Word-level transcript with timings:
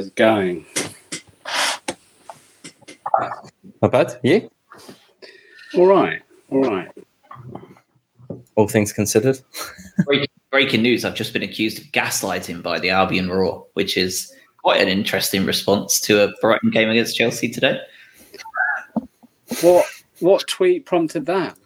is 0.00 0.10
going? 0.10 0.66
Not 3.82 3.92
bad. 3.92 4.18
You? 4.22 4.50
All 5.74 5.86
right. 5.86 6.22
All 6.50 6.62
right. 6.62 6.90
All 8.56 8.68
things 8.68 8.92
considered. 8.92 9.40
Breaking, 10.04 10.28
breaking 10.50 10.82
news: 10.82 11.04
I've 11.04 11.14
just 11.14 11.32
been 11.32 11.42
accused 11.42 11.78
of 11.78 11.84
gaslighting 11.92 12.62
by 12.62 12.78
the 12.80 12.90
Albion 12.90 13.28
Roar, 13.30 13.66
which 13.74 13.96
is 13.96 14.32
quite 14.58 14.80
an 14.80 14.88
interesting 14.88 15.46
response 15.46 16.00
to 16.02 16.24
a 16.24 16.32
Brighton 16.40 16.70
game 16.70 16.90
against 16.90 17.16
Chelsea 17.16 17.48
today. 17.48 17.80
What 19.60 19.86
what 20.20 20.46
tweet 20.48 20.86
prompted 20.86 21.26
that? 21.26 21.56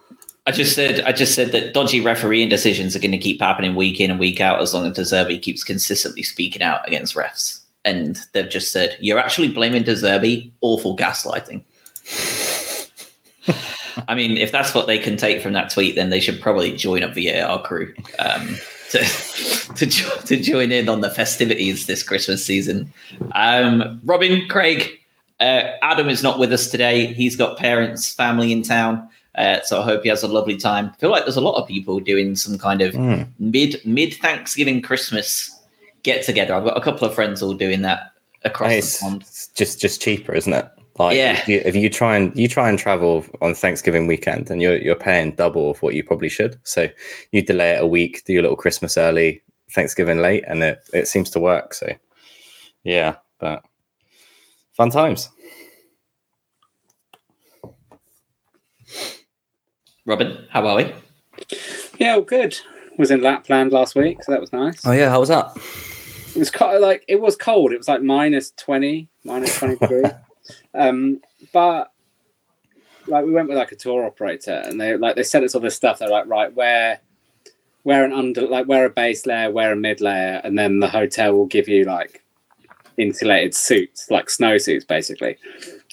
I 0.47 0.53
just 0.53 0.75
said 0.75 1.01
I 1.01 1.13
just 1.13 1.35
said 1.35 1.53
that 1.53 1.73
dodgy 1.73 2.01
refereeing 2.01 2.49
decisions 2.49 2.95
are 2.95 3.01
going 3.01 3.13
to 3.13 3.19
keep 3.19 3.41
happening 3.41 3.75
week 3.75 4.01
in 4.01 4.11
and 4.11 4.21
week 4.21 4.41
out 4.41 4.61
as 4.61 4.75
long 4.75 4.87
as 4.87 4.95
De 4.95 5.03
Zerbi 5.03 5.41
keeps 5.41 5.65
consistently 5.65 6.23
speaking 6.23 6.63
out 6.63 6.87
against 6.87 7.15
refs. 7.15 7.64
And 7.85 8.19
they've 8.33 8.49
just 8.49 8.73
said 8.73 8.97
you're 9.01 9.19
actually 9.19 9.49
blaming 9.49 9.83
De 9.83 9.93
Zerbi, 9.95 10.51
awful 10.63 10.97
gaslighting. 10.97 11.63
I 14.09 14.15
mean, 14.15 14.37
if 14.37 14.51
that's 14.51 14.75
what 14.75 14.87
they 14.87 14.99
can 14.99 15.17
take 15.17 15.41
from 15.43 15.53
that 15.53 15.71
tweet, 15.71 15.95
then 15.95 16.11
they 16.11 16.19
should 16.21 16.41
probably 16.41 16.75
join 16.77 17.03
up 17.03 17.15
VAR 17.15 17.63
crew 17.63 17.95
um, 18.19 18.57
to 18.91 18.99
to, 19.77 19.87
jo- 19.87 20.17
to 20.27 20.37
join 20.41 20.73
in 20.73 20.89
on 20.89 21.01
the 21.01 21.11
festivities 21.11 21.87
this 21.87 22.03
Christmas 22.03 22.45
season. 22.45 22.93
Um, 23.35 24.01
Robin, 24.05 24.49
Craig, 24.49 24.99
uh, 25.41 25.71
Adam 25.83 26.09
is 26.09 26.23
not 26.23 26.39
with 26.39 26.53
us 26.53 26.71
today. 26.71 27.07
He's 27.07 27.37
got 27.37 27.57
parents, 27.59 28.13
family 28.15 28.51
in 28.51 28.63
town. 28.63 29.09
Uh, 29.37 29.61
so 29.63 29.81
I 29.81 29.85
hope 29.85 30.03
he 30.05 30.09
has 30.09 30.23
a 30.23 30.29
lovely 30.29 30.57
time. 30.57 30.91
I 30.93 30.97
feel 30.97 31.11
like 31.11 31.25
there's 31.25 31.37
a 31.37 31.41
lot 31.41 31.61
of 31.61 31.67
people 31.69 31.99
doing 32.01 32.37
some 32.37 32.57
kind 32.59 32.81
of 32.83 32.95
Mm. 32.95 33.29
mid 33.39 33.81
mid 33.85 34.15
Thanksgiving 34.15 34.81
Christmas 34.81 35.51
get 36.05 36.25
together. 36.25 36.55
I've 36.55 36.65
got 36.65 36.77
a 36.77 36.81
couple 36.81 37.09
of 37.09 37.15
friends 37.15 37.43
all 37.43 37.55
doing 37.55 37.83
that 37.83 38.13
across 38.45 38.71
Hey, 38.71 38.81
the 38.81 38.99
pond. 39.01 39.23
it's 39.23 39.49
just 39.49 39.81
just 39.81 40.01
cheaper, 40.01 40.33
isn't 40.35 40.53
it? 40.53 40.69
Like 40.97 41.17
Yeah. 41.17 41.33
if, 41.41 41.49
you, 41.49 41.63
if 41.65 41.75
you 41.75 41.91
try 41.91 42.17
and 42.17 42.37
you 42.39 42.47
try 42.47 42.69
and 42.69 42.79
travel 42.79 43.25
on 43.43 43.55
Thanksgiving 43.55 44.07
weekend, 44.07 44.49
and 44.51 44.63
you're 44.63 44.77
you're 44.79 44.95
paying 44.95 45.33
double 45.35 45.71
of 45.73 45.83
what 45.83 45.95
you 45.95 46.05
probably 46.05 46.29
should. 46.29 46.57
So 46.63 46.89
you 47.33 47.43
delay 47.43 47.73
it 47.73 47.83
a 47.83 47.87
week, 47.87 48.23
do 48.25 48.33
your 48.33 48.43
little 48.43 48.57
Christmas 48.57 48.97
early, 48.97 49.43
Thanksgiving 49.73 50.19
late, 50.19 50.45
and 50.47 50.63
it 50.63 50.79
it 50.93 51.09
seems 51.09 51.31
to 51.31 51.41
work. 51.41 51.75
So 51.75 51.93
yeah, 52.85 53.17
but 53.41 53.65
fun 54.77 54.91
times. 54.91 55.31
Robin, 60.07 60.47
how 60.51 60.67
are 60.67 60.77
we? 60.77 60.93
Yeah, 61.99 62.15
all 62.15 62.23
good. 62.23 62.57
Was 62.99 63.11
in 63.11 63.23
Lapland 63.23 63.73
last 63.73 63.95
week, 63.97 64.23
so 64.23 64.31
that 64.33 64.41
was 64.41 64.53
nice. 64.53 64.87
Oh 64.87 64.93
yeah, 64.93 65.09
how 65.11 65.19
was 65.19 65.29
that? 65.31 65.57
It 66.35 66.39
was 66.39 66.51
kind 66.51 66.77
of 66.77 66.83
like 66.83 67.05
it 67.09 67.21
was 67.21 67.37
cold. 67.37 67.73
It 67.73 67.79
was 67.79 67.89
like 67.89 68.03
minus 68.03 68.53
twenty, 68.53 69.09
minus 69.25 69.59
23. 69.59 70.05
Um, 70.75 71.23
but 71.55 71.91
like 73.07 73.25
we 73.25 73.33
went 73.33 73.49
with 73.49 73.57
like 73.57 73.73
a 73.73 73.77
tour 73.77 74.05
operator, 74.05 74.63
and 74.67 74.81
they 74.81 74.97
like 74.97 75.17
they 75.17 75.23
sent 75.23 75.45
us 75.45 75.55
all 75.55 75.61
this 75.61 75.75
stuff. 75.77 75.99
They're 75.99 76.09
like, 76.09 76.27
right, 76.27 76.55
where, 76.55 77.01
where 77.83 78.05
an 78.05 78.13
under, 78.13 78.47
like 78.47 78.67
where 78.67 78.85
a 78.85 78.91
base 78.91 79.27
layer, 79.27 79.51
where 79.51 79.73
a 79.73 79.77
mid 79.77 80.01
layer, 80.01 80.41
and 80.45 80.59
then 80.59 80.81
the 80.81 80.89
hotel 80.89 81.33
will 81.33 81.47
give 81.47 81.69
you 81.69 81.85
like 81.85 82.23
insulated 82.97 83.55
suits, 83.55 84.11
like 84.11 84.31
snow 84.31 84.59
suits 84.59 84.85
basically. 84.85 85.37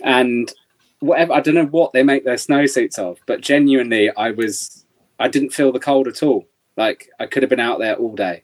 And 0.04 0.52
whatever, 1.00 1.34
I 1.34 1.42
don't 1.42 1.56
know 1.56 1.66
what 1.66 1.94
they 1.94 2.04
make 2.04 2.26
their 2.26 2.38
snow 2.38 2.66
suits 2.66 2.98
of, 2.98 3.20
but 3.26 3.42
genuinely, 3.42 4.10
I 4.16 4.32
was, 4.32 4.86
I 5.20 5.28
didn't 5.28 5.52
feel 5.52 5.72
the 5.72 5.80
cold 5.80 6.08
at 6.08 6.24
all. 6.24 6.48
Like 6.78 7.10
I 7.20 7.26
could 7.26 7.44
have 7.44 7.50
been 7.50 7.60
out 7.60 7.80
there 7.80 7.96
all 7.96 8.16
day. 8.16 8.44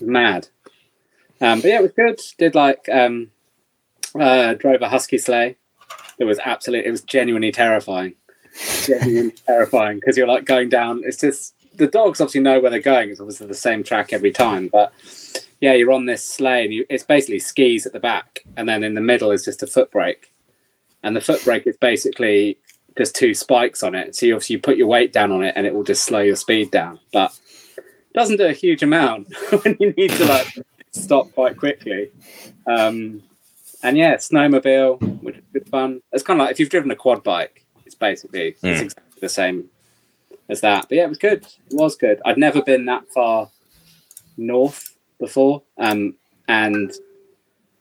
Mad. 0.00 0.48
Um, 1.40 1.60
but 1.60 1.68
yeah, 1.68 1.78
it 1.78 1.82
was 1.82 1.92
good. 1.92 2.20
Did 2.38 2.54
like 2.54 2.88
um, 2.90 3.30
uh, 4.18 4.54
drove 4.54 4.82
a 4.82 4.88
husky 4.88 5.18
sleigh. 5.18 5.56
It 6.18 6.24
was 6.24 6.38
absolutely, 6.38 6.86
it 6.86 6.90
was 6.90 7.02
genuinely 7.02 7.52
terrifying. 7.52 8.14
Genuinely 8.84 9.32
terrifying 9.46 9.98
because 9.98 10.16
you're 10.16 10.26
like 10.26 10.44
going 10.44 10.68
down. 10.68 11.02
It's 11.04 11.18
just 11.18 11.54
the 11.76 11.86
dogs 11.86 12.20
obviously 12.20 12.42
know 12.42 12.60
where 12.60 12.70
they're 12.70 12.80
going. 12.80 13.10
It's 13.10 13.20
obviously 13.20 13.46
the 13.46 13.54
same 13.54 13.82
track 13.82 14.12
every 14.12 14.32
time, 14.32 14.68
but 14.68 14.92
yeah, 15.60 15.72
you're 15.74 15.92
on 15.92 16.06
this 16.06 16.24
sleigh 16.24 16.64
and 16.64 16.72
you, 16.72 16.86
it's 16.88 17.04
basically 17.04 17.38
skis 17.38 17.86
at 17.86 17.92
the 17.92 18.00
back, 18.00 18.40
and 18.56 18.68
then 18.68 18.82
in 18.82 18.94
the 18.94 19.00
middle 19.00 19.30
is 19.30 19.44
just 19.44 19.62
a 19.62 19.66
foot 19.66 19.90
brake, 19.90 20.32
and 21.02 21.16
the 21.16 21.20
foot 21.20 21.42
brake 21.44 21.66
is 21.66 21.76
basically 21.76 22.58
just 22.98 23.14
two 23.14 23.34
spikes 23.34 23.82
on 23.82 23.94
it. 23.94 24.14
So 24.14 24.26
you 24.26 24.34
obviously 24.34 24.56
you 24.56 24.60
put 24.60 24.76
your 24.76 24.88
weight 24.88 25.12
down 25.12 25.32
on 25.32 25.42
it, 25.42 25.54
and 25.56 25.66
it 25.66 25.74
will 25.74 25.84
just 25.84 26.04
slow 26.04 26.20
your 26.20 26.36
speed 26.36 26.70
down, 26.70 26.98
but 27.12 27.38
it 27.76 28.14
doesn't 28.14 28.36
do 28.36 28.46
a 28.46 28.52
huge 28.52 28.82
amount 28.82 29.34
when 29.62 29.76
you 29.80 29.92
need 29.92 30.10
to 30.10 30.24
like 30.26 30.58
stop 30.92 31.32
quite 31.32 31.56
quickly. 31.56 32.10
Um, 32.66 33.22
and 33.82 33.96
yeah, 33.96 34.16
snowmobile, 34.16 35.22
which 35.22 35.36
is 35.36 35.44
good 35.52 35.68
fun. 35.68 36.02
It's 36.12 36.22
kind 36.22 36.40
of 36.40 36.46
like 36.46 36.52
if 36.52 36.60
you've 36.60 36.68
driven 36.70 36.90
a 36.90 36.96
quad 36.96 37.22
bike, 37.22 37.64
it's 37.86 37.94
basically 37.94 38.48
it's 38.48 38.62
Mm. 38.62 38.82
exactly 38.82 39.20
the 39.20 39.28
same 39.28 39.70
as 40.48 40.60
that. 40.60 40.86
But 40.88 40.96
yeah, 40.96 41.04
it 41.04 41.08
was 41.08 41.18
good. 41.18 41.44
It 41.44 41.72
was 41.72 41.96
good. 41.96 42.20
I'd 42.24 42.38
never 42.38 42.62
been 42.62 42.84
that 42.86 43.08
far 43.12 43.50
north 44.36 44.96
before, 45.18 45.62
um, 45.78 46.14
and 46.48 46.92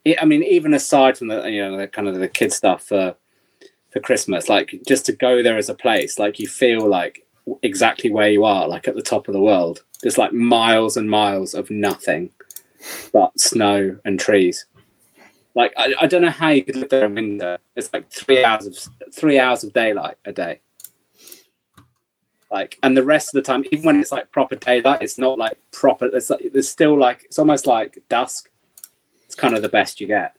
it, 0.05 0.21
I 0.21 0.25
mean, 0.25 0.43
even 0.43 0.73
aside 0.73 1.17
from 1.17 1.27
the 1.27 1.49
you 1.49 1.61
know 1.61 1.77
the 1.77 1.87
kind 1.87 2.07
of 2.07 2.15
the 2.15 2.27
kid 2.27 2.53
stuff 2.53 2.83
for 2.83 3.15
for 3.91 3.99
Christmas, 3.99 4.47
like 4.49 4.79
just 4.87 5.05
to 5.07 5.11
go 5.13 5.41
there 5.43 5.57
as 5.57 5.69
a 5.69 5.73
place, 5.73 6.19
like 6.19 6.39
you 6.39 6.47
feel 6.47 6.87
like 6.87 7.25
exactly 7.63 8.11
where 8.11 8.29
you 8.29 8.45
are, 8.45 8.67
like 8.67 8.87
at 8.87 8.95
the 8.95 9.01
top 9.01 9.27
of 9.27 9.33
the 9.33 9.41
world. 9.41 9.83
Just 10.03 10.17
like 10.17 10.31
miles 10.31 10.95
and 10.95 11.09
miles 11.09 11.53
of 11.53 11.69
nothing 11.69 12.29
but 13.11 13.37
snow 13.39 13.97
and 14.05 14.19
trees. 14.19 14.65
Like 15.55 15.73
I, 15.77 15.93
I 16.01 16.07
don't 16.07 16.21
know 16.21 16.29
how 16.29 16.49
you 16.49 16.63
could 16.63 16.75
live 16.75 16.89
there 16.89 17.05
in 17.05 17.15
winter. 17.15 17.57
It's 17.75 17.91
like 17.91 18.09
three 18.09 18.43
hours 18.43 18.65
of 18.67 18.77
three 19.13 19.39
hours 19.39 19.63
of 19.63 19.73
daylight 19.73 20.15
a 20.25 20.31
day. 20.31 20.61
Like, 22.51 22.79
and 22.81 22.97
the 22.97 23.03
rest 23.03 23.29
of 23.29 23.43
the 23.43 23.45
time, 23.45 23.63
even 23.71 23.85
when 23.85 23.99
it's 23.99 24.11
like 24.11 24.31
proper 24.31 24.55
daylight, 24.55 25.03
it's 25.03 25.19
not 25.19 25.37
like 25.37 25.57
proper. 25.71 26.05
It's 26.07 26.29
like 26.29 26.51
there's 26.51 26.69
still 26.69 26.97
like 26.97 27.23
it's 27.25 27.37
almost 27.37 27.67
like 27.67 27.99
dusk. 28.09 28.49
It's 29.25 29.35
kind 29.35 29.55
of 29.55 29.61
the 29.61 29.69
best 29.69 30.01
you 30.01 30.07
get. 30.07 30.35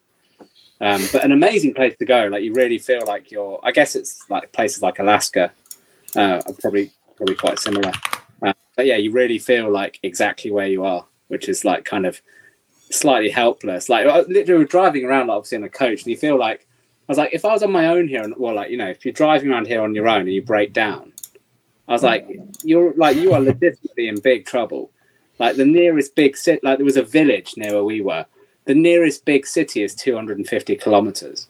Um, 0.80 1.02
but 1.12 1.24
an 1.24 1.32
amazing 1.32 1.74
place 1.74 1.96
to 1.98 2.04
go. 2.04 2.26
Like 2.26 2.42
you 2.42 2.52
really 2.52 2.78
feel 2.78 3.06
like 3.06 3.30
you're. 3.30 3.60
I 3.62 3.70
guess 3.70 3.94
it's 3.94 4.28
like 4.28 4.50
places 4.52 4.82
like 4.82 4.98
Alaska 4.98 5.52
uh, 6.16 6.42
are 6.44 6.52
probably 6.60 6.90
probably 7.16 7.36
quite 7.36 7.58
similar. 7.58 7.92
Uh, 8.42 8.54
but 8.76 8.86
yeah, 8.86 8.96
you 8.96 9.12
really 9.12 9.38
feel 9.38 9.70
like 9.70 10.00
exactly 10.02 10.50
where 10.50 10.66
you 10.66 10.84
are, 10.84 11.06
which 11.30 11.48
is 11.48 11.64
like 11.64 11.84
kind 11.84 12.06
of 12.06 12.20
slightly 12.90 13.30
helpless. 13.30 13.88
Like 13.88 14.06
literally 14.28 14.64
driving 14.64 15.04
around, 15.04 15.28
like, 15.28 15.36
obviously 15.36 15.56
in 15.56 15.64
a 15.64 15.68
coach, 15.68 16.02
and 16.02 16.08
you 16.08 16.16
feel 16.16 16.38
like 16.38 16.66
I 17.08 17.12
was 17.12 17.18
like, 17.18 17.32
if 17.32 17.44
I 17.44 17.52
was 17.52 17.62
on 17.62 17.72
my 17.72 17.86
own 17.86 18.08
here, 18.08 18.22
and 18.22 18.34
well, 18.36 18.54
like 18.54 18.70
you 18.70 18.76
know, 18.76 18.88
if 18.88 19.04
you're 19.04 19.12
driving 19.12 19.50
around 19.50 19.66
here 19.66 19.82
on 19.82 19.94
your 19.94 20.08
own 20.08 20.22
and 20.22 20.32
you 20.32 20.42
break 20.42 20.72
down, 20.72 21.12
I 21.88 21.92
was 21.92 22.02
like, 22.02 22.28
you're 22.62 22.92
like 22.94 23.16
you 23.16 23.32
are 23.32 23.40
legitimately 23.40 24.08
in 24.08 24.20
big 24.20 24.46
trouble. 24.46 24.90
Like 25.38 25.56
the 25.56 25.64
nearest 25.64 26.14
big 26.14 26.36
city, 26.36 26.60
like 26.62 26.78
there 26.78 26.84
was 26.84 26.96
a 26.96 27.02
village 27.02 27.54
near 27.56 27.72
where 27.74 27.84
we 27.84 28.00
were. 28.00 28.26
The 28.66 28.74
nearest 28.74 29.24
big 29.24 29.46
city 29.46 29.82
is 29.82 29.94
250 29.94 30.76
kilometers, 30.76 31.48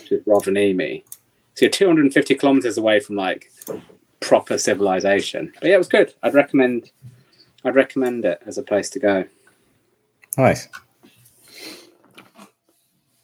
which 0.00 0.12
is 0.12 0.24
Rovaniemi. 0.24 1.02
So 1.54 1.66
you're 1.66 1.70
250 1.70 2.36
kilometers 2.36 2.78
away 2.78 3.00
from 3.00 3.16
like 3.16 3.50
proper 4.20 4.56
civilization. 4.56 5.52
But 5.60 5.68
yeah, 5.68 5.74
it 5.74 5.78
was 5.78 5.88
good. 5.88 6.14
I'd 6.22 6.34
recommend. 6.34 6.90
I'd 7.64 7.74
recommend 7.74 8.24
it 8.24 8.42
as 8.46 8.58
a 8.58 8.62
place 8.62 8.88
to 8.90 8.98
go. 8.98 9.24
Nice. 10.38 10.68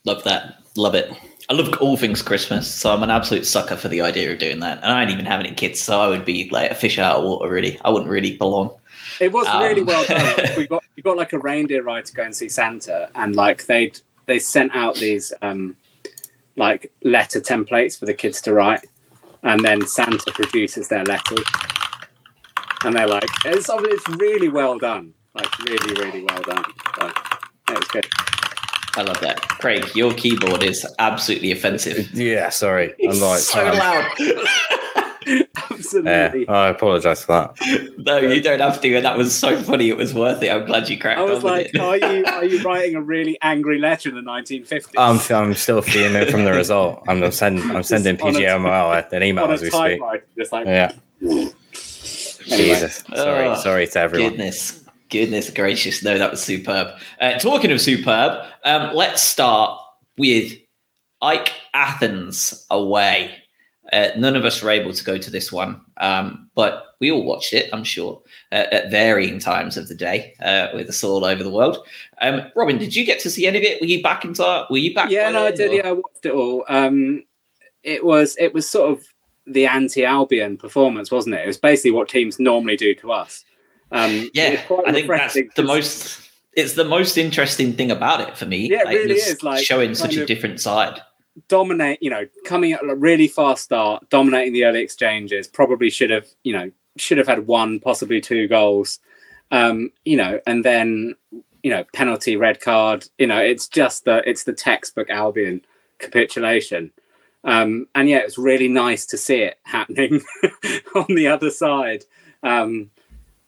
Love 0.04 0.22
that. 0.24 0.58
Love 0.76 0.94
it. 0.94 1.12
I 1.48 1.52
love 1.54 1.72
all 1.80 1.96
things 1.96 2.22
Christmas, 2.22 2.72
so 2.72 2.92
I'm 2.92 3.02
an 3.04 3.10
absolute 3.10 3.46
sucker 3.46 3.76
for 3.76 3.88
the 3.88 4.00
idea 4.00 4.32
of 4.32 4.38
doing 4.38 4.58
that. 4.60 4.78
And 4.82 4.86
I 4.86 5.04
don't 5.04 5.12
even 5.12 5.26
have 5.26 5.38
any 5.40 5.52
kids, 5.54 5.80
so 5.80 6.00
I 6.00 6.08
would 6.08 6.24
be 6.24 6.48
like 6.50 6.70
a 6.70 6.74
fish 6.74 6.98
out 6.98 7.16
of 7.18 7.24
water. 7.24 7.48
Really, 7.48 7.78
I 7.84 7.90
wouldn't 7.90 8.10
really 8.10 8.36
belong. 8.36 8.72
It 9.20 9.32
was 9.32 9.46
really 9.46 9.80
Um, 9.80 9.86
well 9.86 10.04
done. 10.06 10.50
we 10.56 10.66
got 10.66 10.82
we 10.96 11.02
got 11.02 11.16
like 11.16 11.32
a 11.32 11.38
reindeer 11.38 11.82
ride 11.82 12.04
to 12.06 12.12
go 12.14 12.24
and 12.24 12.34
see 12.34 12.48
Santa, 12.48 13.08
and 13.14 13.36
like 13.36 13.66
they 13.66 13.92
they 14.26 14.40
sent 14.40 14.74
out 14.74 14.96
these 14.96 15.32
um 15.42 15.76
like 16.56 16.90
letter 17.04 17.40
templates 17.40 17.96
for 17.98 18.06
the 18.06 18.14
kids 18.14 18.40
to 18.42 18.52
write, 18.52 18.84
and 19.44 19.64
then 19.64 19.86
Santa 19.86 20.32
produces 20.32 20.88
their 20.88 21.04
letters, 21.04 21.44
and 22.86 22.94
they're 22.94 23.08
like 23.08 23.28
it's 23.44 23.68
it's 23.68 24.08
really 24.10 24.48
well 24.48 24.78
done, 24.78 25.12
like 25.34 25.58
really 25.60 25.94
really 26.00 26.24
well 26.24 26.42
done. 26.42 26.64
So, 26.98 27.06
yeah, 27.06 27.74
it 27.74 27.78
was 27.78 27.88
good. 27.88 28.06
I 28.96 29.02
love 29.02 29.20
that. 29.20 29.42
Craig, 29.48 29.84
your 29.94 30.14
keyboard 30.14 30.62
is 30.62 30.86
absolutely 30.98 31.52
offensive. 31.52 32.08
Yeah, 32.14 32.48
sorry. 32.48 32.94
I'm 33.02 33.20
like 33.20 33.40
so 33.40 33.66
um, 33.68 33.78
loud. 33.78 34.10
Yeah, 35.26 35.42
Absolutely. 35.72 36.48
I 36.48 36.68
apologise 36.68 37.24
for 37.24 37.52
that. 37.58 37.94
no, 37.98 38.18
you 38.18 38.40
don't 38.40 38.60
have 38.60 38.80
to. 38.80 38.94
And 38.94 39.04
that 39.04 39.18
was 39.18 39.36
so 39.36 39.60
funny. 39.60 39.88
It 39.88 39.96
was 39.96 40.14
worth 40.14 40.40
it. 40.40 40.52
I'm 40.52 40.66
glad 40.66 40.88
you 40.88 40.96
cracked 40.96 41.18
it. 41.18 41.22
I 41.22 41.24
was 41.24 41.42
on 41.42 41.50
like, 41.50 41.72
with 41.72 41.74
it. 41.74 41.80
are 41.80 41.96
you 41.96 42.24
are 42.24 42.44
you 42.44 42.62
writing 42.64 42.94
a 42.94 43.02
really 43.02 43.36
angry 43.42 43.80
letter 43.80 44.08
in 44.08 44.14
the 44.14 44.20
1950s? 44.20 44.92
I'm 44.96 45.18
I'm 45.36 45.54
still 45.54 45.82
feeling 45.82 46.14
it 46.14 46.30
from 46.30 46.44
the 46.44 46.52
result. 46.52 47.02
I'm 47.08 47.28
sending 47.32 47.68
I'm 47.74 47.82
sending 47.82 48.20
on 48.22 48.34
PGMOL 48.34 49.12
an 49.12 49.22
email 49.24 49.44
on 49.44 49.50
a 49.50 49.54
as 49.54 49.62
we 49.62 49.68
speak. 49.70 49.80
typewriter, 49.80 50.26
just 50.38 50.52
like 50.52 50.66
Yeah. 50.66 50.92
Anyway. 52.50 52.68
Jesus. 52.74 53.04
Sorry, 53.14 53.46
Oh, 53.46 53.54
sorry 53.56 53.86
to 53.86 53.98
everyone. 54.00 54.30
Goodness. 54.30 54.82
Goodness 55.08 55.50
gracious, 55.50 56.02
no, 56.02 56.18
that 56.18 56.32
was 56.32 56.42
superb. 56.42 56.88
Uh, 57.20 57.38
talking 57.38 57.70
of 57.70 57.80
superb, 57.80 58.44
um, 58.64 58.92
let's 58.92 59.22
start 59.22 59.80
with 60.18 60.52
AEK 61.22 61.52
Athens 61.74 62.66
away. 62.70 63.30
Uh, 63.92 64.08
none 64.16 64.34
of 64.34 64.44
us 64.44 64.60
were 64.60 64.70
able 64.70 64.92
to 64.92 65.04
go 65.04 65.16
to 65.16 65.30
this 65.30 65.52
one, 65.52 65.80
um, 65.98 66.50
but 66.56 66.96
we 67.00 67.12
all 67.12 67.24
watched 67.24 67.52
it, 67.52 67.70
I'm 67.72 67.84
sure, 67.84 68.20
uh, 68.50 68.66
at 68.72 68.90
varying 68.90 69.38
times 69.38 69.76
of 69.76 69.86
the 69.86 69.94
day 69.94 70.34
uh, 70.42 70.68
with 70.74 70.88
us 70.88 71.04
all 71.04 71.24
over 71.24 71.44
the 71.44 71.50
world. 71.50 71.86
Um, 72.20 72.42
Robin, 72.56 72.76
did 72.76 72.96
you 72.96 73.06
get 73.06 73.20
to 73.20 73.30
see 73.30 73.46
any 73.46 73.58
of 73.58 73.64
it? 73.64 73.80
Were 73.80 73.86
you 73.86 74.02
back 74.02 74.24
in 74.24 74.34
time? 74.34 74.66
Were 74.70 74.78
you 74.78 74.92
back? 74.92 75.08
Yeah, 75.10 75.30
no, 75.30 75.46
I 75.46 75.52
did. 75.52 75.70
Or? 75.70 75.74
Yeah, 75.74 75.88
I 75.88 75.92
watched 75.92 76.26
it 76.26 76.32
all. 76.32 76.64
Um, 76.68 77.22
it 77.84 78.04
was 78.04 78.36
it 78.40 78.52
was 78.52 78.68
sort 78.68 78.90
of 78.90 79.06
the 79.46 79.66
anti-Albion 79.66 80.56
performance, 80.56 81.10
wasn't 81.10 81.34
it? 81.34 81.44
It 81.44 81.46
was 81.46 81.56
basically 81.56 81.92
what 81.92 82.08
teams 82.08 82.38
normally 82.38 82.76
do 82.76 82.94
to 82.96 83.12
us. 83.12 83.44
Um, 83.92 84.30
yeah, 84.34 84.62
I 84.86 84.92
think 84.92 85.08
that's 85.08 85.36
the 85.54 85.62
most. 85.62 86.22
It's 86.54 86.72
the 86.72 86.84
most 86.84 87.18
interesting 87.18 87.74
thing 87.74 87.90
about 87.90 88.26
it 88.26 88.36
for 88.36 88.46
me. 88.46 88.70
Yeah, 88.70 88.80
it 88.80 88.86
like, 88.86 88.96
really 88.96 89.14
is. 89.14 89.42
Like 89.42 89.64
showing 89.64 89.94
such 89.94 90.16
a 90.16 90.24
different 90.26 90.60
side. 90.60 91.00
Dominate, 91.48 92.02
you 92.02 92.08
know, 92.08 92.26
coming 92.44 92.72
at 92.72 92.82
a 92.82 92.94
really 92.94 93.28
fast 93.28 93.64
start, 93.64 94.08
dominating 94.08 94.54
the 94.54 94.64
early 94.64 94.80
exchanges. 94.80 95.46
Probably 95.46 95.90
should 95.90 96.10
have, 96.10 96.26
you 96.44 96.52
know, 96.54 96.70
should 96.96 97.18
have 97.18 97.26
had 97.26 97.46
one, 97.46 97.78
possibly 97.78 98.20
two 98.20 98.48
goals. 98.48 98.98
Um, 99.50 99.92
you 100.04 100.16
know, 100.16 100.40
and 100.46 100.64
then 100.64 101.14
you 101.62 101.70
know, 101.70 101.84
penalty, 101.92 102.36
red 102.36 102.60
card. 102.60 103.08
You 103.18 103.26
know, 103.26 103.38
it's 103.38 103.68
just 103.68 104.04
the 104.04 104.22
it's 104.28 104.44
the 104.44 104.52
textbook 104.52 105.10
Albion 105.10 105.62
capitulation. 105.98 106.92
Um, 107.46 107.86
and 107.94 108.08
yeah, 108.08 108.18
it 108.18 108.26
was 108.26 108.38
really 108.38 108.68
nice 108.68 109.06
to 109.06 109.16
see 109.16 109.40
it 109.42 109.58
happening 109.62 110.20
on 110.94 111.06
the 111.08 111.28
other 111.28 111.50
side. 111.50 112.04
Um, 112.42 112.90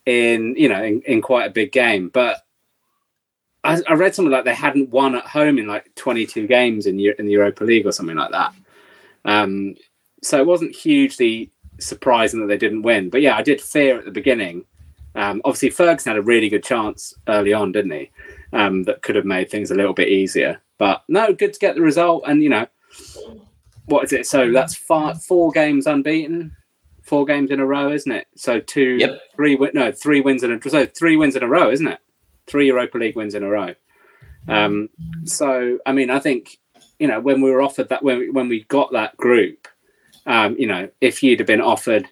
in 0.09 0.55
you 0.57 0.71
know 0.71 0.83
in, 0.83 1.03
in 1.03 1.21
quite 1.21 1.47
a 1.47 1.53
big 1.53 1.71
game. 1.71 2.09
But 2.09 2.39
I, 3.63 3.81
I, 3.87 3.93
read 3.93 4.15
something 4.15 4.33
like 4.33 4.45
they 4.45 4.55
hadn't 4.55 4.89
won 4.89 5.15
at 5.15 5.27
home 5.27 5.59
in 5.59 5.67
like 5.67 5.95
22 5.97 6.47
games 6.47 6.87
in 6.87 6.99
in 6.99 7.27
the 7.27 7.33
Europa 7.33 7.63
League 7.65 7.87
or 7.87 7.93
something 7.93 8.17
like 8.17 8.31
that. 8.31 8.55
Um, 9.27 9.75
so 10.23 10.39
it 10.39 10.47
wasn't 10.47 10.75
hugely 10.75 11.51
surprising 11.79 12.41
that 12.41 12.47
they 12.47 12.57
didn't 12.57 12.83
win. 12.83 13.11
But 13.11 13.21
yeah, 13.21 13.37
I 13.37 13.43
did 13.43 13.61
fear 13.61 13.99
at 13.99 14.07
the 14.07 14.11
beginning. 14.11 14.65
Um, 15.15 15.43
obviously, 15.45 15.71
Ferguson 15.71 16.11
had 16.11 16.19
a 16.19 16.23
really 16.23 16.49
good 16.49 16.65
chance 16.65 17.15
early 17.29 17.53
on, 17.53 17.73
didn't 17.73 17.91
he? 17.91 18.11
Um, 18.53 18.85
that 18.85 19.03
could 19.03 19.17
have 19.17 19.27
made 19.27 19.51
things 19.51 19.71
a 19.71 19.75
little 19.75 19.93
bit 19.93 20.09
easier. 20.09 20.63
But 20.79 21.03
no, 21.09 21.35
good 21.35 21.53
to 21.53 21.59
get 21.59 21.75
the 21.75 21.83
result. 21.83 22.25
And 22.27 22.43
you 22.43 22.49
know, 22.49 22.67
what 23.89 24.05
is 24.05 24.13
it? 24.13 24.27
So 24.27 24.53
that's 24.53 24.75
five, 24.75 25.23
four 25.23 25.51
games 25.51 25.87
unbeaten 25.87 26.57
four 27.09 27.25
games 27.25 27.51
in 27.51 27.59
a 27.59 27.67
row, 27.67 27.91
isn't 27.91 28.13
it? 28.13 28.29
So 28.37 28.61
two, 28.61 28.99
yep. 29.01 29.21
three, 29.35 29.57
no, 29.73 29.91
three 29.91 30.21
wins 30.21 30.43
in 30.43 30.53
a 30.53 30.71
so 30.71 30.87
three 30.87 31.17
wins 31.17 31.35
in 31.35 31.43
a 31.43 31.49
row, 31.49 31.71
isn't 31.71 31.89
it? 31.89 31.99
Three 32.47 32.67
Europa 32.67 32.99
League 32.99 33.17
wins 33.17 33.35
in 33.35 33.43
a 33.43 33.49
row. 33.49 33.75
Um, 34.47 34.89
so 35.25 35.79
I 35.85 35.93
mean, 35.93 36.11
I 36.11 36.21
think 36.21 36.59
you 36.99 37.09
know 37.09 37.21
when 37.21 37.41
we 37.41 37.51
were 37.51 37.63
offered 37.63 37.89
that 37.89 38.03
when 38.03 38.19
we, 38.19 38.31
when 38.31 38.49
we 38.49 38.65
got 38.65 38.93
that 38.93 39.17
group, 39.17 39.67
um, 40.27 40.57
you 40.59 40.67
know, 40.67 40.89
if 41.01 41.23
you'd 41.23 41.41
have 41.41 41.47
been 41.47 41.61
offered 41.61 42.09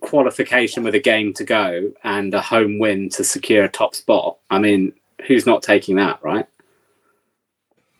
qualification 0.00 0.82
with 0.82 0.94
a 0.94 1.00
game 1.00 1.34
to 1.34 1.44
go 1.44 1.92
and 2.02 2.32
a 2.32 2.40
home 2.40 2.78
win 2.78 3.10
to 3.10 3.22
secure 3.22 3.64
a 3.64 3.68
top 3.68 3.94
spot, 3.94 4.38
I 4.50 4.58
mean, 4.58 4.92
who's 5.26 5.46
not 5.46 5.62
taking 5.62 5.96
that, 5.96 6.20
right? 6.22 6.46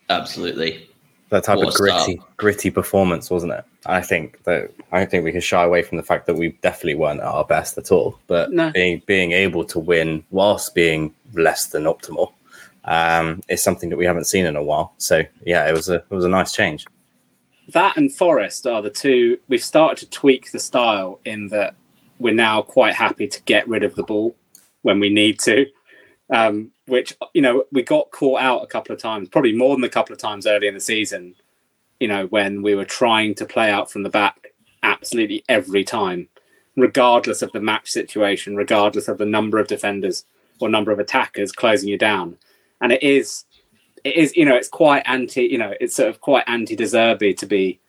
Absolutely 0.08 0.89
that 1.30 1.44
type 1.44 1.58
of 1.58 1.72
gritty 1.74 2.16
start. 2.16 2.36
gritty 2.36 2.70
performance, 2.70 3.30
wasn't 3.30 3.52
it? 3.52 3.64
I 3.86 4.02
think 4.02 4.42
that 4.44 4.70
I 4.92 4.98
don't 4.98 5.10
think 5.10 5.24
we 5.24 5.32
can 5.32 5.40
shy 5.40 5.64
away 5.64 5.82
from 5.82 5.96
the 5.96 6.02
fact 6.02 6.26
that 6.26 6.34
we 6.34 6.48
definitely 6.60 6.96
weren't 6.96 7.20
at 7.20 7.26
our 7.26 7.44
best 7.44 7.78
at 7.78 7.90
all. 7.90 8.18
But 8.26 8.52
no. 8.52 8.70
being 8.72 9.02
being 9.06 9.32
able 9.32 9.64
to 9.66 9.78
win 9.78 10.24
whilst 10.30 10.74
being 10.74 11.14
less 11.32 11.66
than 11.66 11.84
optimal 11.84 12.32
um, 12.84 13.40
is 13.48 13.62
something 13.62 13.88
that 13.90 13.96
we 13.96 14.04
haven't 14.04 14.26
seen 14.26 14.44
in 14.44 14.56
a 14.56 14.62
while. 14.62 14.92
So 14.98 15.22
yeah, 15.46 15.68
it 15.68 15.72
was 15.72 15.88
a 15.88 15.96
it 15.96 16.10
was 16.10 16.24
a 16.24 16.28
nice 16.28 16.52
change. 16.52 16.84
That 17.72 17.96
and 17.96 18.12
Forest 18.12 18.66
are 18.66 18.82
the 18.82 18.90
two 18.90 19.38
we've 19.48 19.62
started 19.62 19.98
to 19.98 20.10
tweak 20.10 20.50
the 20.50 20.58
style 20.58 21.20
in 21.24 21.48
that 21.48 21.76
we're 22.18 22.34
now 22.34 22.62
quite 22.62 22.94
happy 22.94 23.28
to 23.28 23.42
get 23.42 23.66
rid 23.68 23.84
of 23.84 23.94
the 23.94 24.02
ball 24.02 24.34
when 24.82 24.98
we 24.98 25.08
need 25.08 25.38
to. 25.40 25.66
Um, 26.32 26.70
which 26.86 27.16
you 27.34 27.42
know 27.42 27.64
we 27.72 27.82
got 27.82 28.12
caught 28.12 28.40
out 28.40 28.62
a 28.62 28.66
couple 28.66 28.94
of 28.94 29.02
times, 29.02 29.28
probably 29.28 29.52
more 29.52 29.74
than 29.74 29.84
a 29.84 29.88
couple 29.88 30.12
of 30.12 30.20
times 30.20 30.46
early 30.46 30.68
in 30.68 30.74
the 30.74 30.80
season. 30.80 31.34
You 31.98 32.08
know 32.08 32.26
when 32.26 32.62
we 32.62 32.74
were 32.74 32.84
trying 32.84 33.34
to 33.36 33.44
play 33.46 33.70
out 33.70 33.90
from 33.90 34.04
the 34.04 34.10
back 34.10 34.52
absolutely 34.82 35.44
every 35.48 35.84
time, 35.84 36.28
regardless 36.76 37.42
of 37.42 37.52
the 37.52 37.60
match 37.60 37.90
situation, 37.90 38.56
regardless 38.56 39.08
of 39.08 39.18
the 39.18 39.26
number 39.26 39.58
of 39.58 39.68
defenders 39.68 40.24
or 40.60 40.68
number 40.68 40.92
of 40.92 40.98
attackers 40.98 41.52
closing 41.52 41.88
you 41.88 41.98
down, 41.98 42.36
and 42.80 42.92
it 42.92 43.02
is 43.02 43.44
it 44.04 44.16
is 44.16 44.36
you 44.36 44.44
know 44.44 44.56
it's 44.56 44.68
quite 44.68 45.02
anti 45.06 45.42
you 45.42 45.58
know 45.58 45.74
it's 45.80 45.96
sort 45.96 46.08
of 46.08 46.20
quite 46.20 46.44
anti 46.46 46.76
De 46.76 46.84
Zerbi 46.84 47.36
to 47.36 47.46
be 47.46 47.80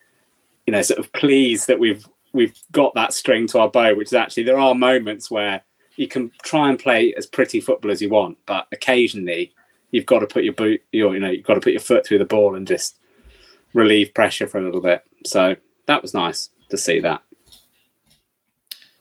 you 0.66 0.72
know 0.72 0.82
sort 0.82 1.00
of 1.00 1.12
pleased 1.14 1.68
that 1.68 1.80
we've 1.80 2.08
we've 2.34 2.58
got 2.72 2.94
that 2.96 3.14
string 3.14 3.48
to 3.48 3.60
our 3.60 3.70
bow 3.70 3.94
which 3.96 4.08
is 4.08 4.14
actually 4.14 4.44
there 4.44 4.60
are 4.60 4.76
moments 4.76 5.30
where 5.30 5.62
you 6.02 6.08
can 6.08 6.32
try 6.42 6.68
and 6.68 6.80
play 6.80 7.14
as 7.14 7.28
pretty 7.28 7.62
football 7.62 7.92
as 7.92 8.02
you 8.02 8.10
want, 8.10 8.36
but 8.48 8.66
occasionally 8.72 9.54
you've 9.92 10.08
got 10.08 10.18
to 10.20 10.26
put 10.26 10.44
your 10.44 10.54
boot, 10.54 10.82
your, 10.92 11.14
you 11.14 11.20
know, 11.20 11.30
you've 11.30 11.46
got 11.46 11.54
to 11.54 11.60
put 11.60 11.74
your 11.74 11.80
foot 11.80 12.04
through 12.04 12.18
the 12.18 12.26
ball 12.26 12.56
and 12.56 12.66
just 12.66 12.98
relieve 13.76 14.12
pressure 14.16 14.48
for 14.48 14.58
a 14.58 14.64
little 14.64 14.82
bit. 14.82 15.04
So 15.28 15.56
that 15.86 16.02
was 16.02 16.16
nice 16.16 16.50
to 16.70 16.78
see 16.78 17.02
that. 17.02 17.22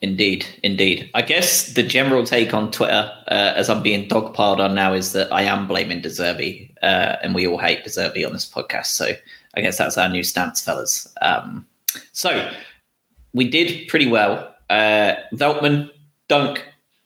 Indeed, 0.03 0.45
indeed. 0.63 1.11
I 1.15 1.23
guess 1.23 1.73
the 1.73 1.83
general 1.83 2.23
take 2.23 2.53
on 2.53 2.71
Twitter, 2.71 3.11
uh, 3.29 3.55
as 3.57 3.71
I'm 3.71 3.83
being 3.83 4.07
dogpiled 4.07 4.59
on 4.59 4.75
now, 4.75 4.93
is 4.93 5.15
that 5.15 5.33
I 5.33 5.43
am 5.43 5.67
blaming 5.67 6.03
De 6.03 6.11
Zerbi, 6.11 6.71
uh, 6.83 7.17
and 7.23 7.35
we 7.35 7.47
all 7.47 7.59
hate 7.59 7.83
De 7.83 7.89
Zerbi 7.89 8.27
on 8.27 8.35
this 8.35 8.47
podcast. 8.47 8.89
So 8.89 9.13
I 9.55 9.61
guess 9.63 9.79
that's 9.79 9.97
our 9.97 10.09
new 10.11 10.23
stance, 10.23 10.63
fellas. 10.63 11.09
Um, 11.23 11.67
so 12.13 12.51
we 13.33 13.49
did 13.49 13.89
pretty 13.89 14.09
well. 14.09 14.55
Uh, 14.69 15.15
Veltman, 15.33 15.91
Dunk, 16.29 16.65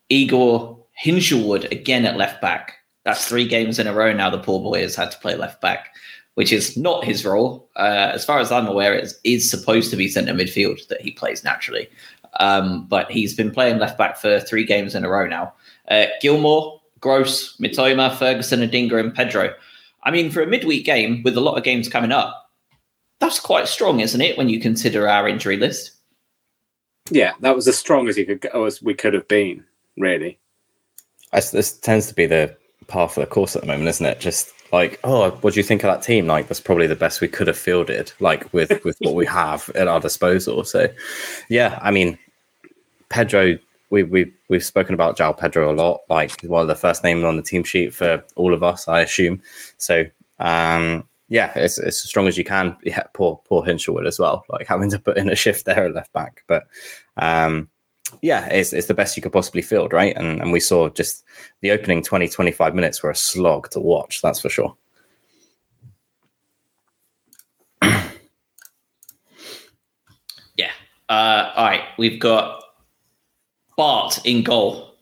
Igor 0.09 0.85
Hinshelwood 1.03 1.71
again 1.71 2.05
at 2.05 2.17
left 2.17 2.41
back. 2.41 2.79
That's 3.05 3.27
three 3.27 3.47
games 3.47 3.79
in 3.79 3.87
a 3.87 3.93
row 3.93 4.13
now. 4.13 4.31
The 4.31 4.39
poor 4.39 4.61
boy 4.61 4.81
has 4.81 4.95
had 4.95 5.11
to 5.11 5.19
play 5.19 5.35
left 5.35 5.61
back, 5.61 5.95
which 6.35 6.53
is 6.53 6.77
not 6.77 7.05
his 7.05 7.25
role. 7.25 7.69
Uh, 7.77 8.11
as 8.13 8.25
far 8.25 8.39
as 8.39 8.51
I'm 8.51 8.67
aware, 8.67 8.95
it 8.95 9.13
is, 9.25 9.51
supposed 9.51 9.91
to 9.91 9.97
be 9.97 10.09
centre 10.09 10.33
midfield 10.33 10.87
that 10.89 11.01
he 11.01 11.11
plays 11.11 11.45
naturally. 11.45 11.89
Um, 12.41 12.87
but 12.87 13.11
he's 13.11 13.35
been 13.35 13.51
playing 13.51 13.79
left 13.79 13.99
back 13.99 14.17
for 14.17 14.41
three 14.41 14.65
games 14.65 14.95
in 14.95 15.05
a 15.05 15.09
row 15.09 15.27
now. 15.27 15.53
Uh, 15.89 16.07
Gilmour, 16.23 16.81
Gross, 17.01 17.57
Mitoma, 17.59 18.17
Ferguson, 18.17 18.61
Adingra, 18.61 19.01
and 19.01 19.15
Pedro. 19.15 19.55
I 20.03 20.11
mean, 20.11 20.31
for 20.31 20.43
a 20.43 20.47
midweek 20.47 20.85
game 20.85 21.23
with 21.23 21.37
a 21.37 21.41
lot 21.41 21.57
of 21.57 21.65
games 21.65 21.89
coming 21.89 22.13
up, 22.13 22.51
that's 23.21 23.39
quite 23.39 23.69
strong, 23.69 24.01
isn't 24.01 24.21
it? 24.21 24.37
When 24.37 24.49
you 24.49 24.61
consider 24.61 25.09
our 25.09 25.29
injury 25.29 25.57
list. 25.57 25.93
Yeah, 27.11 27.33
that 27.41 27.55
was 27.55 27.69
as 27.69 27.77
strong 27.77 28.09
as 28.09 28.17
could 28.17 28.47
as 28.47 28.83
we 28.83 28.95
could 28.95 29.15
have 29.15 29.29
been 29.29 29.65
really. 29.97 30.39
this 31.33 31.79
tends 31.79 32.07
to 32.09 32.15
be 32.15 32.27
the 32.27 32.57
path 32.87 33.17
of 33.17 33.23
the 33.23 33.27
course 33.27 33.57
at 33.57 33.63
the 33.63 33.69
moment, 33.69 33.89
isn't 33.89 34.07
it? 34.07 34.21
Just 34.21 34.53
like, 34.73 34.99
oh, 35.05 35.31
what 35.31 35.55
do 35.55 35.61
you 35.61 35.65
think 35.65 35.85
of 35.85 35.89
that 35.91 36.03
team? 36.03 36.27
Like, 36.27 36.49
that's 36.49 36.61
probably 36.61 36.87
the 36.87 36.97
best 36.97 37.21
we 37.21 37.29
could 37.29 37.47
have 37.47 37.59
fielded, 37.59 38.13
like 38.21 38.53
with 38.53 38.85
with 38.85 38.97
what 39.01 39.15
we 39.15 39.27
have 39.27 39.71
at 39.75 39.89
our 39.89 40.01
disposal. 40.01 40.65
So, 40.65 40.89
yeah, 41.49 41.79
I 41.83 41.91
mean, 41.91 42.19
Pedro, 43.09 43.59
we 43.91 44.03
we 44.03 44.33
we've 44.49 44.65
spoken 44.65 44.95
about 44.95 45.17
João 45.17 45.37
Pedro 45.37 45.73
a 45.73 45.75
lot. 45.75 46.01
Like, 46.09 46.41
one 46.43 46.63
of 46.63 46.69
the 46.69 46.75
first 46.75 47.05
names 47.05 47.25
on 47.25 47.37
the 47.37 47.43
team 47.43 47.65
sheet 47.65 47.95
for 47.95 48.23
all 48.37 48.53
of 48.53 48.63
us, 48.63 48.89
I 48.89 49.01
assume. 49.01 49.43
So, 49.79 50.05
um, 50.41 51.05
yeah, 51.29 51.53
it's, 51.57 51.79
it's 51.79 52.05
as 52.05 52.09
strong 52.09 52.27
as 52.29 52.37
you 52.37 52.45
can. 52.45 52.77
Yeah, 52.83 53.05
poor 53.13 53.41
poor 53.45 53.63
Hinshelwood 53.63 54.07
as 54.07 54.19
well, 54.19 54.45
like 54.49 54.67
having 54.67 54.91
to 54.91 54.99
put 54.99 55.17
in 55.17 55.31
a 55.31 55.37
shift 55.37 55.65
there 55.65 55.85
at 55.85 55.95
left 55.95 56.13
back. 56.13 56.43
But 56.47 56.67
um, 57.17 57.69
yeah, 58.23 58.47
it's, 58.47 58.73
it's 58.73 58.87
the 58.87 58.95
best 58.95 59.17
you 59.17 59.23
could 59.23 59.33
possibly 59.33 59.63
field, 59.63 59.93
right? 59.93 60.17
And, 60.17 60.41
and 60.41 60.53
we 60.53 60.61
saw 60.61 60.89
just 60.89 61.25
the 61.61 61.71
opening 61.71 62.03
20, 62.03 62.29
25 62.29 62.75
minutes 62.75 63.03
were 63.03 63.11
a 63.11 63.17
slog 63.17 63.71
to 63.71 63.81
watch, 63.81 64.23
that's 64.23 64.41
for 64.41 64.49
sure. 64.49 64.77
yeah. 70.57 70.71
Uh, 71.09 71.53
all 71.55 71.65
right. 71.65 71.83
We've 71.99 72.21
got 72.21 72.63
Bart 73.77 74.25
in 74.25 74.43
goal. 74.43 74.95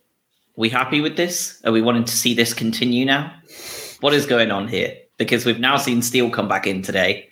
we 0.57 0.69
happy 0.69 1.01
with 1.01 1.17
this? 1.17 1.61
Are 1.65 1.73
we 1.73 1.83
wanting 1.83 2.05
to 2.05 2.17
see 2.17 2.35
this 2.35 2.55
continue 2.55 3.05
now? 3.05 3.33
What 4.01 4.15
is 4.15 4.27
going 4.27 4.51
on 4.51 4.69
here? 4.69 4.97
Because 5.19 5.45
we've 5.45 5.61
now 5.61 5.77
seen 5.77 6.03
Steele 6.03 6.31
come 6.31 6.49
back 6.49 6.67
in 6.67 6.83
today. 6.83 7.29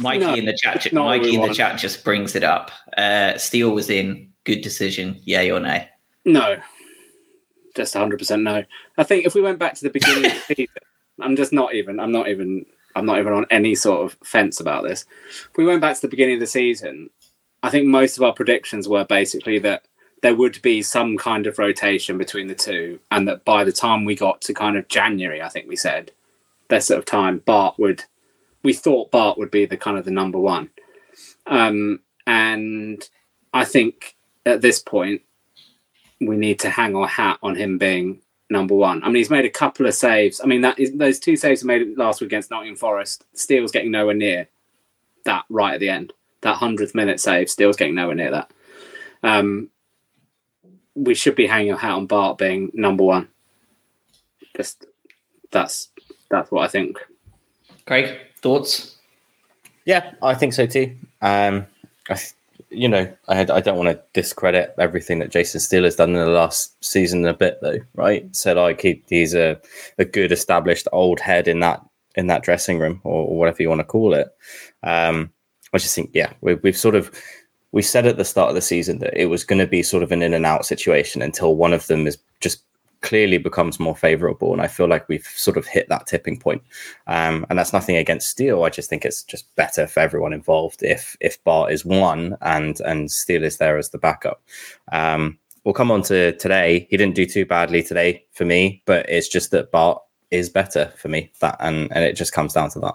Mikey 0.00 0.24
no, 0.24 0.34
in 0.34 0.44
the 0.44 0.56
chat. 0.56 0.92
Mikey 0.92 1.34
in 1.34 1.42
the 1.42 1.54
chat 1.54 1.78
just 1.78 2.04
brings 2.04 2.34
it 2.34 2.44
up. 2.44 2.70
Uh, 2.96 3.36
Steele 3.36 3.70
was 3.70 3.90
in. 3.90 4.32
Good 4.44 4.62
decision. 4.62 5.20
Yay 5.24 5.50
or 5.50 5.60
nay? 5.60 5.88
No, 6.24 6.56
just 7.74 7.94
100 7.94 8.18
percent 8.18 8.42
no. 8.42 8.64
I 8.96 9.04
think 9.04 9.26
if 9.26 9.34
we 9.34 9.40
went 9.40 9.58
back 9.58 9.74
to 9.74 9.82
the 9.82 9.90
beginning 9.90 10.26
of 10.26 10.32
the 10.32 10.54
season, 10.54 10.74
I'm 11.20 11.36
just 11.36 11.52
not 11.52 11.74
even. 11.74 12.00
I'm 12.00 12.12
not 12.12 12.28
even. 12.28 12.66
I'm 12.96 13.06
not 13.06 13.18
even 13.18 13.32
on 13.32 13.46
any 13.50 13.74
sort 13.74 14.04
of 14.04 14.18
fence 14.24 14.58
about 14.58 14.82
this. 14.82 15.04
If 15.28 15.56
we 15.56 15.64
went 15.64 15.80
back 15.80 15.94
to 15.94 16.00
the 16.00 16.08
beginning 16.08 16.34
of 16.34 16.40
the 16.40 16.46
season, 16.46 17.10
I 17.62 17.70
think 17.70 17.86
most 17.86 18.16
of 18.16 18.24
our 18.24 18.32
predictions 18.32 18.88
were 18.88 19.04
basically 19.04 19.58
that 19.60 19.84
there 20.22 20.34
would 20.34 20.60
be 20.62 20.82
some 20.82 21.16
kind 21.16 21.46
of 21.46 21.58
rotation 21.58 22.18
between 22.18 22.48
the 22.48 22.54
two, 22.54 22.98
and 23.10 23.28
that 23.28 23.44
by 23.44 23.62
the 23.62 23.72
time 23.72 24.04
we 24.04 24.16
got 24.16 24.40
to 24.42 24.54
kind 24.54 24.76
of 24.76 24.88
January, 24.88 25.40
I 25.40 25.48
think 25.48 25.68
we 25.68 25.76
said 25.76 26.10
that 26.68 26.82
sort 26.82 26.98
of 26.98 27.04
time, 27.04 27.38
Bart 27.44 27.78
would. 27.78 28.04
We 28.62 28.72
thought 28.72 29.10
Bart 29.10 29.38
would 29.38 29.50
be 29.50 29.66
the 29.66 29.76
kind 29.76 29.98
of 29.98 30.04
the 30.04 30.10
number 30.10 30.38
one, 30.38 30.70
um, 31.46 32.00
and 32.26 33.08
I 33.52 33.64
think 33.64 34.16
at 34.44 34.60
this 34.60 34.78
point 34.80 35.22
we 36.20 36.36
need 36.36 36.58
to 36.60 36.70
hang 36.70 36.96
our 36.96 37.06
hat 37.06 37.38
on 37.42 37.54
him 37.54 37.78
being 37.78 38.20
number 38.50 38.74
one. 38.74 39.02
I 39.02 39.06
mean, 39.06 39.16
he's 39.16 39.30
made 39.30 39.44
a 39.44 39.50
couple 39.50 39.86
of 39.86 39.94
saves. 39.94 40.40
I 40.40 40.46
mean, 40.46 40.62
that 40.62 40.78
is 40.78 40.92
those 40.94 41.18
two 41.18 41.36
saves 41.36 41.60
he 41.60 41.66
made 41.66 41.96
last 41.96 42.20
week 42.20 42.28
against 42.28 42.50
Nottingham 42.50 42.76
Forest. 42.76 43.24
Steele's 43.34 43.72
getting 43.72 43.90
nowhere 43.90 44.14
near 44.14 44.48
that 45.24 45.44
right 45.48 45.74
at 45.74 45.80
the 45.80 45.90
end. 45.90 46.12
That 46.40 46.56
hundredth 46.56 46.94
minute 46.94 47.20
save, 47.20 47.50
Steele's 47.50 47.76
getting 47.76 47.94
nowhere 47.94 48.14
near 48.14 48.30
that. 48.30 48.52
Um, 49.22 49.70
we 50.94 51.14
should 51.14 51.34
be 51.34 51.46
hanging 51.46 51.72
our 51.72 51.78
hat 51.78 51.92
on 51.92 52.06
Bart 52.06 52.38
being 52.38 52.70
number 52.74 53.04
one. 53.04 53.28
Just 54.56 54.86
that's 55.50 55.90
that's 56.30 56.50
what 56.50 56.64
I 56.64 56.68
think. 56.68 56.98
Craig, 57.86 58.18
thoughts? 58.38 58.96
Yeah, 59.84 60.12
I 60.22 60.34
think 60.34 60.52
so 60.52 60.66
too. 60.66 60.94
Um, 61.22 61.66
I, 62.08 62.18
you 62.70 62.88
know, 62.88 63.10
I, 63.28 63.40
I 63.40 63.60
don't 63.60 63.78
want 63.78 63.88
to 63.88 64.02
discredit 64.12 64.74
everything 64.78 65.18
that 65.20 65.30
Jason 65.30 65.60
Steele 65.60 65.84
has 65.84 65.96
done 65.96 66.10
in 66.10 66.16
the 66.16 66.26
last 66.26 66.82
season 66.84 67.26
a 67.26 67.34
bit, 67.34 67.58
though, 67.62 67.78
right? 67.94 68.34
So, 68.36 68.54
like, 68.54 68.80
he, 68.82 69.02
he's 69.08 69.34
a, 69.34 69.58
a 69.98 70.04
good 70.04 70.32
established 70.32 70.88
old 70.92 71.20
head 71.20 71.48
in 71.48 71.60
that 71.60 71.82
in 72.14 72.26
that 72.26 72.42
dressing 72.42 72.78
room, 72.78 73.00
or, 73.04 73.26
or 73.26 73.38
whatever 73.38 73.62
you 73.62 73.68
want 73.68 73.80
to 73.80 73.84
call 73.84 74.12
it. 74.12 74.28
Um, 74.82 75.30
I 75.72 75.78
just 75.78 75.94
think, 75.94 76.10
yeah, 76.14 76.32
we, 76.40 76.54
we've 76.54 76.76
sort 76.76 76.94
of 76.94 77.10
we 77.72 77.82
said 77.82 78.06
at 78.06 78.16
the 78.16 78.24
start 78.24 78.48
of 78.48 78.54
the 78.54 78.62
season 78.62 78.98
that 78.98 79.20
it 79.20 79.26
was 79.26 79.44
going 79.44 79.58
to 79.58 79.66
be 79.66 79.82
sort 79.82 80.02
of 80.02 80.10
an 80.10 80.22
in 80.22 80.34
and 80.34 80.46
out 80.46 80.64
situation 80.64 81.22
until 81.22 81.54
one 81.54 81.72
of 81.72 81.86
them 81.86 82.06
is 82.06 82.18
clearly 83.00 83.38
becomes 83.38 83.78
more 83.78 83.94
favorable. 83.96 84.52
And 84.52 84.60
I 84.60 84.66
feel 84.66 84.88
like 84.88 85.08
we've 85.08 85.26
sort 85.26 85.56
of 85.56 85.66
hit 85.66 85.88
that 85.88 86.06
tipping 86.06 86.38
point. 86.38 86.62
Um, 87.06 87.46
and 87.48 87.58
that's 87.58 87.72
nothing 87.72 87.96
against 87.96 88.28
Steele. 88.28 88.64
I 88.64 88.70
just 88.70 88.90
think 88.90 89.04
it's 89.04 89.22
just 89.22 89.54
better 89.56 89.86
for 89.86 90.00
everyone 90.00 90.32
involved 90.32 90.82
if 90.82 91.16
if 91.20 91.42
Bart 91.44 91.72
is 91.72 91.84
one 91.84 92.36
and 92.40 92.80
and 92.80 93.10
Steele 93.10 93.44
is 93.44 93.58
there 93.58 93.78
as 93.78 93.90
the 93.90 93.98
backup. 93.98 94.42
Um, 94.92 95.38
we'll 95.64 95.74
come 95.74 95.90
on 95.90 96.02
to 96.02 96.36
today. 96.38 96.86
He 96.90 96.96
didn't 96.96 97.14
do 97.14 97.26
too 97.26 97.46
badly 97.46 97.82
today 97.82 98.24
for 98.32 98.44
me, 98.44 98.82
but 98.86 99.08
it's 99.08 99.28
just 99.28 99.50
that 99.52 99.70
Bart 99.70 100.02
is 100.30 100.50
better 100.50 100.92
for 100.96 101.08
me. 101.08 101.30
That 101.40 101.56
and 101.60 101.90
and 101.92 102.04
it 102.04 102.14
just 102.16 102.32
comes 102.32 102.52
down 102.52 102.70
to 102.70 102.80
that. 102.80 102.94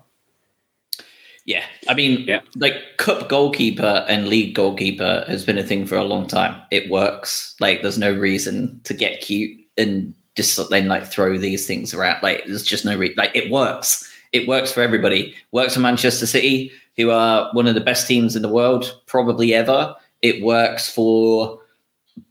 Yeah, 1.45 1.65
I 1.89 1.93
mean, 1.93 2.21
Yeah. 2.25 2.39
like 2.55 2.75
cup 2.97 3.27
goalkeeper 3.27 4.05
and 4.07 4.29
league 4.29 4.55
goalkeeper 4.55 5.25
has 5.27 5.43
been 5.43 5.57
a 5.57 5.63
thing 5.63 5.85
for 5.85 5.97
a 5.97 6.03
long 6.03 6.25
time. 6.25 6.61
It 6.71 6.89
works. 6.89 7.55
Like, 7.59 7.81
there's 7.81 7.97
no 7.97 8.13
reason 8.13 8.79
to 8.85 8.93
get 8.93 9.19
cute 9.19 9.59
and 9.77 10.13
just 10.35 10.59
then 10.69 10.87
like 10.87 11.05
throw 11.05 11.37
these 11.37 11.67
things 11.67 11.93
around. 11.93 12.21
Like, 12.23 12.45
there's 12.45 12.63
just 12.63 12.85
no 12.85 12.97
reason. 12.97 13.15
Like, 13.17 13.35
it 13.35 13.51
works. 13.51 14.09
It 14.31 14.47
works 14.47 14.71
for 14.71 14.81
everybody. 14.81 15.35
Works 15.51 15.75
for 15.75 15.79
Manchester 15.79 16.25
City, 16.25 16.71
who 16.97 17.11
are 17.11 17.49
one 17.53 17.67
of 17.67 17.75
the 17.75 17.81
best 17.81 18.07
teams 18.07 18.35
in 18.35 18.41
the 18.41 18.49
world, 18.49 18.99
probably 19.05 19.53
ever. 19.53 19.95
It 20.21 20.43
works 20.43 20.89
for 20.89 21.59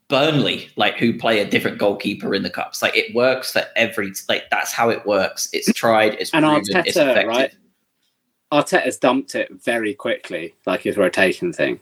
Burnley, 0.08 0.68
like 0.76 0.96
who 0.98 1.16
play 1.16 1.40
a 1.40 1.46
different 1.48 1.78
goalkeeper 1.78 2.34
in 2.34 2.42
the 2.42 2.50
cups. 2.50 2.82
Like, 2.82 2.96
it 2.96 3.14
works 3.14 3.52
for 3.52 3.62
every. 3.76 4.12
Like, 4.28 4.44
that's 4.50 4.72
how 4.72 4.88
it 4.90 5.06
works. 5.06 5.48
It's 5.52 5.72
tried. 5.72 6.14
It's 6.14 6.32
And 6.34 6.44
proven. 6.44 6.60
it's 6.86 6.96
Arteta, 6.98 7.10
effective. 7.10 7.28
right? 7.28 7.54
Arteta's 8.52 8.98
dumped 8.98 9.34
it 9.34 9.50
very 9.62 9.94
quickly, 9.94 10.54
like 10.66 10.82
his 10.82 10.96
rotation 10.98 11.52
thing. 11.52 11.80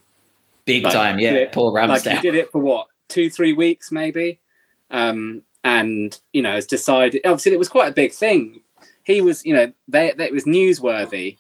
Big 0.67 0.85
Like, 0.85 0.93
time, 0.93 1.19
yeah. 1.19 1.47
Paul 1.51 1.73
like 1.73 1.89
Ramsdale. 1.91 2.17
he 2.17 2.21
did 2.21 2.35
it 2.37 2.53
for 2.53 2.61
what 2.61 2.87
two 3.09 3.29
three 3.29 3.53
weeks 3.53 3.91
maybe 3.91 4.39
um 4.93 5.43
and 5.65 6.19
you 6.33 6.43
know 6.43 6.53
has 6.53 6.67
decided 6.67 7.21
obviously 7.25 7.53
it 7.53 7.59
was 7.59 7.69
quite 7.69 7.91
a 7.91 7.95
big 7.95 8.13
thing. 8.13 8.61
He 9.05 9.21
was 9.21 9.45
you 9.45 9.55
know 9.55 9.73
they, 9.89 10.13
they 10.17 10.27
it 10.27 10.33
was 10.33 10.45
newsworthy 10.45 11.39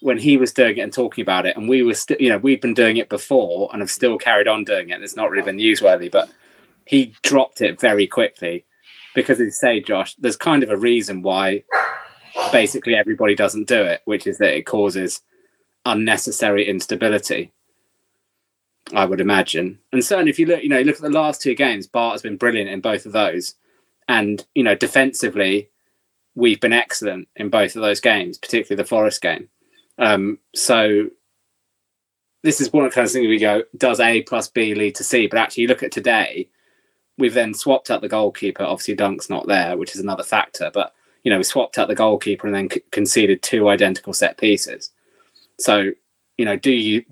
when 0.00 0.18
he 0.18 0.36
was 0.36 0.52
doing 0.52 0.78
it 0.78 0.82
and 0.82 0.92
talking 0.92 1.22
about 1.22 1.46
it 1.46 1.56
and 1.56 1.68
we 1.68 1.82
were 1.82 1.94
still 1.94 2.16
you 2.20 2.28
know 2.28 2.38
we've 2.38 2.60
been 2.60 2.74
doing 2.74 2.96
it 2.96 3.08
before 3.08 3.68
and 3.72 3.82
have 3.82 3.90
still 3.90 4.16
carried 4.16 4.48
on 4.48 4.64
doing 4.64 4.90
it 4.90 4.94
and 4.94 5.04
it's 5.04 5.16
not 5.16 5.30
really 5.30 5.42
been 5.42 5.56
newsworthy 5.56 6.10
but 6.10 6.30
he 6.84 7.14
dropped 7.22 7.60
it 7.60 7.80
very 7.80 8.06
quickly 8.06 8.64
because 9.14 9.40
as 9.40 9.46
you 9.46 9.50
say 9.50 9.80
josh 9.80 10.14
there's 10.16 10.36
kind 10.36 10.62
of 10.62 10.70
a 10.70 10.76
reason 10.76 11.22
why 11.22 11.62
basically 12.52 12.94
everybody 12.94 13.34
doesn't 13.34 13.66
do 13.66 13.82
it 13.82 14.00
which 14.04 14.26
is 14.26 14.38
that 14.38 14.56
it 14.56 14.62
causes 14.62 15.20
unnecessary 15.84 16.68
instability 16.68 17.52
I 18.94 19.04
would 19.04 19.20
imagine. 19.20 19.78
And 19.92 20.04
certainly, 20.04 20.30
if 20.30 20.38
you 20.38 20.46
look, 20.46 20.62
you 20.62 20.68
know, 20.68 20.78
you 20.78 20.84
look 20.84 20.96
at 20.96 21.02
the 21.02 21.10
last 21.10 21.42
two 21.42 21.54
games, 21.54 21.86
Bart 21.86 22.12
has 22.12 22.22
been 22.22 22.36
brilliant 22.36 22.70
in 22.70 22.80
both 22.80 23.06
of 23.06 23.12
those, 23.12 23.54
and 24.08 24.44
you 24.54 24.62
know, 24.62 24.74
defensively, 24.74 25.70
we've 26.34 26.60
been 26.60 26.72
excellent 26.72 27.28
in 27.36 27.50
both 27.50 27.76
of 27.76 27.82
those 27.82 28.00
games, 28.00 28.38
particularly 28.38 28.82
the 28.82 28.88
Forest 28.88 29.20
game. 29.20 29.48
Um, 29.98 30.38
so 30.54 31.10
this 32.42 32.60
is 32.60 32.72
one 32.72 32.84
of 32.84 32.90
the 32.90 32.94
kind 32.94 33.06
of 33.06 33.12
things 33.12 33.28
we 33.28 33.38
go: 33.38 33.64
does 33.76 34.00
A 34.00 34.22
plus 34.22 34.48
B 34.48 34.74
lead 34.74 34.94
to 34.96 35.04
C? 35.04 35.26
But 35.26 35.38
actually, 35.38 35.62
you 35.62 35.68
look 35.68 35.82
at 35.82 35.92
today, 35.92 36.48
we've 37.18 37.34
then 37.34 37.54
swapped 37.54 37.90
out 37.90 38.00
the 38.00 38.08
goalkeeper. 38.08 38.62
Obviously, 38.62 38.94
Dunk's 38.94 39.28
not 39.28 39.46
there, 39.46 39.76
which 39.76 39.94
is 39.94 40.00
another 40.00 40.24
factor. 40.24 40.70
But 40.72 40.94
you 41.24 41.30
know, 41.30 41.38
we 41.38 41.44
swapped 41.44 41.78
out 41.78 41.88
the 41.88 41.94
goalkeeper 41.94 42.46
and 42.46 42.56
then 42.56 42.70
c- 42.70 42.82
conceded 42.90 43.42
two 43.42 43.68
identical 43.68 44.12
set 44.12 44.38
pieces. 44.38 44.92
So, 45.58 45.90
you 46.38 46.44
know, 46.44 46.56
do 46.56 46.72
you? 46.72 47.04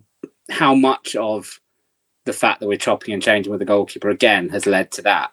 How 0.49 0.77
much 0.77 1.17
of 1.17 1.61
the 2.27 2.33
fact 2.33 2.61
that 2.61 2.69
we're 2.69 2.77
chopping 2.77 3.15
and 3.15 3.23
changing 3.23 3.51
with 3.51 3.61
the 3.61 3.65
goalkeeper 3.65 4.11
again 4.11 4.51
has 4.51 4.67
led 4.67 4.91
to 4.93 5.03
that. 5.03 5.33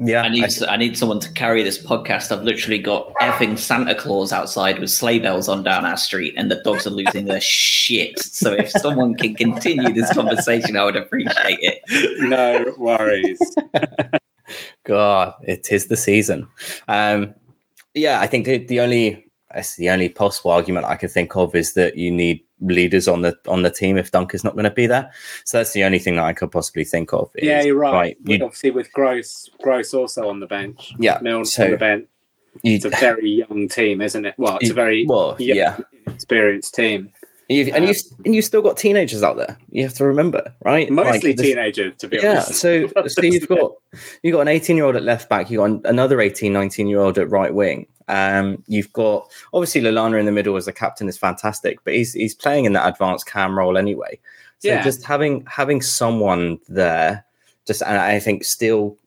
Yeah, 0.00 0.22
I 0.22 0.28
need 0.28 0.62
I 0.68 0.76
need 0.76 0.96
someone 0.96 1.18
to 1.18 1.32
carry 1.32 1.64
this 1.64 1.84
podcast. 1.84 2.30
I've 2.30 2.44
literally 2.44 2.78
got 2.78 3.12
effing 3.14 3.58
Santa 3.58 3.96
Claus 3.96 4.32
outside 4.32 4.78
with 4.78 4.90
sleigh 4.90 5.18
bells 5.18 5.48
on 5.48 5.64
down 5.64 5.84
our 5.84 5.96
street, 5.96 6.34
and 6.36 6.48
the 6.48 6.62
dogs 6.62 6.86
are 6.86 6.90
losing 6.90 7.24
their 7.24 7.40
shit. 7.40 8.16
So 8.20 8.52
if 8.52 8.70
someone 8.70 9.16
can 9.16 9.34
continue 9.34 9.92
this 9.92 10.14
conversation, 10.14 10.76
I 10.76 10.84
would 10.84 10.94
appreciate 10.94 11.58
it. 11.60 11.82
No 12.20 12.74
worries. 12.78 13.40
God, 14.84 15.34
it 15.42 15.72
is 15.72 15.88
the 15.88 15.96
season. 15.96 16.46
Um, 16.86 17.34
yeah, 17.92 18.20
I 18.20 18.28
think 18.28 18.46
the, 18.46 18.58
the 18.58 18.78
only 18.78 19.27
that's 19.58 19.74
the 19.74 19.90
only 19.90 20.08
possible 20.08 20.52
argument 20.52 20.86
I 20.86 20.94
could 20.94 21.10
think 21.10 21.34
of 21.34 21.52
is 21.56 21.72
that 21.74 21.96
you 21.96 22.12
need 22.12 22.44
leaders 22.60 23.08
on 23.08 23.22
the 23.22 23.36
on 23.48 23.62
the 23.62 23.70
team 23.70 23.96
if 23.98 24.12
Dunker's 24.12 24.44
not 24.44 24.54
going 24.54 24.64
to 24.64 24.70
be 24.70 24.86
there. 24.86 25.10
So 25.44 25.58
that's 25.58 25.72
the 25.72 25.82
only 25.82 25.98
thing 25.98 26.14
that 26.14 26.24
I 26.24 26.32
could 26.32 26.52
possibly 26.52 26.84
think 26.84 27.12
of. 27.12 27.28
is, 27.34 27.44
yeah, 27.48 27.62
you're 27.62 27.74
right. 27.76 28.16
you- 28.24 28.36
Obviously, 28.44 28.70
with 28.70 28.92
Gross, 28.92 29.50
Gross 29.60 29.92
also 29.94 30.28
on 30.28 30.38
the 30.38 30.46
bench. 30.46 30.94
yeah, 31.00 31.18
Mills 31.22 31.54
so 31.54 31.64
on 31.64 31.70
the 31.72 31.76
bench. 31.76 32.06
you, 32.62 32.76
It's 32.76 32.84
a 32.84 32.90
very 32.90 33.28
young 33.30 33.68
team, 33.68 34.00
isn't 34.00 34.24
it? 34.24 34.34
Well, 34.38 34.58
it's 34.60 34.70
a 34.70 34.74
very 34.74 35.04
well, 35.06 35.34
young, 35.40 35.56
yeah, 35.56 35.78
experienced 36.06 36.74
team. 36.76 37.12
You've, 37.50 37.68
and 37.68 37.86
you 37.88 37.94
and 38.26 38.34
you've 38.34 38.44
still 38.44 38.60
got 38.60 38.76
teenagers 38.76 39.22
out 39.22 39.38
there. 39.38 39.56
You 39.70 39.82
have 39.84 39.94
to 39.94 40.04
remember, 40.04 40.54
right? 40.66 40.90
Mostly 40.90 41.30
Like, 41.30 41.36
this- 41.38 41.46
teenagers, 41.46 41.96
to 41.96 42.06
be 42.08 42.18
Yeah, 42.18 42.32
honest. 42.42 42.54
so 42.56 42.86
so 43.06 43.22
you've 43.22 43.48
got 43.48 43.72
you've 44.22 44.34
got 44.34 44.40
an 44.42 44.48
18 44.48 44.76
year 44.76 44.84
old 44.84 44.96
at 44.96 45.02
left 45.02 45.30
back, 45.30 45.50
you've 45.50 45.58
got 45.60 45.90
another 45.90 46.20
18, 46.20 46.52
19 46.52 46.88
year 46.88 47.00
old 47.00 47.16
at 47.18 47.30
right 47.30 47.52
wing. 47.54 47.86
Um, 48.08 48.62
you've 48.66 48.92
got 48.92 49.30
obviously 49.54 49.80
Lallana 49.80 50.20
in 50.20 50.26
the 50.26 50.32
middle 50.32 50.56
as 50.56 50.66
the 50.66 50.72
captain 50.72 51.08
is 51.08 51.16
fantastic, 51.16 51.78
but 51.84 51.94
he's 51.94 52.12
he's 52.12 52.34
playing 52.34 52.66
in 52.66 52.74
that 52.74 52.86
advanced 52.86 53.26
cam 53.26 53.56
role 53.56 53.78
anyway. 53.78 54.18
So 54.58 54.68
Yeah. 54.68 54.82
just 54.82 55.04
having 55.04 55.46
having 55.46 55.80
someone 55.80 56.58
there, 56.68 57.24
just 57.66 57.82
and 57.82 57.96
I 57.96 58.18
think 58.18 58.44
still, 58.44 58.98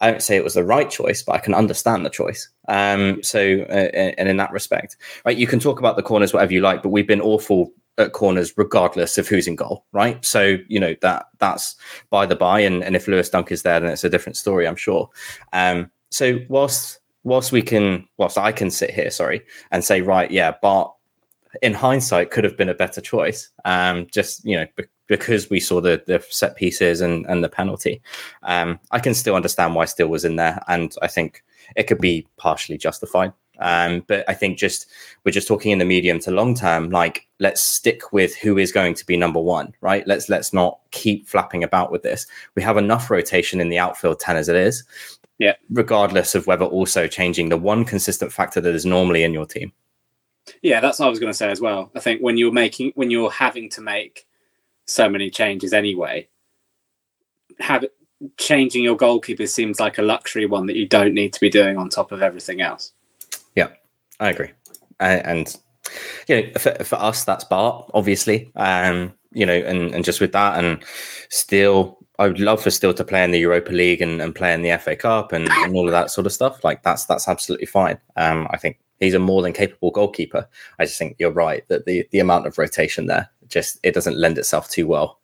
I 0.00 0.10
don't 0.10 0.22
say 0.22 0.36
it 0.36 0.44
was 0.44 0.54
the 0.54 0.64
right 0.64 0.88
choice, 0.88 1.22
but 1.22 1.32
I 1.32 1.38
can 1.38 1.54
understand 1.54 2.04
the 2.04 2.10
choice. 2.10 2.48
Um, 2.68 3.22
so 3.22 3.40
uh, 3.68 3.90
and 4.18 4.28
in 4.28 4.36
that 4.36 4.52
respect, 4.52 4.96
right, 5.24 5.36
you 5.36 5.46
can 5.46 5.60
talk 5.60 5.78
about 5.78 5.96
the 5.96 6.02
corners 6.02 6.32
whatever 6.32 6.52
you 6.52 6.60
like, 6.60 6.82
but 6.82 6.90
we've 6.90 7.06
been 7.06 7.20
awful 7.20 7.72
at 7.98 8.12
corners 8.12 8.54
regardless 8.56 9.18
of 9.18 9.26
who's 9.26 9.48
in 9.48 9.56
goal, 9.56 9.84
right? 9.92 10.24
So 10.24 10.56
you 10.68 10.78
know 10.80 10.94
that 11.02 11.26
that's 11.38 11.76
by 12.10 12.26
the 12.26 12.36
by, 12.36 12.60
and, 12.60 12.82
and 12.84 12.96
if 12.96 13.08
Lewis 13.08 13.28
Dunk 13.28 13.50
is 13.52 13.62
there, 13.62 13.80
then 13.80 13.90
it's 13.90 14.04
a 14.04 14.10
different 14.10 14.36
story, 14.36 14.66
I'm 14.66 14.76
sure. 14.76 15.10
Um, 15.52 15.90
so 16.10 16.38
whilst 16.48 17.00
whilst 17.24 17.52
we 17.52 17.62
can, 17.62 18.08
whilst 18.16 18.38
I 18.38 18.52
can 18.52 18.70
sit 18.70 18.90
here, 18.90 19.10
sorry, 19.10 19.42
and 19.70 19.84
say, 19.84 20.00
right, 20.00 20.30
yeah, 20.30 20.52
Bart, 20.62 20.92
in 21.60 21.74
hindsight, 21.74 22.30
could 22.30 22.44
have 22.44 22.56
been 22.56 22.68
a 22.68 22.74
better 22.74 23.00
choice. 23.00 23.50
Um, 23.64 24.06
just 24.12 24.44
you 24.44 24.56
know, 24.56 24.66
because 25.08 25.50
we 25.50 25.58
saw 25.58 25.80
the 25.80 26.02
the 26.06 26.24
set 26.30 26.56
pieces 26.56 27.00
and 27.00 27.26
and 27.26 27.42
the 27.42 27.48
penalty, 27.48 28.00
um, 28.44 28.78
I 28.92 29.00
can 29.00 29.14
still 29.14 29.34
understand 29.34 29.74
why 29.74 29.86
Steele 29.86 30.08
was 30.08 30.24
in 30.24 30.36
there, 30.36 30.62
and 30.68 30.94
I 31.02 31.08
think 31.08 31.42
it 31.74 31.84
could 31.84 32.00
be 32.00 32.26
partially 32.36 32.78
justified. 32.78 33.32
Um, 33.60 34.04
but 34.06 34.24
I 34.28 34.34
think 34.34 34.56
just 34.56 34.86
we're 35.24 35.32
just 35.32 35.48
talking 35.48 35.72
in 35.72 35.78
the 35.78 35.84
medium 35.84 36.20
to 36.20 36.30
long 36.30 36.54
term. 36.54 36.90
Like, 36.90 37.26
let's 37.40 37.60
stick 37.60 38.12
with 38.12 38.36
who 38.36 38.56
is 38.56 38.70
going 38.70 38.94
to 38.94 39.04
be 39.04 39.16
number 39.16 39.40
one, 39.40 39.74
right? 39.80 40.06
Let's 40.06 40.28
let's 40.28 40.52
not 40.52 40.78
keep 40.92 41.26
flapping 41.26 41.64
about 41.64 41.90
with 41.90 42.02
this. 42.02 42.26
We 42.54 42.62
have 42.62 42.76
enough 42.76 43.10
rotation 43.10 43.60
in 43.60 43.68
the 43.68 43.78
outfield 43.78 44.20
ten 44.20 44.36
as 44.36 44.48
it 44.48 44.56
is. 44.56 44.84
Yeah. 45.38 45.54
Regardless 45.70 46.34
of 46.34 46.46
whether 46.46 46.64
also 46.64 47.06
changing 47.06 47.48
the 47.48 47.56
one 47.56 47.84
consistent 47.84 48.32
factor 48.32 48.60
that 48.60 48.74
is 48.74 48.84
normally 48.84 49.22
in 49.22 49.32
your 49.32 49.46
team. 49.46 49.72
Yeah, 50.62 50.80
that's 50.80 50.98
what 50.98 51.06
I 51.06 51.10
was 51.10 51.20
going 51.20 51.32
to 51.32 51.36
say 51.36 51.50
as 51.50 51.60
well. 51.60 51.90
I 51.94 52.00
think 52.00 52.20
when 52.20 52.36
you're 52.36 52.52
making, 52.52 52.92
when 52.94 53.10
you're 53.10 53.30
having 53.30 53.68
to 53.70 53.80
make 53.80 54.26
so 54.88 55.08
many 55.08 55.30
changes 55.30 55.72
anyway. 55.72 56.28
Have 57.60 57.84
changing 58.36 58.82
your 58.82 58.96
goalkeeper 58.96 59.46
seems 59.46 59.78
like 59.78 59.98
a 59.98 60.02
luxury 60.02 60.46
one 60.46 60.66
that 60.66 60.76
you 60.76 60.86
don't 60.86 61.14
need 61.14 61.32
to 61.32 61.40
be 61.40 61.50
doing 61.50 61.76
on 61.76 61.88
top 61.88 62.10
of 62.10 62.22
everything 62.22 62.60
else. 62.60 62.92
Yeah, 63.54 63.68
I 64.18 64.30
agree. 64.30 64.50
And 64.98 65.54
you 66.26 66.42
know, 66.42 66.52
for, 66.58 66.72
for 66.84 66.96
us, 66.96 67.24
that's 67.24 67.44
Bart, 67.44 67.90
obviously. 67.94 68.50
Um, 68.56 69.12
you 69.32 69.46
know, 69.46 69.54
and, 69.54 69.94
and 69.94 70.04
just 70.04 70.20
with 70.20 70.32
that, 70.32 70.62
and 70.62 70.82
still, 71.28 71.98
I 72.18 72.26
would 72.26 72.40
love 72.40 72.62
for 72.62 72.70
still 72.70 72.94
to 72.94 73.04
play 73.04 73.22
in 73.22 73.30
the 73.30 73.38
Europa 73.38 73.72
League 73.72 74.02
and, 74.02 74.20
and 74.20 74.34
play 74.34 74.52
in 74.52 74.62
the 74.62 74.76
FA 74.78 74.96
Cup 74.96 75.32
and, 75.32 75.48
and 75.48 75.76
all 75.76 75.86
of 75.86 75.92
that 75.92 76.10
sort 76.10 76.26
of 76.26 76.32
stuff. 76.32 76.64
Like 76.64 76.82
that's 76.82 77.04
that's 77.04 77.28
absolutely 77.28 77.66
fine. 77.66 77.98
Um, 78.16 78.48
I 78.50 78.56
think 78.56 78.80
he's 78.98 79.14
a 79.14 79.18
more 79.18 79.42
than 79.42 79.52
capable 79.52 79.90
goalkeeper. 79.90 80.48
I 80.78 80.86
just 80.86 80.98
think 80.98 81.16
you're 81.18 81.30
right 81.30 81.66
that 81.68 81.84
the 81.84 82.08
the 82.10 82.18
amount 82.18 82.46
of 82.46 82.58
rotation 82.58 83.06
there 83.06 83.30
just 83.48 83.78
it 83.82 83.94
doesn't 83.94 84.16
lend 84.16 84.38
itself 84.38 84.68
too 84.68 84.86
well. 84.86 85.18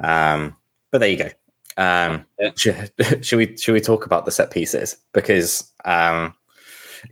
Um, 0.00 0.56
but 0.90 0.98
there 0.98 1.10
you 1.10 1.16
go. 1.16 1.30
Um, 1.76 2.26
Yeah. 2.38 2.50
should, 2.56 2.92
should 3.24 3.36
we 3.36 3.56
should 3.56 3.72
we 3.72 3.80
talk 3.80 4.06
about 4.06 4.24
the 4.24 4.32
set 4.32 4.50
pieces 4.50 4.96
because 5.12 5.72
um, 5.84 6.34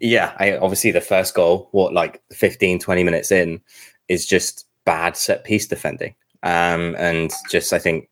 yeah, 0.01 0.35
I, 0.39 0.57
obviously 0.57 0.91
the 0.91 1.01
first 1.01 1.35
goal, 1.35 1.69
what 1.73 1.93
like 1.93 2.23
15, 2.33 2.79
20 2.81 3.05
minutes 3.05 3.31
in, 3.31 3.61
is 4.09 4.27
just 4.27 4.67
bad 4.85 5.17
set 5.17 5.45
piece 5.45 5.67
defending. 5.67 6.15
Um, 6.43 6.95
and 6.99 7.33
just 7.51 7.73
I 7.73 7.79
think 7.79 8.09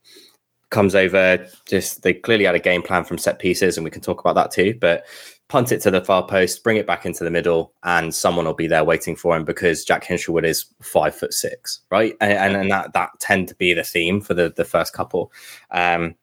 comes 0.71 0.95
over. 0.95 1.47
Just 1.67 2.03
they 2.03 2.15
clearly 2.15 2.45
had 2.45 2.55
a 2.55 2.61
game 2.61 2.83
plan 2.83 3.05
from 3.05 3.19
set 3.19 3.39
pieces, 3.39 3.77
and 3.77 3.85
we 3.85 3.91
can 3.91 4.03
talk 4.03 4.21
about 4.21 4.35
that 4.35 4.51
too. 4.51 4.77
But 4.81 5.05
punt 5.49 5.73
it 5.73 5.81
to 5.83 5.91
the 5.91 6.05
far 6.05 6.27
post, 6.27 6.65
bring 6.65 6.77
it 6.77 6.87
back 6.87 7.05
into 7.05 7.25
the 7.25 7.31
middle, 7.31 7.73
and 7.83 8.15
someone 8.15 8.47
will 8.47 8.55
be 8.55 8.67
there 8.67 8.85
waiting 8.85 9.15
for 9.15 9.37
him 9.37 9.45
because 9.45 9.85
Jack 9.85 10.05
Hinshelwood 10.05 10.45
is 10.45 10.67
five 10.81 11.15
foot 11.15 11.33
six, 11.33 11.81
right? 11.91 12.17
And, 12.21 12.33
and, 12.33 12.57
and 12.57 12.71
that 12.71 12.93
that 12.95 13.11
tend 13.21 13.49
to 13.49 13.55
be 13.55 13.75
the 13.75 13.85
theme 13.85 14.21
for 14.21 14.35
the 14.35 14.53
the 14.57 14.65
first 14.65 14.93
couple. 14.93 15.33
Um, 15.71 16.15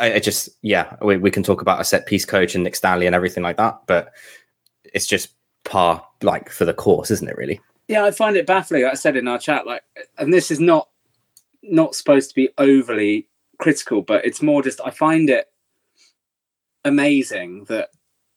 I, 0.00 0.14
I 0.14 0.18
just 0.18 0.48
yeah, 0.62 0.96
we, 1.00 1.16
we 1.16 1.30
can 1.30 1.42
talk 1.42 1.62
about 1.62 1.80
a 1.80 1.84
set 1.84 2.06
piece 2.06 2.24
coach 2.24 2.54
and 2.54 2.64
Nick 2.64 2.76
Stanley 2.76 3.06
and 3.06 3.14
everything 3.14 3.42
like 3.42 3.56
that, 3.58 3.80
but 3.86 4.12
it's 4.92 5.06
just 5.06 5.30
par 5.64 6.04
like 6.22 6.50
for 6.50 6.64
the 6.64 6.74
course, 6.74 7.10
isn't 7.10 7.28
it? 7.28 7.36
Really? 7.36 7.60
Yeah, 7.88 8.04
I 8.04 8.10
find 8.10 8.36
it 8.36 8.46
baffling. 8.46 8.82
Like 8.82 8.92
I 8.92 8.96
said 8.96 9.16
in 9.16 9.28
our 9.28 9.38
chat, 9.38 9.66
like, 9.66 9.82
and 10.18 10.32
this 10.32 10.50
is 10.50 10.60
not 10.60 10.88
not 11.62 11.94
supposed 11.94 12.28
to 12.30 12.34
be 12.34 12.48
overly 12.58 13.28
critical, 13.58 14.02
but 14.02 14.24
it's 14.24 14.42
more 14.42 14.62
just 14.62 14.80
I 14.84 14.90
find 14.90 15.30
it 15.30 15.46
amazing 16.84 17.64
that 17.64 17.90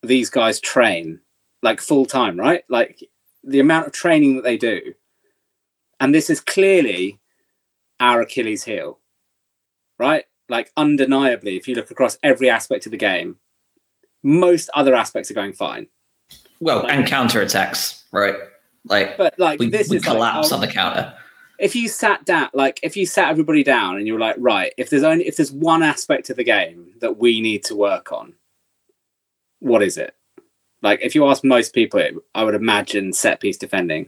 these 0.08 0.30
guys 0.30 0.60
train 0.60 1.20
like 1.62 1.80
full 1.80 2.06
time, 2.06 2.38
right? 2.38 2.64
Like 2.68 3.02
the 3.44 3.60
amount 3.60 3.86
of 3.86 3.92
training 3.92 4.36
that 4.36 4.44
they 4.44 4.56
do, 4.56 4.94
and 6.00 6.14
this 6.14 6.30
is 6.30 6.40
clearly 6.40 7.18
our 8.00 8.20
Achilles 8.22 8.64
heel, 8.64 8.98
right? 9.98 10.24
Like 10.48 10.70
undeniably, 10.76 11.56
if 11.56 11.66
you 11.66 11.74
look 11.74 11.90
across 11.90 12.18
every 12.22 12.48
aspect 12.50 12.86
of 12.86 12.92
the 12.92 12.98
game, 12.98 13.36
most 14.22 14.70
other 14.74 14.94
aspects 14.94 15.30
are 15.30 15.34
going 15.34 15.52
fine. 15.52 15.86
Well, 16.60 16.86
and 16.86 17.06
counter 17.06 17.40
attacks, 17.40 18.04
right? 18.12 18.34
Like 18.88 19.16
But 19.16 19.38
like 19.38 19.58
we, 19.58 19.68
this 19.68 19.88
we 19.88 19.96
is 19.96 20.06
like, 20.06 20.14
collapse 20.14 20.52
oh, 20.52 20.56
on 20.56 20.60
the 20.60 20.68
counter. 20.68 21.12
if 21.58 21.74
you 21.74 21.88
sat 21.88 22.24
down 22.24 22.48
like 22.54 22.78
if 22.82 22.96
you 22.96 23.04
sat 23.04 23.30
everybody 23.30 23.64
down 23.64 23.96
and 23.96 24.06
you're 24.06 24.20
like 24.20 24.36
right 24.38 24.72
if 24.76 24.90
there's 24.90 25.02
only 25.02 25.26
if 25.26 25.36
there's 25.36 25.50
one 25.50 25.82
aspect 25.82 26.30
of 26.30 26.36
the 26.36 26.44
game 26.44 26.92
that 27.00 27.18
we 27.18 27.40
need 27.40 27.64
to 27.64 27.74
work 27.74 28.12
on 28.12 28.32
what 29.66 29.82
is 29.82 29.96
it 29.98 30.14
like 30.82 31.00
if 31.02 31.14
you 31.14 31.26
ask 31.26 31.42
most 31.44 31.74
people 31.74 32.00
i 32.34 32.44
would 32.44 32.54
imagine 32.54 33.12
set 33.12 33.40
piece 33.40 33.56
defending 33.56 34.06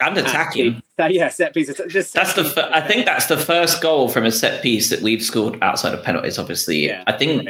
And 0.00 0.16
attacking. 0.18 0.82
That- 0.96 1.12
yeah 1.14 1.28
set 1.28 1.54
piece 1.54 1.68
just 1.88 2.14
That's 2.14 2.34
the. 2.34 2.44
fir- 2.44 2.70
I 2.74 2.80
think 2.80 3.06
that's 3.06 3.26
the 3.26 3.36
first 3.36 3.80
goal 3.82 4.08
from 4.08 4.24
a 4.24 4.32
set 4.32 4.62
piece 4.62 4.90
that 4.90 5.00
we've 5.00 5.22
scored 5.22 5.56
outside 5.62 5.94
of 5.94 6.02
penalties. 6.02 6.38
Obviously, 6.38 6.78
Yeah. 6.86 7.04
I 7.06 7.12
think 7.12 7.48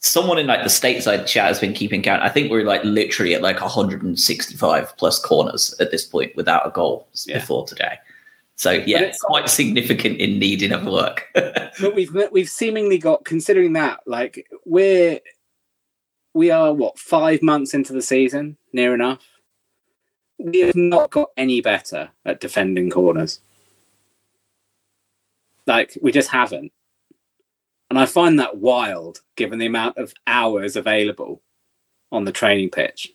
someone 0.00 0.38
in 0.38 0.46
like 0.48 0.62
the 0.62 0.68
stateside 0.82 1.26
chat 1.26 1.46
has 1.46 1.60
been 1.60 1.72
keeping 1.72 2.02
count. 2.02 2.22
I 2.22 2.28
think 2.34 2.50
we're 2.50 2.64
like 2.74 2.82
literally 2.84 3.34
at 3.34 3.42
like 3.42 3.60
165 3.60 4.96
plus 4.96 5.18
corners 5.18 5.74
at 5.80 5.90
this 5.90 6.04
point 6.04 6.34
without 6.36 6.66
a 6.66 6.70
goal 6.70 7.06
Yeah. 7.26 7.38
before 7.38 7.66
today. 7.66 7.96
So 8.56 8.70
yeah, 8.72 8.98
it's- 8.98 9.20
quite 9.20 9.48
significant 9.48 10.18
in 10.18 10.38
needing 10.38 10.72
of 10.72 10.84
work. 10.86 11.28
but 11.34 11.94
we've 11.94 12.12
we've 12.32 12.48
seemingly 12.48 12.98
got 12.98 13.24
considering 13.24 13.72
that 13.74 14.00
like 14.06 14.46
we're 14.64 15.20
we 16.34 16.50
are 16.50 16.72
what 16.74 16.98
five 16.98 17.42
months 17.42 17.74
into 17.74 17.92
the 17.92 18.02
season 18.02 18.56
near 18.72 18.94
enough 18.94 19.24
we 20.38 20.60
have 20.60 20.76
not 20.76 21.10
got 21.10 21.30
any 21.36 21.60
better 21.60 22.10
at 22.24 22.40
defending 22.40 22.90
corners 22.90 23.40
like 25.66 25.96
we 26.02 26.12
just 26.12 26.30
haven't 26.30 26.72
and 27.88 27.98
i 27.98 28.04
find 28.04 28.38
that 28.38 28.58
wild 28.58 29.22
given 29.36 29.58
the 29.58 29.66
amount 29.66 29.96
of 29.96 30.12
hours 30.26 30.76
available 30.76 31.40
on 32.12 32.24
the 32.24 32.32
training 32.32 32.70
pitch 32.70 33.12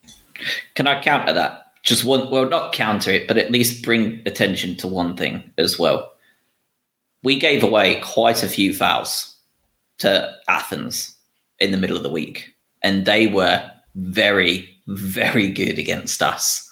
Can 0.76 0.88
I 0.88 1.02
counter 1.02 1.34
that? 1.34 1.74
Just 1.84 2.04
one. 2.06 2.30
Well, 2.30 2.48
not 2.48 2.74
counter 2.74 3.12
it, 3.12 3.28
but 3.28 3.38
at 3.38 3.52
least 3.52 3.84
bring 3.84 4.22
attention 4.26 4.76
to 4.78 4.88
one 4.88 5.16
thing 5.16 5.52
as 5.58 5.80
well. 5.80 6.12
We 7.24 7.40
gave 7.40 7.64
away 7.64 8.00
quite 8.02 8.44
a 8.44 8.48
few 8.48 8.74
fouls 8.74 9.36
to 10.00 10.34
Athens 10.48 11.16
in 11.60 11.72
the 11.72 11.78
middle 11.78 11.98
of 11.98 12.04
the 12.04 12.10
week, 12.10 12.54
and 12.82 13.06
they 13.06 13.28
were 13.28 13.70
very, 13.96 14.70
very 14.88 15.50
good 15.50 15.78
against 15.78 16.22
us 16.22 16.70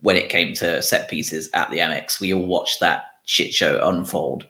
when 0.00 0.16
it 0.16 0.28
came 0.28 0.54
to 0.54 0.82
set 0.82 1.08
pieces 1.08 1.48
at 1.54 1.70
the 1.70 1.78
Amex. 1.78 2.20
We 2.20 2.34
all 2.34 2.46
watched 2.46 2.80
that 2.80 3.04
shit 3.24 3.54
show 3.54 3.86
unfold, 3.86 4.46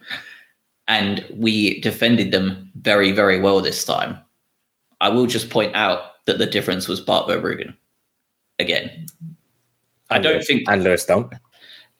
and 0.88 1.24
we 1.34 1.80
defended 1.80 2.32
them 2.32 2.70
very, 2.76 3.12
very 3.12 3.40
well 3.40 3.60
this 3.60 3.84
time. 3.84 4.18
I 5.00 5.08
will 5.08 5.26
just 5.26 5.50
point 5.50 5.74
out 5.74 6.24
that 6.26 6.38
the 6.38 6.46
difference 6.46 6.88
was 6.88 7.00
Bart 7.00 7.28
Verbruggen 7.28 7.74
again. 8.58 9.06
I 10.10 10.18
don't 10.18 10.44
think. 10.44 10.68
And 10.68 10.84
Lewis 10.84 11.04
Dunk. 11.04 11.32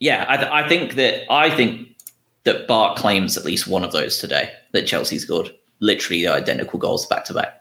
Yeah, 0.01 0.25
I, 0.29 0.37
th- 0.37 0.51
I 0.51 0.69
think 0.69 0.95
that 0.95 1.31
I 1.33 1.51
think 1.51 1.89
that 2.45 2.67
Bart 2.67 2.97
claims 2.97 3.37
at 3.37 3.45
least 3.45 3.67
one 3.67 3.85
of 3.85 3.93
those 3.93 4.19
today 4.19 4.53
that 4.73 4.87
Chelsea 4.87 5.19
scored. 5.19 5.51
Literally 5.81 6.23
the 6.23 6.33
identical 6.33 6.79
goals 6.79 7.07
back 7.07 7.25
to 7.27 7.35
back. 7.35 7.61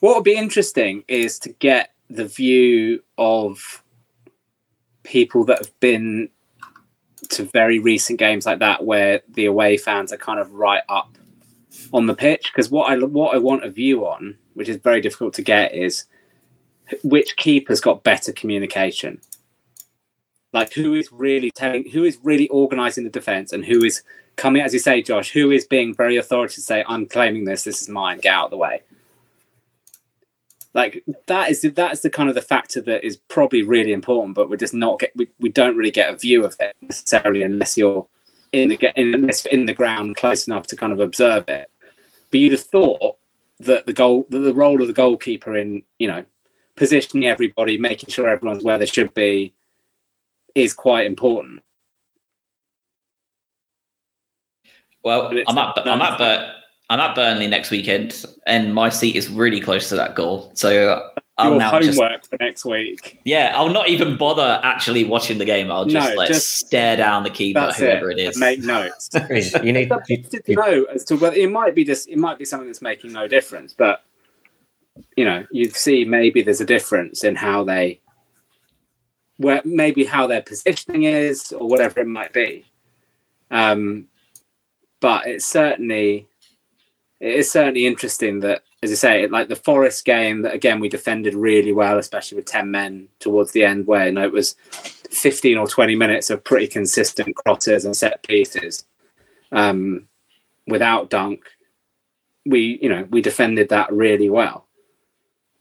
What 0.00 0.14
would 0.14 0.24
be 0.24 0.36
interesting 0.36 1.04
is 1.08 1.38
to 1.40 1.50
get 1.50 1.92
the 2.08 2.26
view 2.26 3.02
of 3.18 3.82
people 5.02 5.44
that 5.44 5.58
have 5.58 5.80
been 5.80 6.28
to 7.30 7.44
very 7.44 7.78
recent 7.78 8.18
games 8.18 8.46
like 8.46 8.58
that, 8.58 8.84
where 8.84 9.22
the 9.28 9.46
away 9.46 9.76
fans 9.76 10.12
are 10.12 10.18
kind 10.18 10.38
of 10.38 10.52
right 10.52 10.82
up 10.88 11.16
on 11.92 12.06
the 12.06 12.14
pitch. 12.14 12.50
Because 12.52 12.70
what 12.70 12.90
I 12.90 12.98
what 12.98 13.34
I 13.34 13.38
want 13.38 13.64
a 13.64 13.70
view 13.70 14.06
on, 14.06 14.36
which 14.54 14.68
is 14.68 14.76
very 14.76 15.00
difficult 15.00 15.34
to 15.34 15.42
get, 15.42 15.74
is 15.74 16.04
which 17.02 17.36
keeper's 17.36 17.80
got 17.80 18.04
better 18.04 18.32
communication. 18.32 19.20
Like 20.52 20.72
who 20.72 20.94
is 20.94 21.10
really 21.10 21.50
telling, 21.50 21.90
who 21.90 22.04
is 22.04 22.18
really 22.22 22.48
organising 22.48 23.04
the 23.04 23.10
defence, 23.10 23.52
and 23.52 23.64
who 23.64 23.84
is 23.84 24.02
coming, 24.36 24.62
as 24.62 24.72
you 24.72 24.78
say, 24.78 25.02
Josh, 25.02 25.30
who 25.30 25.50
is 25.50 25.66
being 25.66 25.94
very 25.94 26.16
authoritative 26.16 26.56
to 26.56 26.60
say, 26.60 26.84
"I'm 26.86 27.06
claiming 27.06 27.44
this. 27.44 27.64
This 27.64 27.82
is 27.82 27.88
mine. 27.88 28.18
Get 28.18 28.34
out 28.34 28.46
of 28.46 28.50
the 28.50 28.56
way." 28.56 28.82
Like 30.76 31.02
that 31.26 31.50
is 31.50 31.62
that 31.62 31.92
is 31.92 32.02
the 32.02 32.10
kind 32.10 32.28
of 32.28 32.34
the 32.34 32.42
factor 32.42 32.80
that 32.82 33.04
is 33.04 33.16
probably 33.16 33.62
really 33.62 33.92
important 33.92 34.34
but 34.34 34.48
we're 34.50 34.56
just 34.56 34.74
not 34.74 35.00
get 35.00 35.10
we, 35.16 35.26
we 35.40 35.48
don't 35.48 35.76
really 35.76 35.90
get 35.90 36.12
a 36.12 36.16
view 36.16 36.44
of 36.44 36.54
it 36.60 36.76
necessarily 36.82 37.42
unless 37.42 37.76
you're 37.76 38.06
in 38.52 38.68
the 38.68 38.92
in, 39.00 39.14
unless 39.14 39.46
in 39.46 39.66
the 39.66 39.74
ground 39.74 40.16
close 40.16 40.46
enough 40.46 40.66
to 40.68 40.76
kind 40.76 40.92
of 40.92 41.00
observe 41.00 41.48
it. 41.48 41.70
But 42.30 42.40
you'd 42.40 42.52
have 42.52 42.60
thought 42.60 43.16
that 43.60 43.86
the 43.86 43.92
goal 43.92 44.26
that 44.30 44.38
the 44.38 44.54
role 44.54 44.80
of 44.80 44.86
the 44.86 44.92
goalkeeper 44.92 45.56
in 45.56 45.82
you 45.98 46.08
know 46.08 46.24
positioning 46.76 47.26
everybody 47.26 47.78
making 47.78 48.10
sure 48.10 48.28
everyone's 48.28 48.62
where 48.62 48.78
they 48.78 48.86
should 48.86 49.14
be 49.14 49.54
is 50.54 50.72
quite 50.72 51.06
important. 51.06 51.62
Well, 55.02 55.28
I'm 55.28 55.38
at 55.38 55.54
not- 55.54 55.88
I'm 55.88 56.02
at 56.02 56.18
Bur- 56.18 56.54
I'm 56.88 57.00
at 57.00 57.14
Burnley 57.16 57.48
next 57.48 57.70
weekend, 57.70 58.24
and 58.46 58.72
my 58.74 58.88
seat 58.90 59.16
is 59.16 59.28
really 59.28 59.60
close 59.60 59.88
to 59.88 59.96
that 59.96 60.14
goal. 60.14 60.52
So 60.54 61.02
I'll 61.38 61.50
your 61.50 61.58
now 61.58 61.70
homework 61.70 61.82
just 62.22 62.30
for 62.30 62.36
next 62.40 62.64
week 62.64 63.20
yeah, 63.24 63.52
I'll 63.54 63.68
not 63.68 63.88
even 63.88 64.16
bother 64.16 64.58
actually 64.62 65.04
watching 65.04 65.36
the 65.38 65.44
game. 65.44 65.70
I'll 65.70 65.84
just 65.84 66.08
No, 66.10 66.14
like 66.14 66.28
just- 66.28 66.58
stare 66.60 66.96
down 66.96 67.24
the 67.24 67.30
keeper, 67.30 67.60
that's 67.60 67.78
whoever 67.78 68.10
it, 68.10 68.18
it 68.18 68.28
is. 68.28 68.38
make 68.38 68.60
notes 68.60 69.10
You 69.62 69.72
need. 69.72 69.90
You- 70.08 70.22
to 70.22 70.42
know 70.54 70.84
as 70.94 71.04
to 71.06 71.16
whether 71.16 71.36
it 71.36 71.50
might 71.50 71.74
be 71.74 71.84
just 71.84 72.08
it 72.08 72.16
might 72.18 72.38
be 72.38 72.44
something 72.46 72.68
that's 72.68 72.80
making 72.80 73.12
no 73.12 73.26
difference, 73.28 73.74
but 73.76 74.02
you 75.16 75.24
know, 75.26 75.44
you 75.50 75.68
see 75.70 76.04
maybe 76.06 76.40
there's 76.40 76.60
a 76.62 76.64
difference 76.64 77.22
in 77.24 77.34
how 77.34 77.64
they 77.64 78.00
where 79.38 79.60
maybe 79.64 80.04
how 80.04 80.26
their 80.26 80.40
positioning 80.40 81.02
is 81.02 81.52
or 81.52 81.68
whatever 81.68 82.00
it 82.00 82.06
might 82.06 82.32
be. 82.32 82.64
Um 83.50 84.06
but 85.00 85.26
it's 85.26 85.44
certainly 85.44 86.26
it 87.20 87.34
is 87.34 87.50
certainly 87.50 87.86
interesting 87.86 88.40
that 88.40 88.62
as 88.82 88.92
I 88.92 88.94
say, 88.94 89.26
like 89.26 89.48
the 89.48 89.56
Forest 89.56 90.04
game 90.04 90.42
that 90.42 90.54
again 90.54 90.80
we 90.80 90.88
defended 90.88 91.34
really 91.34 91.72
well, 91.72 91.98
especially 91.98 92.36
with 92.36 92.46
ten 92.46 92.70
men 92.70 93.08
towards 93.20 93.52
the 93.52 93.64
end, 93.64 93.86
where 93.86 94.06
you 94.06 94.12
know 94.12 94.24
it 94.24 94.32
was 94.32 94.54
15 95.10 95.56
or 95.56 95.66
20 95.66 95.96
minutes 95.96 96.30
of 96.30 96.44
pretty 96.44 96.66
consistent 96.66 97.34
crosses 97.36 97.84
and 97.84 97.96
set 97.96 98.22
pieces 98.22 98.84
um, 99.52 100.08
without 100.66 101.10
Dunk, 101.10 101.44
we 102.44 102.78
you 102.80 102.88
know 102.88 103.06
we 103.10 103.20
defended 103.20 103.68
that 103.70 103.92
really 103.92 104.30
well. 104.30 104.66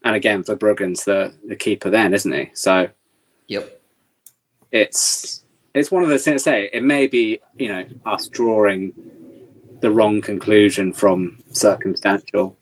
And 0.04 0.16
again, 0.16 0.44
for 0.44 0.56
Verbruggen's 0.56 1.04
the 1.06 1.34
the 1.48 1.56
keeper 1.56 1.90
then, 1.90 2.14
isn't 2.14 2.32
he? 2.32 2.52
So 2.54 2.90
Yep. 3.48 3.82
it's 4.72 5.44
it's 5.74 5.92
one 5.92 6.04
of 6.04 6.10
those 6.10 6.24
things. 6.24 6.44
To 6.44 6.50
say 6.50 6.70
it 6.74 6.84
may 6.84 7.08
be 7.08 7.40
you 7.58 7.70
know 7.70 7.86
us 8.06 8.28
drawing 8.28 8.94
the 9.86 9.92
wrong 9.92 10.20
conclusion 10.20 10.92
from 10.92 11.38
circumstantial 11.52 12.58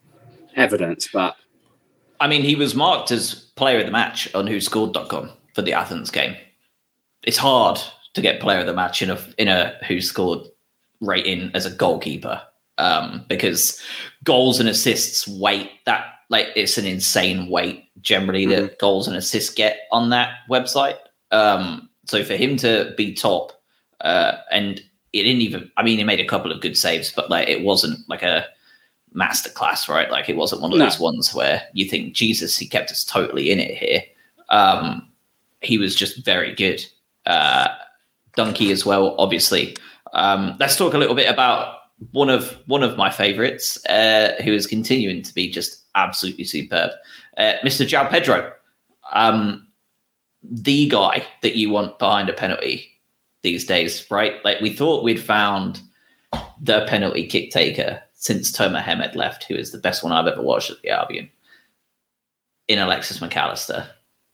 evidence, 0.57 1.07
but 1.13 1.37
I 2.19 2.27
mean, 2.27 2.41
he 2.41 2.53
was 2.53 2.75
marked 2.75 3.11
as 3.11 3.33
player 3.55 3.79
of 3.79 3.85
the 3.85 3.93
match 3.93 4.27
on 4.35 4.45
WhoScored.com 4.45 5.31
for 5.55 5.61
the 5.61 5.71
Athens 5.71 6.11
game. 6.11 6.35
It's 7.23 7.37
hard 7.37 7.79
to 8.15 8.21
get 8.21 8.41
player 8.41 8.59
of 8.59 8.65
the 8.65 8.73
match 8.73 9.01
in 9.01 9.09
a 9.09 9.17
in 9.37 9.47
a 9.47 9.79
WhoScored 9.85 10.45
rating 10.99 11.49
as 11.53 11.65
a 11.65 11.71
goalkeeper 11.71 12.41
um, 12.77 13.23
because 13.29 13.81
goals 14.25 14.59
and 14.59 14.67
assists 14.67 15.25
weight 15.25 15.71
that 15.85 16.07
like 16.29 16.49
it's 16.57 16.77
an 16.77 16.85
insane 16.85 17.49
weight 17.49 17.85
generally 18.01 18.45
that 18.47 18.79
goals 18.79 19.07
and 19.07 19.15
assists 19.15 19.53
get 19.53 19.87
on 19.93 20.09
that 20.09 20.39
website. 20.49 20.97
Um, 21.31 21.89
so 22.05 22.21
for 22.25 22.35
him 22.35 22.57
to 22.57 22.93
be 22.97 23.13
top 23.13 23.53
uh, 24.01 24.39
and 24.51 24.81
it 25.13 25.23
didn't 25.23 25.41
even 25.41 25.71
I 25.77 25.83
mean 25.83 25.97
he 25.99 26.03
made 26.03 26.19
a 26.19 26.25
couple 26.27 26.51
of 26.51 26.61
good 26.61 26.77
saves, 26.77 27.11
but 27.11 27.29
like 27.29 27.47
it 27.47 27.61
wasn't 27.63 28.07
like 28.09 28.23
a 28.23 28.45
masterclass, 29.15 29.87
right? 29.87 30.09
Like 30.11 30.27
it 30.29 30.35
wasn't 30.35 30.61
one 30.61 30.73
of 30.73 30.79
No. 30.79 30.85
those 30.85 30.99
ones 30.99 31.33
where 31.33 31.61
you 31.73 31.85
think, 31.85 32.13
Jesus, 32.15 32.57
he 32.57 32.67
kept 32.67 32.91
us 32.91 33.03
totally 33.03 33.51
in 33.51 33.59
it 33.59 33.75
here. 33.77 34.01
Um, 34.49 35.07
he 35.61 35.77
was 35.77 35.95
just 35.95 36.25
very 36.25 36.53
good. 36.55 36.83
Uh, 37.25 37.67
Donkey 38.35 38.71
as 38.71 38.85
well, 38.85 39.15
obviously. 39.19 39.77
Um, 40.13 40.55
let's 40.59 40.75
talk 40.75 40.95
a 40.95 40.97
little 40.97 41.15
bit 41.15 41.29
about 41.29 41.77
one 42.11 42.29
of 42.29 42.57
one 42.65 42.83
of 42.83 42.97
my 42.97 43.09
favorites, 43.09 43.83
uh, 43.85 44.33
who 44.43 44.51
is 44.51 44.65
continuing 44.67 45.21
to 45.21 45.33
be 45.33 45.49
just 45.49 45.83
absolutely 45.95 46.43
superb, 46.43 46.91
uh, 47.37 47.53
Mr. 47.63 47.87
João 47.87 48.09
Pedro, 48.09 48.51
um, 49.13 49.67
the 50.41 50.89
guy 50.89 51.23
that 51.43 51.55
you 51.55 51.69
want 51.69 51.99
behind 51.99 52.29
a 52.29 52.33
penalty 52.33 52.89
these 53.43 53.65
days, 53.65 54.09
right? 54.09 54.43
Like 54.43 54.59
we 54.61 54.73
thought 54.73 55.03
we'd 55.03 55.21
found 55.21 55.81
the 56.59 56.85
penalty 56.87 57.27
kick 57.27 57.51
taker 57.51 58.01
since 58.13 58.51
Tomer 58.51 58.81
Hemed 58.81 59.15
left, 59.15 59.43
who 59.43 59.55
is 59.55 59.71
the 59.71 59.77
best 59.77 60.03
one 60.03 60.13
I've 60.13 60.27
ever 60.27 60.41
watched 60.41 60.71
at 60.71 60.81
the 60.81 60.89
Albion, 60.89 61.29
in 62.67 62.79
Alexis 62.79 63.21
Mac 63.21 63.35
Allister. 63.37 63.87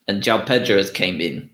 And 0.08 0.24
João 0.24 0.46
Pedro 0.46 0.78
has 0.78 0.92
came 0.92 1.20
in 1.20 1.50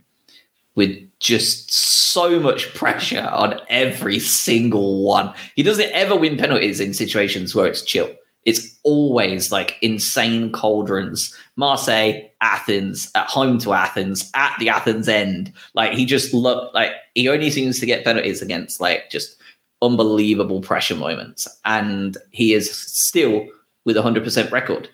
with 0.75 0.97
just 1.19 1.71
so 1.71 2.39
much 2.39 2.73
pressure 2.73 3.29
on 3.31 3.59
every 3.69 4.19
single 4.19 5.03
one. 5.03 5.33
He 5.55 5.63
doesn't 5.63 5.91
ever 5.91 6.15
win 6.15 6.37
penalties 6.37 6.79
in 6.79 6.93
situations 6.93 7.55
where 7.55 7.67
it's 7.67 7.81
chill. 7.81 8.13
It's 8.45 8.77
always 8.83 9.51
like 9.51 9.77
insane 9.81 10.51
cauldrons. 10.51 11.35
Marseille, 11.55 12.21
Athens, 12.41 13.11
at 13.15 13.27
home 13.27 13.57
to 13.59 13.73
Athens, 13.73 14.29
at 14.35 14.55
the 14.59 14.69
Athens 14.69 15.09
end. 15.09 15.51
Like 15.73 15.93
he 15.93 16.05
just 16.05 16.33
look 16.33 16.73
like 16.73 16.91
he 17.15 17.27
only 17.27 17.49
seems 17.49 17.79
to 17.79 17.85
get 17.85 18.05
penalties 18.05 18.41
against 18.41 18.79
like 18.79 19.09
just 19.09 19.35
unbelievable 19.81 20.61
pressure 20.61 20.95
moments. 20.95 21.47
And 21.65 22.17
he 22.31 22.53
is 22.53 22.71
still 22.71 23.47
with 23.83 23.97
a 23.97 24.03
hundred 24.03 24.23
percent 24.23 24.51
record. 24.51 24.89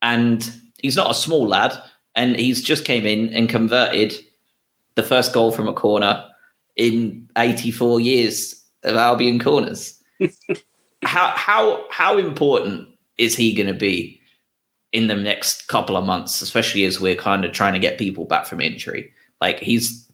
And 0.00 0.48
he's 0.78 0.96
not 0.96 1.10
a 1.10 1.14
small 1.14 1.46
lad, 1.46 1.76
and 2.14 2.36
he's 2.36 2.62
just 2.62 2.84
came 2.84 3.06
in 3.06 3.32
and 3.34 3.48
converted 3.48 4.14
the 4.94 5.02
first 5.02 5.32
goal 5.32 5.52
from 5.52 5.68
a 5.68 5.72
corner 5.72 6.24
in 6.76 7.28
84 7.36 8.00
years 8.00 8.62
of 8.84 8.96
Albion 8.96 9.38
corners. 9.38 9.98
how 11.02 11.28
how 11.34 11.84
how 11.90 12.18
important 12.18 12.88
is 13.22 13.36
he 13.36 13.54
going 13.54 13.68
to 13.68 13.74
be 13.74 14.20
in 14.92 15.06
the 15.06 15.14
next 15.14 15.68
couple 15.68 15.96
of 15.96 16.04
months, 16.04 16.42
especially 16.42 16.84
as 16.84 17.00
we're 17.00 17.16
kind 17.16 17.44
of 17.44 17.52
trying 17.52 17.72
to 17.72 17.78
get 17.78 17.98
people 17.98 18.24
back 18.24 18.46
from 18.46 18.60
injury? 18.60 19.12
Like 19.40 19.58
he's 19.60 20.10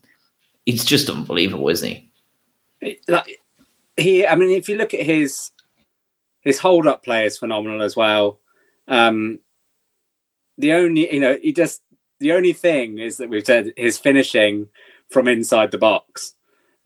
he's 0.67 0.85
just 0.85 1.09
unbelievable, 1.09 1.69
isn't 1.69 1.89
he? 1.89 2.09
like 3.09 3.41
he 3.97 4.27
i 4.27 4.35
mean 4.35 4.51
if 4.51 4.69
you 4.69 4.77
look 4.77 4.95
at 4.95 5.05
his 5.05 5.51
his 6.43 6.59
hold 6.59 6.87
up 6.87 7.03
play 7.03 7.27
is 7.27 7.39
phenomenal 7.39 7.83
as 7.83 7.97
well 7.97 8.39
um 8.87 9.39
the 10.57 10.73
only 10.73 11.13
you 11.13 11.21
know 11.21 11.37
he 11.43 11.53
just 11.53 11.83
the 12.21 12.33
only 12.33 12.53
thing 12.53 12.99
is 12.99 13.17
that 13.17 13.29
we've 13.29 13.47
said 13.47 13.73
his 13.77 13.99
finishing 13.99 14.69
from 15.11 15.29
inside 15.29 15.71
the 15.71 15.79
box 15.79 16.35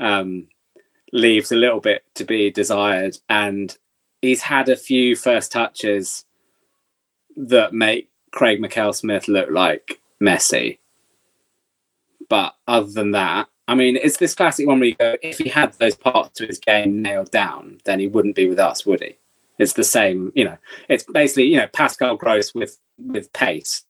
um 0.01 0.47
leaves 1.13 1.53
a 1.53 1.57
little 1.57 1.81
bit 1.81 2.03
to 2.15 2.25
be 2.25 2.51
desired 2.51 3.17
and 3.29 3.77
he's 4.23 4.43
had 4.43 4.69
a 4.69 4.77
few 4.77 5.15
first 5.15 5.53
touches 5.53 6.25
that 7.37 7.75
make 7.75 8.11
craig 8.31 8.61
mccall 8.61 8.95
smith 8.95 9.29
look 9.29 9.51
like 9.51 10.01
messi 10.21 10.79
but 12.29 12.55
other 12.67 12.91
than 12.91 13.11
that 13.11 13.49
I 13.69 13.75
mean, 13.75 13.97
it's 13.97 14.17
this 14.17 14.35
classic 14.35 14.67
one 14.67 14.81
where 14.81 14.89
you 14.89 14.95
go, 14.97 15.17
if 15.23 15.39
he 15.39 15.49
had 15.49 15.73
those 15.75 15.95
parts 15.95 16.41
of 16.41 16.49
his 16.49 16.59
game 16.59 17.01
nailed 17.01 17.31
down, 17.31 17.79
then 17.85 18.01
he 18.01 18.09
wouldn't 18.09 18.35
be 18.35 18.49
with 18.49 18.59
us, 18.59 18.85
would 18.85 19.01
he? 19.01 19.17
It's 19.59 19.75
the 19.75 19.85
same, 19.85 20.33
you 20.35 20.45
know. 20.45 20.59
It's 20.89 21.05
basically, 21.05 21.45
you 21.45 21.59
know, 21.59 21.69
Pascal 21.69 22.17
Gross 22.17 22.55
with 22.55 22.79
with 22.99 23.33
pace, 23.33 23.85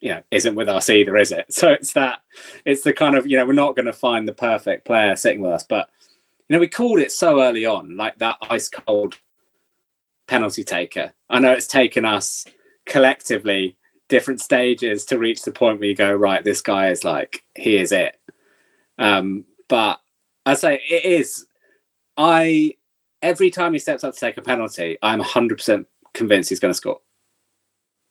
you 0.00 0.10
know, 0.10 0.22
isn't 0.30 0.54
with 0.54 0.68
us 0.68 0.90
either, 0.90 1.16
is 1.16 1.32
it? 1.32 1.46
So 1.52 1.70
it's 1.70 1.92
that, 1.92 2.20
it's 2.64 2.82
the 2.82 2.92
kind 2.92 3.16
of, 3.16 3.26
you 3.26 3.36
know, 3.36 3.46
we're 3.46 3.52
not 3.52 3.76
going 3.76 3.86
to 3.86 3.92
find 3.92 4.26
the 4.26 4.32
perfect 4.32 4.84
player 4.84 5.14
sitting 5.14 5.40
with 5.40 5.52
us, 5.52 5.62
but 5.62 5.88
you 6.48 6.54
know, 6.54 6.60
we 6.60 6.68
called 6.68 7.00
it 7.00 7.12
so 7.12 7.42
early 7.42 7.66
on, 7.66 7.96
like 7.96 8.18
that 8.18 8.38
ice 8.42 8.68
cold 8.68 9.16
penalty 10.26 10.64
taker. 10.64 11.12
I 11.28 11.38
know 11.38 11.52
it's 11.52 11.66
taken 11.66 12.04
us 12.04 12.46
collectively 12.84 13.76
different 14.08 14.40
stages 14.40 15.04
to 15.06 15.18
reach 15.18 15.42
the 15.42 15.52
point 15.52 15.80
where 15.80 15.88
you 15.88 15.96
go, 15.96 16.12
right, 16.12 16.44
this 16.44 16.60
guy 16.60 16.90
is 16.90 17.04
like, 17.04 17.44
he 17.54 17.76
is 17.76 17.92
it. 17.92 18.18
Um, 18.98 19.44
but 19.68 20.00
I 20.44 20.54
say 20.54 20.80
it 20.88 21.04
is. 21.04 21.46
I 22.16 22.74
every 23.20 23.50
time 23.50 23.72
he 23.72 23.78
steps 23.78 24.04
up 24.04 24.14
to 24.14 24.20
take 24.20 24.36
a 24.36 24.42
penalty, 24.42 24.96
I'm 25.02 25.18
100 25.18 25.58
percent 25.58 25.86
convinced 26.14 26.48
he's 26.48 26.60
going 26.60 26.70
to 26.70 26.76
score. 26.76 27.00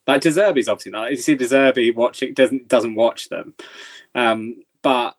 Like 0.05 0.21
De 0.21 0.29
Zerbi's 0.29 0.67
obviously 0.67 0.91
not. 0.91 1.09
You 1.09 1.17
see 1.17 1.35
Deserby 1.35 1.95
watching 1.95 2.33
doesn't 2.33 2.67
doesn't 2.67 2.95
watch 2.95 3.29
them, 3.29 3.55
um, 4.13 4.57
but 4.83 5.15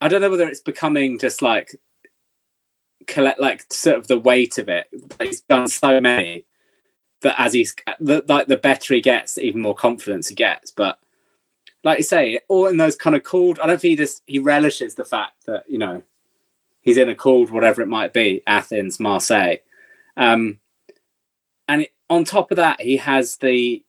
I 0.00 0.08
don't 0.08 0.20
know 0.20 0.30
whether 0.30 0.48
it's 0.48 0.60
becoming 0.60 1.18
just 1.18 1.42
like 1.42 1.74
collect 3.10 3.40
like 3.40 3.72
sort 3.72 3.98
of 3.98 4.06
the 4.06 4.18
weight 4.18 4.58
of 4.58 4.68
it. 4.68 4.86
He's 5.20 5.42
done 5.42 5.68
so 5.68 6.00
many 6.00 6.44
that 7.22 7.34
as 7.38 7.52
he's 7.52 7.74
the, 7.98 8.24
like 8.28 8.46
the 8.46 8.56
better 8.56 8.94
he 8.94 9.00
gets, 9.00 9.36
even 9.38 9.60
more 9.60 9.74
confidence 9.74 10.28
he 10.28 10.34
gets. 10.34 10.70
But 10.70 10.98
like 11.84 11.98
you 11.98 12.04
say, 12.04 12.40
all 12.48 12.66
in 12.66 12.76
those 12.76 12.96
kind 12.96 13.16
of 13.16 13.24
cooled. 13.24 13.58
I 13.58 13.66
don't 13.66 13.80
think 13.80 13.90
he 13.90 13.96
just 13.96 14.22
he 14.26 14.38
relishes 14.38 14.94
the 14.94 15.04
fact 15.04 15.46
that 15.46 15.64
you 15.68 15.78
know 15.78 16.02
he's 16.80 16.96
in 16.96 17.08
a 17.08 17.14
cooled 17.14 17.50
whatever 17.50 17.82
it 17.82 17.88
might 17.88 18.12
be, 18.12 18.42
Athens, 18.46 19.00
Marseille, 19.00 19.56
um, 20.16 20.58
and 21.68 21.86
on 22.08 22.24
top 22.24 22.50
of 22.50 22.56
that, 22.56 22.80
he 22.80 22.96
has 22.98 23.36
the 23.36 23.84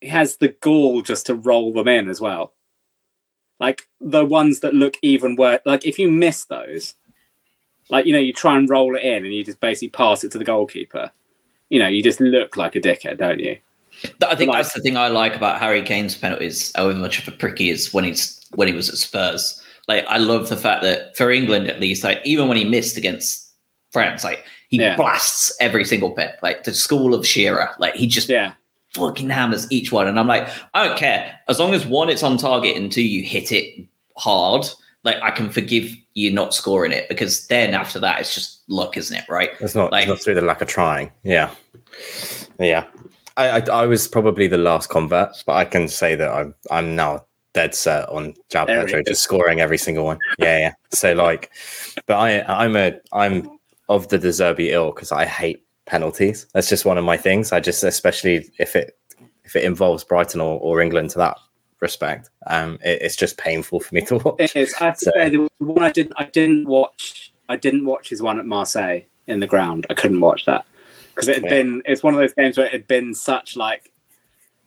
he 0.00 0.08
has 0.08 0.36
the 0.36 0.48
gall 0.48 1.02
just 1.02 1.26
to 1.26 1.34
roll 1.34 1.72
them 1.72 1.88
in 1.88 2.08
as 2.08 2.20
well. 2.20 2.52
Like 3.60 3.88
the 4.00 4.24
ones 4.24 4.60
that 4.60 4.74
look 4.74 4.96
even 5.00 5.36
worse. 5.36 5.60
Like 5.64 5.86
if 5.86 5.98
you 5.98 6.10
miss 6.10 6.44
those, 6.44 6.94
like 7.90 8.06
you 8.06 8.12
know, 8.12 8.18
you 8.18 8.32
try 8.32 8.56
and 8.56 8.68
roll 8.68 8.96
it 8.96 9.02
in 9.02 9.24
and 9.24 9.34
you 9.34 9.44
just 9.44 9.60
basically 9.60 9.88
pass 9.90 10.24
it 10.24 10.32
to 10.32 10.38
the 10.38 10.44
goalkeeper. 10.44 11.10
You 11.70 11.78
know, 11.78 11.88
you 11.88 12.02
just 12.02 12.20
look 12.20 12.56
like 12.56 12.76
a 12.76 12.80
dickhead, 12.80 13.18
don't 13.18 13.40
you? 13.40 13.56
I 14.26 14.34
think 14.34 14.50
Like- 14.50 14.62
that's 14.62 14.74
the 14.74 14.80
thing 14.80 14.96
I 14.96 15.08
like 15.08 15.34
about 15.36 15.60
Harry 15.60 15.82
Kane's 15.82 16.16
penalties, 16.16 16.72
however 16.74 16.98
much 16.98 17.18
of 17.20 17.28
a 17.28 17.36
prick 17.36 17.58
he 17.58 17.70
is 17.70 17.92
when 17.94 18.04
he's 18.04 18.40
when 18.54 18.68
he 18.68 18.74
was 18.74 18.88
at 18.88 18.96
Spurs. 18.96 19.60
Like 19.88 20.04
I 20.08 20.18
love 20.18 20.48
the 20.48 20.56
fact 20.56 20.82
that 20.82 21.16
for 21.16 21.30
England 21.30 21.68
at 21.68 21.80
least, 21.80 22.04
like 22.04 22.20
even 22.24 22.48
when 22.48 22.56
he 22.56 22.64
missed 22.64 22.96
against 22.96 23.50
France, 23.92 24.24
like 24.24 24.44
he 24.68 24.78
Yeah. 24.78 24.96
blasts 24.96 25.54
every 25.60 25.84
single 25.84 26.10
pen, 26.12 26.32
like 26.42 26.64
the 26.64 26.74
school 26.74 27.14
of 27.14 27.26
Shearer. 27.26 27.70
Like 27.78 27.94
he 27.94 28.06
just 28.06 28.28
Yeah, 28.28 28.54
fucking 28.94 29.30
hammers 29.30 29.70
each 29.70 29.92
one. 29.92 30.08
And 30.08 30.18
I'm 30.18 30.26
like, 30.26 30.48
I 30.74 30.86
don't 30.88 30.98
care. 30.98 31.38
As 31.48 31.58
long 31.60 31.74
as 31.74 31.86
one, 31.86 32.08
it's 32.08 32.22
on 32.22 32.36
target, 32.38 32.76
and 32.76 32.90
two, 32.90 33.02
you 33.02 33.22
hit 33.22 33.52
it 33.52 33.86
hard, 34.16 34.66
like 35.04 35.16
I 35.22 35.30
can 35.30 35.50
forgive 35.50 35.94
you 36.14 36.32
not 36.32 36.54
scoring 36.54 36.92
it 36.92 37.08
because 37.08 37.46
then 37.48 37.74
after 37.74 37.98
that, 38.00 38.20
it's 38.20 38.34
just 38.34 38.62
luck, 38.68 38.96
isn't 38.96 39.16
it? 39.16 39.24
Right. 39.28 39.50
It's 39.60 39.74
not, 39.74 39.92
Like- 39.92 40.02
it's 40.04 40.08
not 40.08 40.20
through 40.22 40.34
the 40.34 40.42
lack 40.42 40.60
of 40.60 40.68
trying. 40.68 41.12
Yeah. 41.22 41.50
Yeah. 42.58 42.84
I, 43.36 43.60
I, 43.60 43.82
I 43.82 43.86
was 43.86 44.06
probably 44.06 44.46
the 44.46 44.58
last 44.58 44.88
convert, 44.90 45.42
but 45.44 45.54
I 45.54 45.64
can 45.64 45.88
say 45.88 46.14
that 46.14 46.30
I'm 46.32 46.54
I'm 46.70 46.94
now 46.94 47.24
dead 47.52 47.74
set 47.74 48.08
on 48.08 48.34
Pedro 48.50 49.02
just 49.02 49.22
scoring 49.22 49.60
every 49.60 49.78
single 49.78 50.04
one. 50.04 50.18
Yeah, 50.38 50.58
yeah. 50.58 50.72
So 50.90 51.14
like, 51.14 51.50
but 52.06 52.14
I 52.16 52.42
I'm 52.42 52.76
a 52.76 52.94
I'm 53.12 53.58
of 53.88 54.08
the 54.08 54.18
De 54.18 54.28
Zerbi 54.28 54.70
ill 54.70 54.92
because 54.92 55.10
I 55.10 55.24
hate 55.26 55.64
penalties. 55.86 56.46
That's 56.54 56.68
just 56.68 56.84
one 56.84 56.96
of 56.96 57.04
my 57.04 57.16
things. 57.16 57.50
I 57.52 57.58
just 57.58 57.82
especially 57.82 58.48
if 58.58 58.76
it 58.76 58.96
if 59.44 59.56
it 59.56 59.64
involves 59.64 60.04
Brighton 60.04 60.40
or, 60.40 60.60
or 60.60 60.80
England 60.80 61.10
to 61.10 61.18
that 61.18 61.36
respect. 61.80 62.30
Um, 62.46 62.74
it, 62.84 63.02
it's 63.02 63.16
just 63.16 63.36
painful 63.36 63.80
for 63.80 63.94
me 63.94 64.02
to 64.06 64.16
watch. 64.24 64.36
It 64.40 64.56
is. 64.56 64.74
I 64.80 64.84
have 64.86 64.98
to 64.98 65.04
So- 65.06 65.10
say, 65.14 65.28
the 65.30 65.48
one 65.58 65.82
I 65.82 65.90
didn't, 65.92 66.14
I 66.16 66.24
didn't 66.24 66.66
watch. 66.66 67.32
I 67.48 67.56
didn't 67.56 67.84
watch 67.84 68.08
his 68.08 68.22
one 68.22 68.38
at 68.38 68.46
Marseille 68.46 69.00
in 69.26 69.40
the 69.40 69.46
ground. 69.46 69.86
I 69.90 69.94
couldn't 69.94 70.20
watch 70.20 70.46
that 70.46 70.64
because 71.14 71.28
it 71.28 71.36
had 71.36 71.44
Yeah. 71.44 71.50
been. 71.50 71.82
It's 71.84 72.02
one 72.02 72.14
of 72.14 72.20
those 72.20 72.32
games 72.34 72.56
where 72.56 72.66
it 72.66 72.72
had 72.72 72.86
been 72.88 73.14
such 73.14 73.56
like 73.56 73.90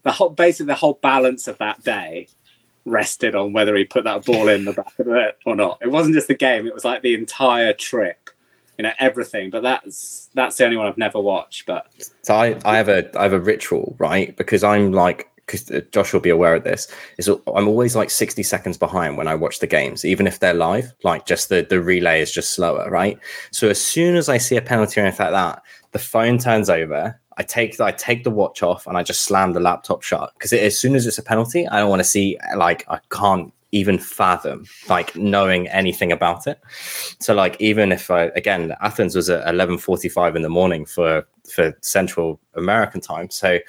the 0.04 0.12
whole, 0.12 0.30
basically 0.30 0.68
the 0.68 0.76
whole 0.76 1.00
balance 1.02 1.48
of 1.48 1.58
that 1.58 1.84
day 1.84 2.28
rested 2.86 3.36
on 3.36 3.52
whether 3.52 3.76
he 3.76 3.84
put 3.84 4.06
that 4.06 4.24
ball 4.26 4.48
in 4.48 4.64
the 4.64 4.72
back 4.74 4.98
of 5.00 5.08
it 5.10 5.38
or 5.46 5.56
not. 5.56 5.80
It 5.82 5.92
wasn't 5.92 6.16
just 6.16 6.28
the 6.28 6.36
game; 6.36 6.68
it 6.68 6.74
was 6.74 6.86
like 6.86 7.02
the 7.02 7.16
entire 7.16 7.74
trip. 7.74 8.30
You 8.78 8.84
know 8.84 8.92
everything, 9.00 9.50
but 9.50 9.64
that's 9.64 10.30
that's 10.36 10.56
the 10.58 10.66
only 10.66 10.78
one 10.78 10.86
I've 10.86 11.00
never 11.00 11.20
watched. 11.20 11.66
But 11.66 11.88
So 12.22 12.36
I, 12.36 12.60
I 12.64 12.78
have 12.78 12.90
a 12.90 13.10
I 13.20 13.24
have 13.24 13.34
a 13.34 13.40
ritual, 13.40 13.96
right? 13.98 14.38
Because 14.38 14.64
I'm 14.64 14.92
like 14.92 15.28
because 15.48 15.72
uh, 15.72 15.82
Josh 15.92 16.14
will 16.14 16.20
be 16.20 16.30
aware 16.30 16.54
of 16.54 16.64
this, 16.64 16.88
is 17.18 17.28
I'm 17.28 17.68
always 17.68 17.96
like 17.96 18.10
60 18.10 18.44
seconds 18.44 18.78
behind 18.78 19.18
when 19.18 19.28
I 19.28 19.36
watch 19.36 19.60
the 19.60 19.68
games, 19.68 20.06
even 20.06 20.28
if 20.28 20.40
they're 20.40 20.54
live. 20.54 20.94
Like 21.04 21.26
just 21.26 21.50
the 21.50 21.66
the 21.68 21.82
relay 21.82 22.22
is 22.22 22.32
just 22.32 22.52
slower, 22.52 22.90
right? 22.92 23.18
So 23.52 23.70
as 23.70 23.82
soon 23.82 24.16
as 24.16 24.30
I 24.30 24.38
see 24.38 24.58
a 24.58 24.62
penalty 24.62 25.02
or 25.02 25.06
anything 25.06 25.26
like 25.26 25.34
that, 25.34 25.64
the 25.94 26.00
phone 26.00 26.38
turns 26.38 26.70
over. 26.70 27.20
I 27.40 27.44
take 27.44 27.80
I 27.80 27.92
take 27.92 28.24
the 28.24 28.32
watch 28.32 28.64
off 28.64 28.88
and 28.88 28.98
I 28.98 29.04
just 29.04 29.22
slam 29.22 29.54
the 29.54 29.60
laptop 29.60 30.02
shut 30.02 30.34
because 30.34 30.52
as 30.54 30.78
soon 30.78 30.96
as 30.96 31.06
it's 31.06 31.20
a 31.20 31.24
penalty, 31.24 31.68
I 31.68 31.80
don't 31.80 31.90
want 31.90 32.00
to 32.00 32.04
see 32.04 32.38
like 32.56 32.84
I 32.90 33.00
can't 33.12 33.54
even 33.72 33.98
fathom 34.00 34.66
like 34.88 35.16
knowing 35.16 35.68
anything 35.68 36.12
about 36.12 36.48
it. 36.48 36.60
So 37.20 37.34
like 37.34 37.60
even 37.60 37.92
if 37.92 38.10
I 38.10 38.24
again 38.36 38.74
Athens 38.82 39.16
was 39.16 39.30
at 39.30 39.48
eleven 39.48 39.78
forty 39.78 40.10
five 40.10 40.36
in 40.36 40.42
the 40.42 40.50
morning 40.50 40.86
for 40.86 41.26
for 41.52 41.78
Central 41.82 42.40
American 42.56 43.02
time, 43.02 43.30
so 43.30 43.60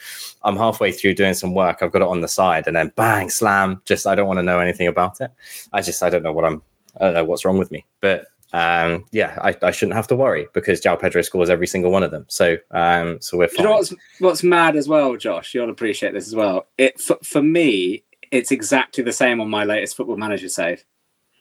I'm 0.43 0.57
halfway 0.57 0.93
through 0.93 1.15
doing 1.15 1.35
some 1.35 1.55
work. 1.55 1.79
I've 1.83 1.93
got 1.93 2.03
it 2.03 2.09
on 2.09 2.21
the 2.21 2.29
side, 2.29 2.67
and 2.67 2.77
then 2.77 2.93
bang 2.97 3.31
slam. 3.31 3.83
Just 3.85 4.07
I 4.07 4.15
don't 4.15 4.29
want 4.29 4.39
to 4.39 4.45
know 4.45 4.61
anything 4.61 4.87
about 4.87 5.21
it. 5.21 5.31
I 5.73 5.83
just 5.83 6.03
I 6.03 6.11
don't 6.11 6.23
know 6.23 6.33
what 6.33 6.45
I'm 6.45 6.63
I 7.01 7.05
don't 7.05 7.15
know 7.15 7.25
what's 7.25 7.45
wrong 7.45 7.59
with 7.59 7.71
me, 7.71 7.85
but. 8.01 8.27
Um, 8.55 9.05
yeah, 9.13 9.39
I, 9.43 9.55
I 9.61 9.71
shouldn't 9.73 9.95
have 9.95 10.07
to 10.07 10.17
worry 10.17 10.49
because 10.55 10.81
João 10.81 10.99
Pedro 10.99 11.21
scores 11.21 11.51
every 11.51 11.67
single 11.67 11.91
one 11.91 12.03
of 12.03 12.11
them. 12.11 12.25
So, 12.29 12.57
um, 12.71 13.19
so 13.21 13.37
we're 13.37 13.49
fine. 13.49 13.59
you 13.59 13.65
know 13.65 13.77
what's 13.77 13.95
what's 14.21 14.43
mad 14.43 14.75
as 14.75 14.89
well, 14.89 15.17
Josh? 15.17 15.53
You'll 15.53 15.69
appreciate 15.69 16.15
this 16.15 16.27
as 16.27 16.35
well. 16.35 16.67
It 16.79 16.99
for, 16.99 17.19
for 17.23 17.43
me, 17.43 18.05
it's 18.31 18.51
exactly 18.51 19.03
the 19.05 19.13
same 19.13 19.41
on 19.41 19.49
my 19.51 19.65
latest 19.65 19.97
Football 19.97 20.17
Manager 20.17 20.49
save. 20.49 20.85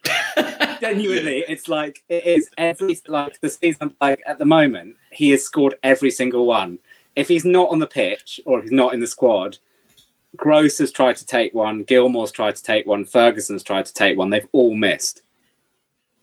Genuinely, 0.80 1.44
it's 1.48 1.68
like 1.68 2.02
it 2.08 2.24
is 2.24 2.48
every 2.56 3.00
like 3.08 3.40
the 3.40 3.50
season. 3.50 3.94
Like 4.00 4.20
at 4.26 4.38
the 4.38 4.44
moment, 4.44 4.96
he 5.10 5.30
has 5.30 5.42
scored 5.44 5.74
every 5.82 6.10
single 6.10 6.46
one. 6.46 6.78
If 7.16 7.26
he's 7.28 7.44
not 7.44 7.70
on 7.70 7.80
the 7.80 7.86
pitch 7.86 8.40
or 8.44 8.58
if 8.58 8.64
he's 8.64 8.72
not 8.72 8.94
in 8.94 9.00
the 9.00 9.06
squad, 9.08 9.58
Gross 10.36 10.78
has 10.78 10.92
tried 10.92 11.16
to 11.16 11.26
take 11.26 11.52
one. 11.52 11.82
Gilmour's 11.82 12.30
tried 12.30 12.54
to 12.56 12.62
take 12.62 12.86
one. 12.86 13.04
Ferguson's 13.04 13.64
tried 13.64 13.86
to 13.86 13.94
take 13.94 14.16
one. 14.16 14.30
They've 14.30 14.46
all 14.52 14.74
missed, 14.74 15.22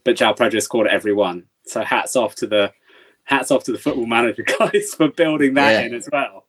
but 0.05 0.15
João 0.15 0.37
Pedro 0.37 0.59
scored 0.61 0.87
every 0.87 1.13
one. 1.13 1.43
So 1.65 1.81
hats 1.83 2.15
off 2.15 2.35
to 2.35 2.47
the 2.47 2.71
hats 3.25 3.51
off 3.51 3.63
to 3.65 3.71
the 3.73 3.79
Football 3.79 4.05
Manager 4.05 4.43
guys 4.59 4.93
for 4.95 5.09
building 5.09 5.55
that 5.55 5.71
Yeah. 5.71 5.81
in 5.87 5.93
as 5.95 6.07
well. 6.11 6.44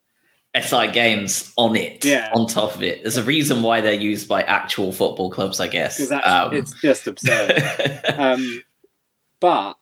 SI 0.61 0.87
games 0.91 1.51
on 1.57 1.75
it, 1.75 2.03
Yeah. 2.05 2.29
on 2.33 2.47
top 2.47 2.75
of 2.75 2.83
it. 2.83 3.01
There's 3.03 3.17
a 3.17 3.23
reason 3.23 3.61
why 3.61 3.81
they're 3.81 3.93
used 3.93 4.27
by 4.27 4.43
actual 4.43 4.91
football 4.91 5.29
clubs, 5.29 5.59
I 5.59 5.67
guess. 5.67 6.11
Um, 6.11 6.53
it's 6.53 6.73
just 6.81 7.07
absurd. 7.07 8.01
um, 8.17 8.63
but 9.39 9.73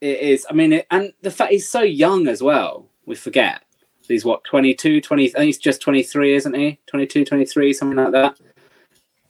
it 0.00 0.20
is. 0.20 0.46
I 0.48 0.52
mean, 0.54 0.72
it, 0.74 0.86
and 0.90 1.12
the 1.22 1.30
fact 1.30 1.52
he's 1.52 1.68
so 1.68 1.82
young 1.82 2.28
as 2.28 2.42
well. 2.42 2.88
We 3.06 3.14
forget 3.14 3.62
he's 4.08 4.24
what 4.24 4.44
22, 4.44 5.00
20. 5.00 5.24
I 5.24 5.28
think 5.32 5.44
he's 5.44 5.58
just 5.58 5.80
twenty 5.82 6.02
three, 6.02 6.34
isn't 6.34 6.54
he? 6.54 6.78
22, 6.86 7.24
23, 7.24 7.72
something 7.72 7.96
like 7.96 8.12
that. 8.12 8.38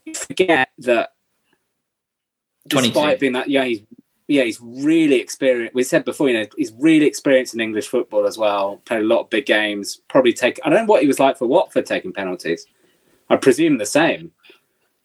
You 0.05 0.15
forget 0.15 0.69
that. 0.79 1.11
22. 2.71 2.93
Despite 2.95 3.21
being 3.21 3.33
that 3.35 3.51
yeah, 3.51 3.65
he's 3.65 3.81
yeah, 4.29 4.45
he's 4.45 4.61
really 4.61 5.21
experienced. 5.21 5.75
We 5.75 5.83
said 5.83 6.05
before, 6.05 6.29
you 6.29 6.41
know, 6.41 6.47
he's 6.57 6.73
really 6.79 7.07
experienced 7.07 7.55
in 7.55 7.61
English 7.61 7.89
football 7.89 8.27
as 8.27 8.39
well. 8.39 8.81
Played 8.85 9.03
a 9.03 9.07
lot 9.07 9.21
of 9.21 9.31
big 9.31 9.47
games. 9.47 10.01
Probably 10.09 10.33
take. 10.33 10.59
I 10.65 10.71
don't 10.71 10.87
know 10.87 10.91
what 10.91 11.03
he 11.03 11.09
was 11.09 11.21
like 11.21 11.37
for 11.37 11.47
Watford 11.47 11.87
taking 11.87 12.13
penalties. 12.13 12.67
I 13.29 13.37
presume 13.37 13.79
the 13.79 13.87
same. 13.87 14.33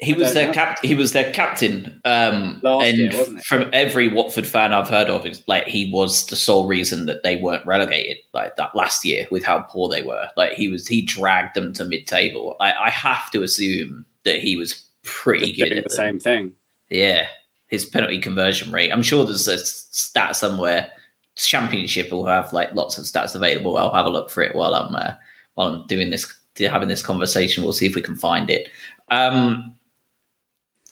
He 0.02 0.16
I 0.16 0.18
was 0.18 0.34
their 0.34 0.54
cap. 0.54 0.80
He 0.82 0.96
was 0.96 1.12
their 1.12 1.30
captain. 1.34 2.00
Um, 2.06 2.62
Last 2.64 2.86
and 2.86 2.98
year, 2.98 3.26
from 3.44 3.70
every 3.74 4.08
Watford 4.08 4.48
fan 4.48 4.72
I've 4.72 4.88
heard 4.88 5.10
of, 5.10 5.26
it's 5.26 5.44
like 5.46 5.68
he 5.68 5.92
was 5.92 6.26
the 6.28 6.38
sole 6.38 6.68
reason 6.68 7.06
that 7.08 7.24
they 7.24 7.36
weren't 7.36 7.66
relegated. 7.66 8.18
Like 8.34 8.56
that 8.56 8.74
last 8.74 9.04
year, 9.04 9.28
with 9.30 9.44
how 9.44 9.60
poor 9.60 9.90
they 9.90 10.02
were. 10.02 10.30
Like 10.38 10.54
he 10.54 10.70
was, 10.70 10.88
he 10.88 11.02
dragged 11.02 11.54
them 11.54 11.74
to 11.74 11.84
mid-table. 11.84 12.56
I, 12.62 12.72
I 12.74 12.90
have 12.90 13.30
to 13.32 13.44
assume 13.44 14.06
that 14.24 14.40
he 14.40 14.56
was 14.56 14.86
pretty 15.04 15.52
good 15.52 15.74
at 15.74 15.84
the 15.84 15.90
them. 15.90 15.98
same 15.98 16.20
thing. 16.20 16.54
Yeah, 16.90 17.28
his 17.70 17.86
penalty 17.86 18.20
conversion 18.20 18.72
rate. 18.72 18.92
I'm 18.92 19.04
sure 19.04 19.26
there's 19.26 19.48
a 19.48 19.58
stat 19.58 20.36
somewhere. 20.36 20.92
Championship 21.36 22.12
will 22.12 22.26
have 22.26 22.52
like 22.52 22.74
lots 22.74 22.98
of 22.98 23.06
stats 23.06 23.34
available. 23.34 23.78
I'll 23.78 23.94
have 23.94 24.06
a 24.06 24.10
look 24.10 24.30
for 24.30 24.44
it 24.44 24.56
while 24.56 24.76
I'm 24.76 24.94
uh, 24.94 25.14
while 25.54 25.70
I'm 25.70 25.88
doing 25.88 26.10
this, 26.10 26.32
having 26.58 26.90
this 26.90 27.02
conversation. 27.02 27.64
We'll 27.64 27.74
see 27.74 27.86
if 27.86 27.96
we 27.96 28.02
can 28.02 28.16
find 28.16 28.50
it. 28.50 28.70
Um, 29.10 29.76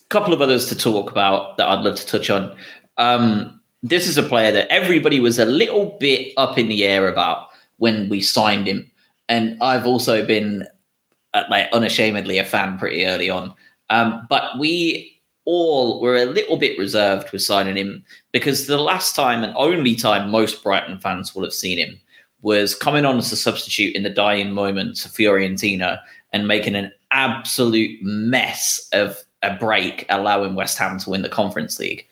couple 0.09 0.33
of 0.33 0.41
others 0.41 0.67
to 0.67 0.75
talk 0.75 1.11
about 1.11 1.57
that 1.57 1.67
I'd 1.67 1.83
love 1.83 1.95
to 1.97 2.05
touch 2.05 2.29
on. 2.29 2.55
Um, 2.97 3.59
this 3.83 4.07
is 4.07 4.17
a 4.17 4.23
player 4.23 4.51
that 4.53 4.71
everybody 4.71 5.19
was 5.19 5.37
a 5.37 5.45
little 5.45 5.97
bit 5.99 6.33
up 6.37 6.57
in 6.57 6.69
the 6.69 6.85
air 6.85 7.09
about 7.09 7.49
when 7.77 8.07
we 8.09 8.21
signed 8.21 8.67
him, 8.67 8.89
and 9.27 9.61
I've 9.61 9.85
also 9.85 10.25
been 10.25 10.65
uh, 11.33 11.43
like 11.49 11.69
unashamedly 11.73 12.37
a 12.37 12.45
fan 12.45 12.77
pretty 12.77 13.05
early 13.05 13.29
on. 13.29 13.53
Um, 13.89 14.25
but 14.29 14.57
we 14.57 15.16
all 15.47 16.01
were 16.01 16.17
a 16.17 16.25
little 16.25 16.57
bit 16.57 16.77
reserved 16.77 17.31
with 17.31 17.41
signing 17.41 17.77
him 17.77 18.03
because 18.33 18.67
the 18.67 18.77
last 18.77 19.15
time 19.15 19.45
and 19.45 19.53
only 19.55 19.95
time 19.95 20.29
most 20.29 20.61
Brighton 20.61 20.99
fans 20.99 21.33
will 21.33 21.43
have 21.43 21.53
seen 21.53 21.77
him 21.77 21.97
was 22.41 22.75
coming 22.75 23.05
on 23.05 23.17
as 23.17 23.31
a 23.31 23.37
substitute 23.37 23.95
in 23.95 24.03
the 24.03 24.09
dying 24.09 24.51
moments 24.51 25.05
of 25.05 25.11
Fiorentina 25.11 25.99
and 26.33 26.49
making 26.49 26.75
an 26.75 26.91
absolute 27.11 27.97
mess 28.03 28.89
of 28.91 29.17
a 29.41 29.55
break, 29.55 30.05
allowing 30.09 30.53
West 30.53 30.77
Ham 30.77 30.99
to 30.99 31.09
win 31.09 31.21
the 31.21 31.29
Conference 31.29 31.79
League. 31.79 32.05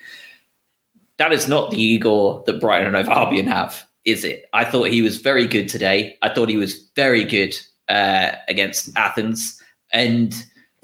That 1.17 1.33
is 1.33 1.47
not 1.47 1.71
the 1.71 1.81
Igor 1.81 2.41
that 2.45 2.61
Brighton 2.61 2.95
and 2.95 3.09
Albion 3.09 3.47
have, 3.47 3.85
is 4.05 4.23
it? 4.23 4.45
I 4.53 4.63
thought 4.63 4.87
he 4.87 5.01
was 5.01 5.17
very 5.17 5.45
good 5.45 5.67
today. 5.67 6.17
I 6.21 6.33
thought 6.33 6.47
he 6.47 6.57
was 6.57 6.89
very 6.95 7.25
good 7.25 7.53
uh, 7.89 8.31
against 8.47 8.95
Athens. 8.95 9.61
And 9.91 10.33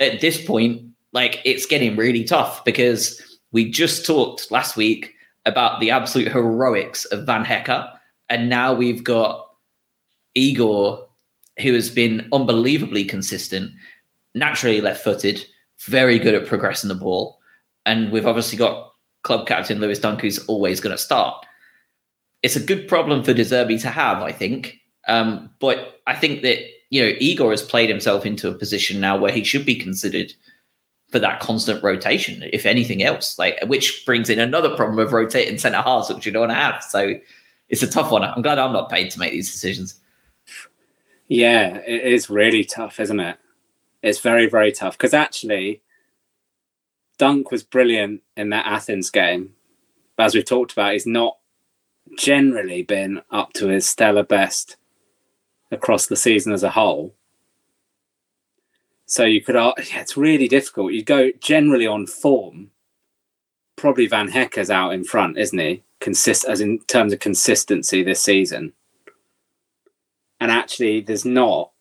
at 0.01 0.19
this 0.19 0.45
point, 0.45 0.90
like 1.13 1.41
it's 1.45 1.65
getting 1.65 1.95
really 1.95 2.23
tough 2.23 2.63
because 2.63 3.39
we 3.51 3.69
just 3.69 4.05
talked 4.05 4.51
last 4.51 4.77
week 4.77 5.13
about 5.45 5.79
the 5.79 5.91
absolute 5.91 6.31
heroics 6.31 7.05
of 7.05 7.25
Van 7.25 7.43
Hecke, 7.43 7.91
and 8.29 8.49
now 8.49 8.73
we've 8.73 9.03
got 9.03 9.49
Igor, 10.35 11.07
who 11.61 11.73
has 11.73 11.89
been 11.89 12.27
unbelievably 12.31 13.05
consistent, 13.05 13.71
naturally 14.35 14.81
left-footed, 14.81 15.45
very 15.85 16.19
good 16.19 16.35
at 16.35 16.47
progressing 16.47 16.87
the 16.87 16.95
ball, 16.95 17.39
and 17.85 18.11
we've 18.11 18.27
obviously 18.27 18.57
got 18.57 18.93
club 19.23 19.47
captain 19.47 19.79
Lewis 19.79 19.99
Dunk, 19.99 20.21
who's 20.21 20.45
always 20.45 20.79
going 20.79 20.95
to 20.95 21.01
start. 21.01 21.45
It's 22.43 22.55
a 22.55 22.63
good 22.63 22.87
problem 22.87 23.23
for 23.23 23.33
De 23.33 23.43
Zerbi 23.43 23.79
to 23.81 23.89
have, 23.89 24.21
I 24.21 24.31
think. 24.31 24.79
Um, 25.07 25.49
but 25.59 26.01
I 26.07 26.15
think 26.15 26.41
that 26.43 26.59
you 26.89 27.03
know 27.03 27.13
Igor 27.19 27.51
has 27.51 27.61
played 27.61 27.89
himself 27.89 28.25
into 28.25 28.49
a 28.49 28.53
position 28.53 28.99
now 28.99 29.17
where 29.17 29.31
he 29.31 29.43
should 29.43 29.65
be 29.65 29.75
considered 29.75 30.33
for 31.11 31.19
that 31.19 31.41
constant 31.41 31.83
rotation, 31.83 32.43
if 32.53 32.65
anything 32.65 33.03
else. 33.03 33.37
Like, 33.37 33.59
which 33.65 34.05
brings 34.05 34.29
in 34.29 34.39
another 34.39 34.75
problem 34.75 34.99
of 34.99 35.13
rotating 35.13 35.57
centre 35.57 35.81
halves, 35.81 36.09
which 36.09 36.25
you 36.25 36.31
don't 36.31 36.47
want 36.47 36.51
to 36.51 36.55
have. 36.55 36.83
So 36.83 37.13
it's 37.69 37.83
a 37.83 37.87
tough 37.87 38.11
one. 38.11 38.23
I'm 38.23 38.41
glad 38.41 38.57
I'm 38.57 38.73
not 38.73 38.89
paid 38.89 39.11
to 39.11 39.19
make 39.19 39.33
these 39.33 39.51
decisions. 39.51 39.99
Yeah, 41.27 41.77
it 41.77 42.03
is 42.03 42.29
really 42.29 42.63
tough, 42.63 42.99
isn't 42.99 43.19
it? 43.19 43.37
It's 44.01 44.19
very, 44.19 44.47
very 44.47 44.71
tough 44.71 44.97
because 44.97 45.13
actually, 45.13 45.81
Dunk 47.17 47.51
was 47.51 47.63
brilliant 47.63 48.21
in 48.35 48.49
that 48.49 48.65
Athens 48.65 49.09
game. 49.09 49.53
But 50.15 50.25
as 50.25 50.35
we've 50.35 50.45
talked 50.45 50.71
about, 50.71 50.93
he's 50.93 51.05
not 51.05 51.37
generally 52.17 52.83
been 52.83 53.21
up 53.31 53.53
to 53.53 53.67
his 53.67 53.87
stellar 53.87 54.23
best 54.23 54.77
across 55.71 56.07
the 56.07 56.15
season 56.15 56.51
as 56.51 56.63
a 56.63 56.71
whole. 56.71 57.13
So 59.11 59.25
you 59.25 59.41
could, 59.41 59.55
yeah, 59.55 59.73
it's 59.99 60.15
really 60.15 60.47
difficult. 60.47 60.93
You 60.93 61.03
go 61.03 61.31
generally 61.39 61.87
on 61.87 62.07
form. 62.07 62.71
Probably 63.75 64.07
Van 64.07 64.29
Hecke's 64.29 64.69
out 64.69 64.93
in 64.93 65.03
front, 65.03 65.37
isn't 65.37 65.57
he? 65.57 65.83
Consist 65.99 66.45
as 66.45 66.61
in 66.61 66.79
terms 66.87 67.11
of 67.11 67.19
consistency 67.19 68.03
this 68.03 68.21
season 68.21 68.73
and 70.41 70.51
actually 70.51 70.99
there's 70.99 71.23
not 71.23 71.71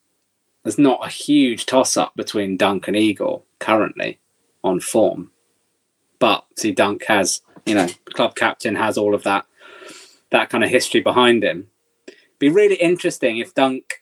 there's 0.62 0.78
not 0.78 1.04
a 1.04 1.10
huge 1.10 1.64
toss 1.64 1.96
up 1.96 2.14
between 2.14 2.58
Dunk 2.58 2.86
and 2.86 2.96
Eagle 2.96 3.46
currently 3.58 4.20
on 4.62 4.78
form. 4.78 5.30
But 6.18 6.44
see 6.54 6.70
Dunk 6.70 7.06
has, 7.06 7.40
you 7.64 7.74
know, 7.74 7.88
club 8.12 8.36
captain 8.36 8.76
has 8.76 8.98
all 8.98 9.14
of 9.14 9.22
that 9.24 9.46
that 10.30 10.50
kind 10.50 10.62
of 10.62 10.70
history 10.70 11.00
behind 11.00 11.42
him. 11.42 11.68
Be 12.38 12.50
really 12.50 12.76
interesting 12.76 13.38
if 13.38 13.54
Dunk, 13.54 13.99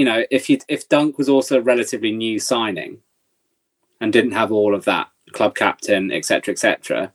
you 0.00 0.06
know, 0.06 0.24
if 0.30 0.48
you 0.48 0.58
if 0.66 0.88
Dunk 0.88 1.18
was 1.18 1.28
also 1.28 1.58
a 1.58 1.60
relatively 1.60 2.10
new 2.10 2.38
signing 2.38 3.00
and 4.00 4.10
didn't 4.10 4.30
have 4.30 4.50
all 4.50 4.74
of 4.74 4.86
that 4.86 5.08
club 5.32 5.54
captain, 5.54 6.10
etc., 6.10 6.52
etc., 6.52 7.12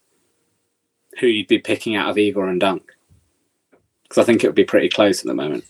who 1.19 1.25
you'd 1.25 1.47
be 1.47 1.57
picking 1.57 1.95
out 1.95 2.11
of 2.11 2.19
Igor 2.19 2.47
and 2.47 2.59
Dunk? 2.59 2.91
Because 4.03 4.19
I 4.19 4.23
think 4.23 4.43
it 4.43 4.47
would 4.47 4.55
be 4.55 4.65
pretty 4.65 4.87
close 4.87 5.19
at 5.19 5.25
the 5.25 5.33
moment. 5.33 5.63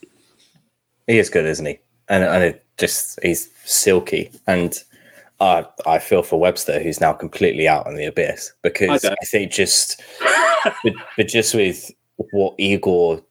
He 1.08 1.18
is 1.18 1.30
good, 1.30 1.46
isn't 1.46 1.66
he? 1.66 1.80
And 2.10 2.26
and 2.26 2.44
it 2.44 2.66
just 2.78 3.18
he's 3.24 3.50
silky, 3.64 4.30
and 4.46 4.78
I 5.40 5.66
I 5.88 6.00
feel 6.00 6.22
for 6.22 6.38
Webster, 6.38 6.84
who's 6.84 7.00
now 7.00 7.14
completely 7.14 7.66
out 7.66 7.88
in 7.88 7.96
the 7.96 8.08
abyss 8.08 8.52
because 8.62 9.06
I 9.06 9.16
I, 9.22 9.26
think 9.26 9.54
just 9.54 10.04
but, 10.84 10.94
but 11.16 11.30
just 11.30 11.56
with 11.56 11.92
what 12.32 12.56
Igor 12.58 13.22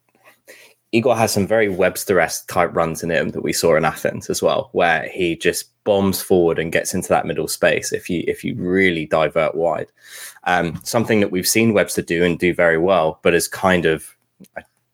Igor 0.95 1.17
has 1.17 1.33
some 1.33 1.45
very 1.45 1.67
Webster-esque 1.67 2.47
type 2.47 2.73
runs 2.73 3.03
in 3.03 3.11
him 3.11 3.29
that 3.29 3.43
we 3.43 3.51
saw 3.51 3.75
in 3.75 3.83
Athens 3.83 4.29
as 4.29 4.41
well, 4.41 4.69
where 4.71 5.09
he 5.09 5.35
just 5.35 5.65
bombs 5.83 6.21
forward 6.21 6.57
and 6.57 6.71
gets 6.71 6.93
into 6.93 7.09
that 7.09 7.25
middle 7.25 7.49
space 7.49 7.91
if 7.91 8.09
you 8.09 8.23
if 8.27 8.45
you 8.45 8.55
really 8.55 9.05
divert 9.05 9.55
wide. 9.55 9.91
Um, 10.45 10.79
something 10.85 11.19
that 11.19 11.31
we've 11.31 11.47
seen 11.47 11.73
Webster 11.73 12.01
do 12.01 12.23
and 12.23 12.39
do 12.39 12.53
very 12.53 12.77
well, 12.77 13.19
but 13.23 13.33
is 13.33 13.49
kind 13.49 13.85
of 13.85 14.15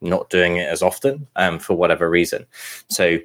not 0.02 0.32
doing 0.32 0.56
it 0.56 0.68
as 0.68 0.82
often 0.82 1.28
um, 1.36 1.60
for 1.60 1.76
whatever 1.76 2.10
reason. 2.10 2.48
So 2.90 3.20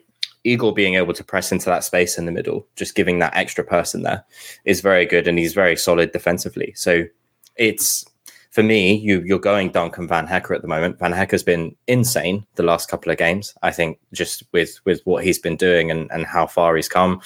Igor 0.45 0.75
being 0.75 0.97
able 0.97 1.15
to 1.15 1.25
press 1.25 1.51
into 1.53 1.67
that 1.67 1.83
space 1.83 2.19
in 2.19 2.27
the 2.27 2.33
middle, 2.33 2.67
just 2.77 2.95
giving 2.95 3.21
that 3.21 3.35
extra 3.35 3.65
person 3.65 4.03
there, 4.03 4.23
is 4.67 4.83
very 4.83 5.07
good, 5.07 5.27
and 5.27 5.39
he's 5.39 5.55
very 5.55 5.77
solid 5.77 6.13
defensively. 6.13 6.75
So 6.77 7.05
it's 7.57 8.05
for 8.57 8.63
me, 8.63 8.95
you 8.95 9.21
you're 9.21 9.39
going 9.39 9.69
Duncan 9.69 10.09
Van 10.09 10.27
Hecke 10.27 10.57
at 10.57 10.63
the 10.63 10.67
moment. 10.67 10.99
Van 10.99 11.13
Hecke's 11.13 11.43
been 11.43 11.77
insane 11.89 12.47
the 12.55 12.63
last 12.63 12.89
couple 12.89 13.13
of 13.13 13.19
games. 13.19 13.53
I 13.63 13.71
think 13.71 13.99
just 14.15 14.45
with 14.53 14.81
with 14.87 15.03
what 15.05 15.23
he's 15.23 15.39
been 15.39 15.57
doing 15.57 15.91
and 15.91 16.11
and 16.11 16.25
how 16.25 16.47
far 16.47 16.75
he's 16.75 16.89
come. 16.89 17.21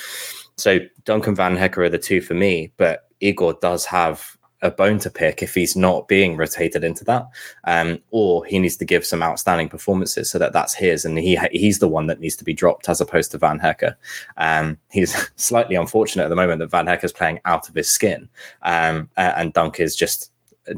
So 0.57 0.81
Duncan 1.05 1.37
Van 1.37 1.57
Hecke 1.57 1.79
are 1.79 1.89
the 1.89 1.99
two 1.99 2.21
for 2.21 2.35
me, 2.35 2.73
but 2.79 3.07
Igor 3.21 3.57
does 3.63 3.85
have 3.85 4.37
a 4.63 4.73
bone 4.73 4.99
to 4.99 5.09
pick 5.09 5.41
if 5.41 5.55
he's 5.55 5.77
not 5.77 6.09
being 6.09 6.37
rotated 6.37 6.83
into 6.83 7.05
that, 7.05 7.27
um, 7.63 8.01
or 8.11 8.45
he 8.45 8.59
needs 8.59 8.77
to 8.79 8.85
give 8.85 9.07
some 9.07 9.23
outstanding 9.23 9.69
performances 9.69 10.29
so 10.29 10.37
that 10.37 10.53
that's 10.53 10.75
his, 10.75 11.05
and 11.05 11.17
he 11.17 11.39
he's 11.53 11.79
the 11.79 11.87
one 11.87 12.09
that 12.09 12.19
needs 12.19 12.35
to 12.35 12.45
be 12.45 12.53
dropped 12.53 12.89
as 12.89 13.01
opposed 13.01 13.31
to 13.31 13.39
Van 13.39 13.61
Hecke. 13.61 13.95
Um, 14.37 14.79
he's 14.91 15.15
slightly 15.37 15.77
unfortunate 15.77 16.25
at 16.25 16.29
the 16.29 16.35
moment 16.35 16.59
that 16.59 16.73
Van 16.73 16.87
Hecke's 16.87 17.13
playing 17.13 17.39
out 17.45 17.69
of 17.69 17.77
his 17.77 17.89
skin, 17.89 18.29
um, 18.63 19.09
and 19.17 19.53
Dunk 19.53 19.79
is 19.79 19.95
just 19.95 20.30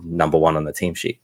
number 0.05 0.39
one 0.39 0.57
on 0.57 0.65
the 0.65 0.73
team 0.73 0.95
sheet. 0.95 1.21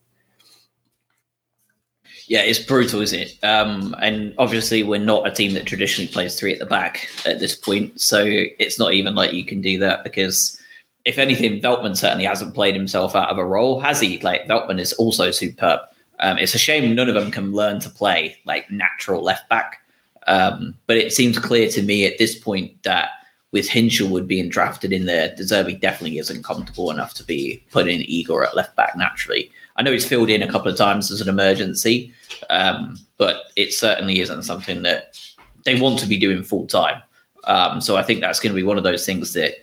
Yeah, 2.27 2.43
it's 2.43 2.59
brutal, 2.59 3.01
isn't 3.01 3.19
it? 3.19 3.39
Um, 3.43 3.97
and 4.03 4.35
obviously, 4.37 4.83
we're 4.83 4.99
not 4.99 5.27
a 5.27 5.31
team 5.31 5.55
that 5.55 5.65
traditionally 5.65 6.13
plays 6.13 6.39
three 6.39 6.53
at 6.53 6.59
the 6.59 6.67
back 6.67 7.09
at 7.25 7.41
this 7.41 7.57
point. 7.57 7.99
So 8.01 8.23
it's 8.27 8.79
not 8.79 8.93
even 8.93 9.15
like 9.15 9.33
you 9.33 9.47
can 9.47 9.63
do 9.63 9.79
that 9.79 10.05
because, 10.05 10.61
if 11.07 11.17
anything, 11.17 11.63
Veltman 11.63 11.97
certainly 11.97 12.27
hasn't 12.27 12.55
played 12.55 12.75
himself 12.75 13.17
out 13.17 13.31
of 13.31 13.39
a 13.39 13.45
role, 13.47 13.81
has 13.81 13.99
he? 13.99 14.19
Like, 14.21 14.47
Veltman 14.47 14.79
is 14.79 14.93
also 14.95 15.31
superb. 15.31 15.81
Um, 16.21 16.37
it's 16.37 16.55
a 16.55 16.59
shame 16.59 16.95
none 16.95 17.09
of 17.09 17.15
them 17.15 17.31
can 17.31 17.53
learn 17.53 17.81
to 17.81 17.89
play 17.89 18.37
like 18.45 18.71
natural 18.71 19.23
left 19.23 19.49
back. 19.49 19.81
Um, 20.27 20.75
but 20.87 20.99
it 20.99 21.15
seems 21.15 21.39
clear 21.39 21.71
to 21.71 21.83
me 21.83 22.05
at 22.05 22.19
this 22.19 22.39
point 22.39 22.83
that 22.83 23.09
with 23.53 23.69
Hinshelwood 23.69 24.27
being 24.27 24.49
drafted 24.49 24.93
in 24.93 25.07
there, 25.07 25.35
De 25.35 25.43
Zerbi 25.43 25.81
definitely 25.81 26.19
isn't 26.19 26.45
comfortable 26.45 26.91
enough 26.91 27.15
to 27.15 27.25
be 27.25 27.65
put 27.71 27.89
in 27.89 28.03
Igor 28.03 28.45
at 28.45 28.57
left 28.57 28.77
back 28.77 28.97
naturally. 28.97 29.51
I 29.77 29.83
know 29.83 29.93
he's 29.93 30.07
filled 30.07 30.29
in 30.29 30.43
a 30.43 30.51
couple 30.51 30.71
of 30.71 30.77
times 30.77 31.11
as 31.11 31.21
an 31.21 31.29
emergency, 31.29 32.13
um, 32.51 32.99
but 33.17 33.45
it 33.57 33.73
certainly 33.73 34.21
isn't 34.21 34.43
something 34.43 34.83
that 34.83 35.19
they 35.65 35.81
want 35.81 35.99
to 36.01 36.07
be 36.07 36.19
doing 36.19 36.43
full 36.43 36.67
time. 36.67 37.03
Um, 37.45 37.81
so 37.81 37.97
I 37.97 38.03
think 38.03 38.21
that's 38.21 38.41
going 38.41 38.53
to 38.53 38.61
be 38.61 38.67
one 38.67 38.77
of 38.77 38.85
those 38.85 39.07
things 39.07 39.33
that 39.33 39.55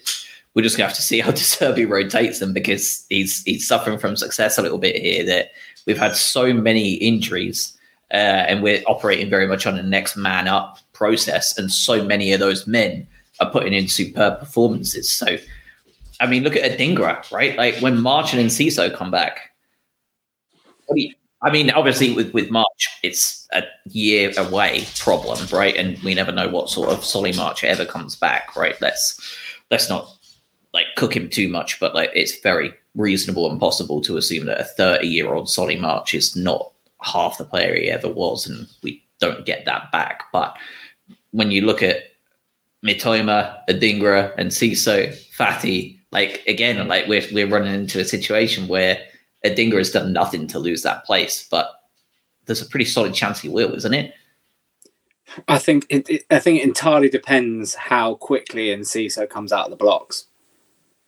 we're 0.53 0.63
just 0.63 0.77
going 0.77 0.85
to 0.85 0.89
have 0.89 0.97
to 0.97 1.03
see 1.03 1.19
how 1.19 1.31
De 1.31 1.37
Zerbi 1.37 1.87
rotates 1.87 2.39
them 2.39 2.53
because 2.53 3.05
he's 3.09 3.43
he's 3.43 3.67
suffering 3.67 3.99
from 3.99 4.15
success 4.15 4.57
a 4.57 4.61
little 4.61 4.77
bit 4.77 4.95
here. 4.95 5.25
That 5.25 5.51
we've 5.85 5.97
had 5.97 6.15
so 6.15 6.53
many 6.53 6.93
injuries 6.93 7.77
uh, 8.11 8.45
and 8.47 8.63
we're 8.63 8.81
operating 8.87 9.29
very 9.29 9.47
much 9.47 9.67
on 9.67 9.77
a 9.77 9.83
next 9.83 10.15
man 10.15 10.47
up 10.47 10.79
process, 10.93 11.57
and 11.57 11.71
so 11.71 12.03
many 12.03 12.31
of 12.31 12.39
those 12.39 12.65
men 12.65 13.05
are 13.39 13.49
putting 13.49 13.73
in 13.73 13.87
superb 13.87 14.39
performances. 14.39 15.11
So, 15.11 15.37
I 16.19 16.27
mean, 16.27 16.43
look 16.43 16.55
at 16.55 16.77
Adingra, 16.77 17.29
right? 17.31 17.57
Like 17.57 17.77
when 17.77 18.01
Martin 18.01 18.39
and 18.39 18.49
Ciso 18.49 18.93
come 18.95 19.11
back. 19.11 19.51
Do 20.87 20.99
you, 20.99 21.13
I 21.41 21.51
mean, 21.51 21.69
obviously 21.71 22.13
with 22.13 22.33
with 22.33 22.49
March, 22.49 22.87
it's 23.03 23.47
a 23.53 23.63
year 23.85 24.31
away 24.37 24.85
problem, 24.97 25.45
right? 25.51 25.75
And 25.75 25.97
we 25.99 26.13
never 26.13 26.31
know 26.31 26.47
what 26.47 26.69
sort 26.69 26.89
of 26.89 27.03
Solly 27.03 27.33
March 27.33 27.63
ever 27.63 27.85
comes 27.85 28.15
back, 28.15 28.55
right? 28.55 28.79
Let's 28.81 29.19
let's 29.69 29.89
not 29.89 30.09
like 30.73 30.87
cook 30.95 31.15
him 31.15 31.29
too 31.29 31.47
much, 31.47 31.79
but 31.79 31.93
like 31.93 32.11
it's 32.13 32.39
very 32.39 32.73
reasonable 32.95 33.49
and 33.49 33.59
possible 33.59 34.01
to 34.01 34.17
assume 34.17 34.45
that 34.45 34.59
a 34.59 34.63
30 34.63 35.07
year 35.07 35.33
old 35.33 35.49
Solly 35.49 35.75
March 35.75 36.13
is 36.13 36.35
not 36.35 36.71
half 37.01 37.37
the 37.37 37.45
player 37.45 37.75
he 37.75 37.91
ever 37.91 38.09
was, 38.09 38.47
and 38.47 38.67
we 38.81 39.03
don't 39.19 39.45
get 39.45 39.65
that 39.65 39.91
back. 39.91 40.23
But 40.31 40.55
when 41.31 41.51
you 41.51 41.61
look 41.61 41.83
at 41.83 42.14
Mitoma, 42.85 43.57
Adingra, 43.67 44.33
and 44.37 44.51
Ciso, 44.51 45.13
Fati, 45.35 45.99
like 46.11 46.43
again, 46.47 46.87
like 46.87 47.07
we're 47.07 47.23
we're 47.31 47.47
running 47.47 47.73
into 47.73 47.99
a 47.99 48.05
situation 48.05 48.67
where 48.67 48.99
Adingra 49.43 49.77
has 49.77 49.91
done 49.91 50.13
nothing 50.13 50.47
to 50.47 50.59
lose 50.59 50.83
that 50.83 51.03
place, 51.05 51.47
but 51.49 51.71
there's 52.45 52.61
a 52.61 52.65
pretty 52.65 52.85
solid 52.85 53.13
chance 53.13 53.39
he 53.39 53.49
will, 53.49 53.73
isn't 53.73 53.93
it? 53.93 54.13
I 55.47 55.57
think 55.57 55.85
it, 55.89 56.09
it, 56.09 56.25
I 56.29 56.39
think 56.39 56.59
it 56.59 56.67
entirely 56.67 57.09
depends 57.09 57.73
how 57.75 58.15
quickly 58.15 58.67
Enciso 58.67 59.27
comes 59.27 59.51
out 59.51 59.65
of 59.65 59.71
the 59.71 59.75
blocks. 59.75 60.27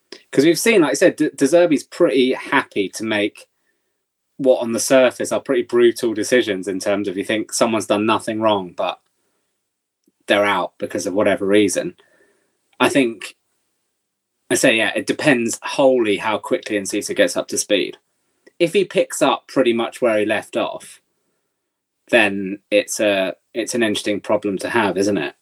Because 0.09 0.45
we've 0.45 0.59
seen, 0.59 0.81
like 0.81 0.91
I 0.91 0.95
said, 0.95 1.15
De 1.15 1.29
Zerbi's 1.29 1.83
pretty 1.83 2.33
happy 2.33 2.89
to 2.89 3.03
make 3.03 3.47
what 4.37 4.61
on 4.61 4.71
the 4.71 4.79
surface 4.79 5.31
are 5.31 5.39
pretty 5.39 5.63
brutal 5.63 6.13
decisions 6.13 6.67
in 6.67 6.79
terms 6.79 7.07
of 7.07 7.17
you 7.17 7.23
think 7.23 7.53
someone's 7.53 7.87
done 7.87 8.05
nothing 8.05 8.39
wrong, 8.41 8.73
but 8.75 8.99
they're 10.27 10.45
out 10.45 10.73
because 10.77 11.05
of 11.07 11.13
whatever 11.13 11.45
reason. 11.45 11.95
I 12.79 12.89
think 12.89 13.35
I 14.49 14.55
say, 14.55 14.77
yeah, 14.77 14.91
it 14.95 15.07
depends 15.07 15.59
wholly 15.61 16.17
how 16.17 16.37
quickly 16.37 16.77
Enciso 16.77 17.15
gets 17.15 17.35
up 17.35 17.47
to 17.49 17.57
speed. 17.57 17.97
If 18.59 18.73
he 18.73 18.85
picks 18.85 19.21
up 19.21 19.47
pretty 19.47 19.73
much 19.73 20.01
where 20.01 20.19
he 20.19 20.25
left 20.25 20.55
off, 20.57 21.01
then 22.09 22.59
it's 22.71 22.99
a 22.99 23.35
it's 23.53 23.75
an 23.75 23.83
interesting 23.83 24.19
problem 24.21 24.57
to 24.59 24.69
have, 24.69 24.97
isn't 24.97 25.17
it? 25.17 25.35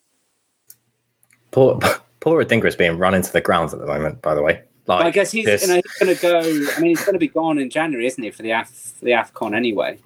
Poor 1.52 1.80
poor 2.20 2.44
Adingra 2.44 2.66
is 2.68 2.76
being 2.76 2.98
run 2.98 3.14
into 3.14 3.32
the 3.32 3.42
ground 3.42 3.74
at 3.74 3.80
the 3.80 3.86
moment. 3.86 4.22
By 4.22 4.34
the 4.36 4.42
way, 4.42 4.54
like 4.88 5.00
But 5.00 5.06
I 5.06 5.12
guess 5.12 5.32
he's, 5.32 5.46
you 5.62 5.68
know, 5.68 5.76
he's 5.84 5.98
going 6.00 6.16
to 6.16 6.22
go. 6.22 6.40
I 6.76 6.80
mean, 6.80 6.90
he's 6.90 7.04
going 7.04 7.14
to 7.14 7.20
be 7.20 7.28
gone 7.28 7.58
in 7.60 7.70
January, 7.70 8.08
isn't 8.08 8.24
he, 8.24 8.32
for 8.32 8.42
the 8.44 8.52
Af 8.52 8.70
for 8.70 9.06
the 9.06 9.12
Afcon 9.12 9.56
anyway? 9.56 10.00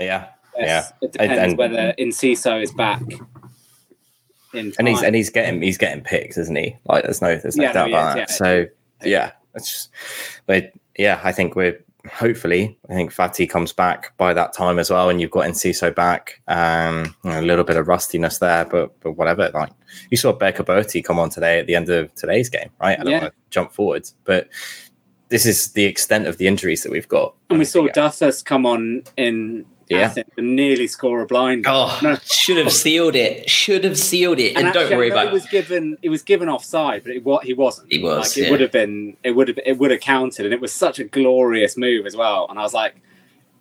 yeah. 0.00 0.28
Yeah. 0.56 0.86
It 1.02 1.12
depends 1.12 1.32
And- 1.32 1.42
and- 1.50 1.58
whether 1.58 1.94
Enciso 1.98 2.62
is 2.62 2.72
back. 2.72 3.02
In 4.54 4.72
and 4.78 4.88
he's 4.88 5.02
and 5.02 5.14
he's 5.14 5.30
getting 5.30 5.60
he's 5.62 5.78
getting 5.78 6.02
picked, 6.02 6.36
isn't 6.38 6.56
he? 6.56 6.76
Like 6.86 7.04
there's 7.04 7.20
no 7.22 7.36
there's 7.36 7.56
no 7.56 7.64
Yeah, 7.64 7.72
doubt 7.72 7.90
yeah, 7.90 7.96
about 8.00 8.16
yeah. 8.18 8.24
that. 8.26 8.30
So 8.30 8.66
yeah, 9.04 9.32
it's 9.54 9.70
just, 9.70 9.90
but 10.46 10.72
yeah, 10.98 11.20
I 11.24 11.32
think 11.32 11.56
we're 11.56 11.80
hopefully 12.12 12.78
I 12.90 12.94
think 12.94 13.12
Fati 13.14 13.48
comes 13.48 13.72
back 13.72 14.14
by 14.18 14.34
that 14.34 14.52
time 14.52 14.78
as 14.78 14.90
well, 14.90 15.08
and 15.08 15.20
you've 15.20 15.30
got 15.30 15.44
Enciso 15.46 15.94
back. 15.94 16.40
Um, 16.48 17.14
a 17.24 17.40
little 17.42 17.64
bit 17.64 17.76
of 17.76 17.88
rustiness 17.88 18.38
there, 18.38 18.64
but 18.64 18.98
but 19.00 19.12
whatever. 19.12 19.50
Like 19.54 19.70
you 20.10 20.16
saw 20.16 20.32
Baker 20.32 20.64
Boaitey 20.64 21.02
come 21.04 21.18
on 21.18 21.30
today 21.30 21.58
at 21.58 21.66
the 21.66 21.74
end 21.74 21.88
of 21.88 22.14
today's 22.14 22.48
game, 22.48 22.70
right? 22.80 22.98
I 22.98 23.02
don't 23.02 23.12
Yeah. 23.12 23.20
want 23.22 23.32
to 23.32 23.40
jump 23.50 23.72
forwards, 23.72 24.14
but 24.24 24.48
this 25.30 25.46
is 25.46 25.72
the 25.72 25.84
extent 25.84 26.26
of 26.26 26.36
the 26.38 26.46
injuries 26.46 26.82
that 26.82 26.92
we've 26.92 27.08
got. 27.08 27.34
and 27.50 27.58
we 27.58 27.64
saw 27.64 27.88
Duffus 27.88 28.44
come 28.44 28.66
on 28.66 29.02
in 29.16 29.64
Yeah. 29.88 29.98
Athens 30.00 30.30
and 30.36 30.56
nearly 30.56 30.86
score 30.86 31.20
a 31.20 31.26
blind. 31.26 31.64
Oh, 31.68 31.98
No. 32.02 32.16
should 32.24 32.56
have 32.56 32.72
sealed 32.72 33.14
it. 33.14 33.48
Should 33.50 33.84
have 33.84 33.98
sealed 33.98 34.38
it. 34.38 34.56
And, 34.56 34.72
don't 34.72 34.84
actually, 34.84 34.96
worry 34.96 35.10
about 35.10 35.26
It 35.28 35.32
was 35.32 35.46
given. 35.46 35.96
It 36.02 36.08
was 36.08 36.22
given 36.22 36.48
offside, 36.48 37.02
but 37.04 37.12
it, 37.12 37.24
what 37.24 37.44
he 37.44 37.52
wasn't. 37.54 37.92
He 37.92 37.98
was, 38.02 38.36
Like, 38.36 38.46
it 38.46 38.50
would 38.50 38.60
have 38.60 38.72
been. 38.72 39.16
It 39.24 39.32
would 39.32 39.48
have. 39.48 39.58
It 39.64 39.78
would 39.78 39.90
have 39.90 40.00
counted, 40.00 40.44
and 40.46 40.54
it 40.54 40.60
was 40.60 40.72
such 40.72 40.98
a 40.98 41.04
glorious 41.04 41.76
move 41.76 42.06
as 42.06 42.16
well. 42.16 42.46
And 42.48 42.58
I 42.58 42.62
was 42.62 42.72
like, 42.74 42.94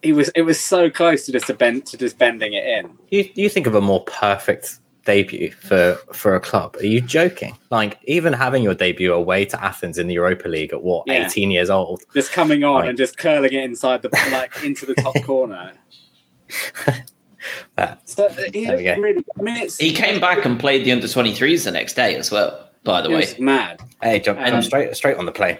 he 0.01 0.13
was. 0.13 0.30
It 0.30 0.43
was 0.43 0.59
so 0.59 0.89
close 0.89 1.26
to 1.26 1.32
just 1.32 1.49
a 1.49 1.53
bend 1.53 1.86
to 1.88 1.97
just 1.97 2.17
bending 2.17 2.53
it 2.53 2.65
in. 2.65 2.97
You 3.09 3.30
you 3.36 3.49
think 3.49 3.67
of 3.67 3.76
a 3.76 3.82
more 3.82 4.03
perfect 4.05 4.80
debut 5.05 5.51
for 5.51 5.95
for 6.13 6.34
a 6.36 6.39
club? 6.39 6.78
Are 6.80 6.86
you 6.86 7.01
joking? 7.01 7.57
Like 7.69 7.99
even 8.05 8.32
having 8.32 8.63
your 8.63 8.74
debut 8.74 9.11
away 9.13 9.43
to 9.45 9.61
Athens 9.61 9.97
in 9.97 10.07
the 10.07 10.13
Europa 10.13 10.47
League 10.47 10.71
at 10.71 10.82
what 10.82 11.03
Yeah. 11.07 11.26
18 11.28 11.51
years 11.51 11.69
old? 11.69 12.03
just 12.13 12.32
coming 12.32 12.63
on 12.63 12.82
Right. 12.82 12.88
and 12.89 12.97
just 12.97 13.17
curling 13.17 13.51
it 13.51 13.63
inside 13.65 14.01
the 14.01 14.09
like 14.32 14.63
into 14.63 14.86
the 14.86 14.95
top 14.95 15.15
corner. 15.26 15.74
That- 17.76 18.08
So 18.08 18.26
uh, 18.28 18.34
he 18.54 18.66
There 18.66 18.78
we 18.78 18.84
go. 18.84 18.96
really, 18.96 19.26
I 19.38 19.41
mean, 19.41 19.58
it's 19.58 19.78
He 19.78 19.91
came 19.94 20.20
back 20.22 20.46
and 20.46 20.60
played 20.60 20.86
the 20.86 20.91
under 20.91 21.08
23s 21.08 21.66
the 21.66 21.72
next 21.72 21.94
day 21.96 22.16
as 22.16 22.32
well, 22.32 22.70
by 22.84 23.02
the 23.02 23.10
way. 23.10 23.16
was 23.18 23.39
mad. 23.39 23.82
hey, 24.02 24.20
jump, 24.20 24.39
Um, 24.39 24.48
jump 24.48 24.64
straight 24.64 24.96
straight 24.96 25.18
on 25.18 25.26
the 25.26 25.32
plane. 25.32 25.58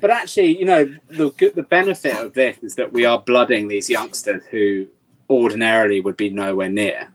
But 0.00 0.10
actually, 0.10 0.58
you 0.58 0.64
know, 0.66 0.84
the 1.08 1.30
the 1.54 1.62
benefit 1.62 2.14
of 2.16 2.34
this 2.34 2.58
is 2.62 2.74
that 2.76 2.92
we 2.92 3.04
are 3.04 3.18
blooding 3.20 3.68
these 3.68 3.88
youngsters 3.90 4.42
who 4.50 4.86
ordinarily 5.28 6.00
would 6.00 6.16
be 6.16 6.28
nowhere 6.30 6.68
near, 6.68 7.08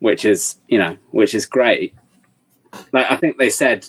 which 0.00 0.24
is 0.24 0.56
you 0.68 0.78
know, 0.78 0.96
which 1.12 1.34
is 1.34 1.46
great. 1.46 1.94
like 2.92 3.10
I 3.10 3.16
think 3.16 3.38
they 3.38 3.50
said, 3.50 3.88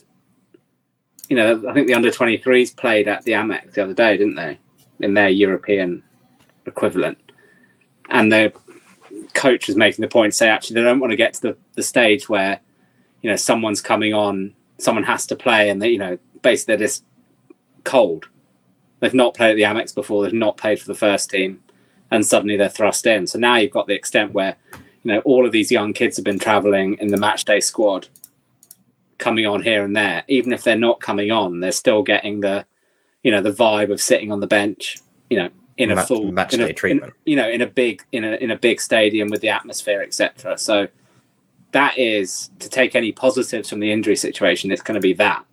you 1.29 1.35
know, 1.35 1.63
I 1.67 1.73
think 1.73 1.87
the 1.87 1.93
under 1.95 2.11
23s 2.11 2.75
played 2.75 3.07
at 3.07 3.23
the 3.23 3.31
Amex 3.33 3.73
the 3.73 3.83
other 3.83 3.93
day, 3.93 4.17
didn't 4.17 4.35
they? 4.35 4.59
In 4.99 5.13
their 5.13 5.29
European 5.29 6.03
equivalent, 6.65 7.17
and 8.09 8.31
the 8.31 8.53
coach 9.33 9.67
was 9.67 9.75
making 9.75 10.01
the 10.01 10.07
point 10.07 10.33
say 10.33 10.49
actually 10.49 10.75
they 10.75 10.83
don't 10.83 10.99
want 10.99 11.11
to 11.11 11.17
get 11.17 11.33
to 11.33 11.41
the, 11.41 11.57
the 11.75 11.83
stage 11.83 12.29
where 12.29 12.59
you 13.21 13.29
know 13.29 13.35
someone's 13.35 13.81
coming 13.81 14.13
on, 14.13 14.53
someone 14.77 15.03
has 15.03 15.25
to 15.27 15.35
play, 15.35 15.69
and 15.69 15.81
they 15.81 15.89
you 15.89 15.99
know 15.99 16.17
basically 16.41 16.75
they're 16.75 16.87
just 16.87 17.03
cold. 17.83 18.27
They've 18.99 19.13
not 19.13 19.33
played 19.33 19.51
at 19.51 19.55
the 19.55 19.63
Amex 19.63 19.93
before. 19.93 20.23
They've 20.23 20.33
not 20.33 20.57
played 20.57 20.79
for 20.79 20.87
the 20.87 20.95
first 20.95 21.29
team, 21.29 21.61
and 22.11 22.25
suddenly 22.25 22.57
they're 22.57 22.69
thrust 22.69 23.05
in. 23.05 23.27
So 23.27 23.39
now 23.39 23.57
you've 23.57 23.71
got 23.71 23.87
the 23.87 23.93
extent 23.93 24.33
where 24.33 24.55
you 25.05 25.13
know 25.13 25.19
all 25.19 25.45
of 25.45 25.51
these 25.51 25.71
young 25.71 25.93
kids 25.93 26.17
have 26.17 26.25
been 26.25 26.39
traveling 26.39 26.97
in 26.99 27.07
the 27.07 27.17
match 27.17 27.45
day 27.45 27.59
squad 27.59 28.07
coming 29.17 29.45
on 29.45 29.63
here 29.63 29.83
and 29.83 29.95
there 29.95 30.23
even 30.27 30.51
if 30.51 30.63
they're 30.63 30.77
not 30.77 30.99
coming 30.99 31.31
on 31.31 31.61
they're 31.61 31.71
still 31.71 32.03
getting 32.03 32.41
the 32.41 32.65
you 33.23 33.31
know 33.31 33.41
the 33.41 33.51
vibe 33.51 33.91
of 33.91 34.01
sitting 34.01 34.31
on 34.31 34.41
the 34.41 34.47
bench 34.47 34.97
you 35.29 35.37
know 35.37 35.49
in 35.77 35.91
a 35.91 35.95
Ma- 35.95 36.03
full 36.05 36.31
match 36.31 36.53
in 36.53 36.61
a, 36.61 36.71
treatment. 36.73 37.13
in- 37.25 37.31
you 37.31 37.35
know 37.35 37.49
in 37.49 37.61
a 37.61 37.67
big 37.67 38.01
in 38.11 38.23
a 38.23 38.35
in 38.35 38.51
a 38.51 38.57
big 38.57 38.79
stadium 38.79 39.29
with 39.29 39.41
the 39.41 39.49
atmosphere 39.49 40.01
etc 40.01 40.57
so 40.57 40.87
that 41.71 41.97
is 41.97 42.49
to 42.59 42.69
take 42.69 42.95
any 42.95 43.11
positives 43.11 43.69
from 43.69 43.79
the 43.81 43.91
injury 43.91 44.15
situation 44.15 44.71
it's 44.71 44.81
going 44.81 44.95
to 44.95 45.01
be 45.01 45.13
that 45.13 45.43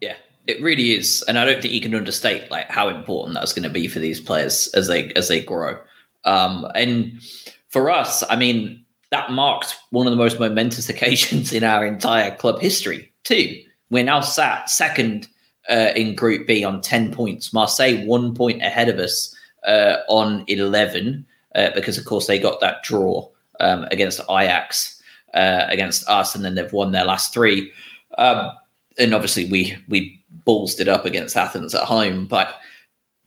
Yeah, 0.00 0.14
it 0.46 0.60
really 0.62 0.92
is, 0.94 1.24
and 1.26 1.38
I 1.38 1.44
don't 1.44 1.60
think 1.60 1.74
you 1.74 1.80
can 1.80 1.94
understate 1.94 2.50
like 2.50 2.70
how 2.70 2.88
important 2.88 3.34
that's 3.34 3.52
going 3.52 3.64
to 3.64 3.70
be 3.70 3.88
for 3.88 3.98
these 3.98 4.20
players 4.20 4.68
as 4.74 4.86
they 4.86 5.10
as 5.14 5.26
they 5.28 5.40
grow. 5.40 5.78
Um, 6.24 6.66
and 6.74 7.20
for 7.68 7.90
us, 7.90 8.22
I 8.30 8.36
mean, 8.36 8.84
that 9.10 9.30
marked 9.32 9.74
one 9.90 10.06
of 10.06 10.12
the 10.12 10.16
most 10.16 10.38
momentous 10.38 10.88
occasions 10.94 11.52
in 11.52 11.64
our 11.64 11.84
entire 11.84 12.34
club 12.36 12.60
history. 12.60 13.12
Too, 13.24 13.60
we're 13.90 14.04
now 14.04 14.20
sat 14.20 14.70
second 14.70 15.26
uh, 15.68 15.90
in 15.94 16.14
Group 16.14 16.46
B 16.46 16.64
on 16.64 16.80
ten 16.80 17.12
points. 17.12 17.52
Marseille 17.52 18.04
one 18.04 18.34
point 18.34 18.62
ahead 18.62 18.88
of 18.88 18.98
us 18.98 19.34
uh, 19.66 19.96
on 20.08 20.44
eleven 20.48 21.26
uh, 21.54 21.70
because, 21.74 21.98
of 21.98 22.04
course, 22.04 22.26
they 22.26 22.38
got 22.38 22.60
that 22.60 22.82
draw 22.82 23.28
um, 23.60 23.84
against 23.90 24.20
Ajax 24.30 25.02
uh, 25.34 25.64
against 25.68 26.08
us, 26.08 26.34
and 26.34 26.44
then 26.44 26.54
they've 26.54 26.72
won 26.72 26.92
their 26.92 27.04
last 27.04 27.32
three. 27.32 27.72
Um, 28.18 28.50
and 28.98 29.14
obviously 29.14 29.50
we 29.50 29.76
we 29.88 30.22
ballsed 30.46 30.80
it 30.80 30.88
up 30.88 31.04
against 31.04 31.36
Athens 31.36 31.74
at 31.74 31.84
home, 31.84 32.26
but 32.26 32.54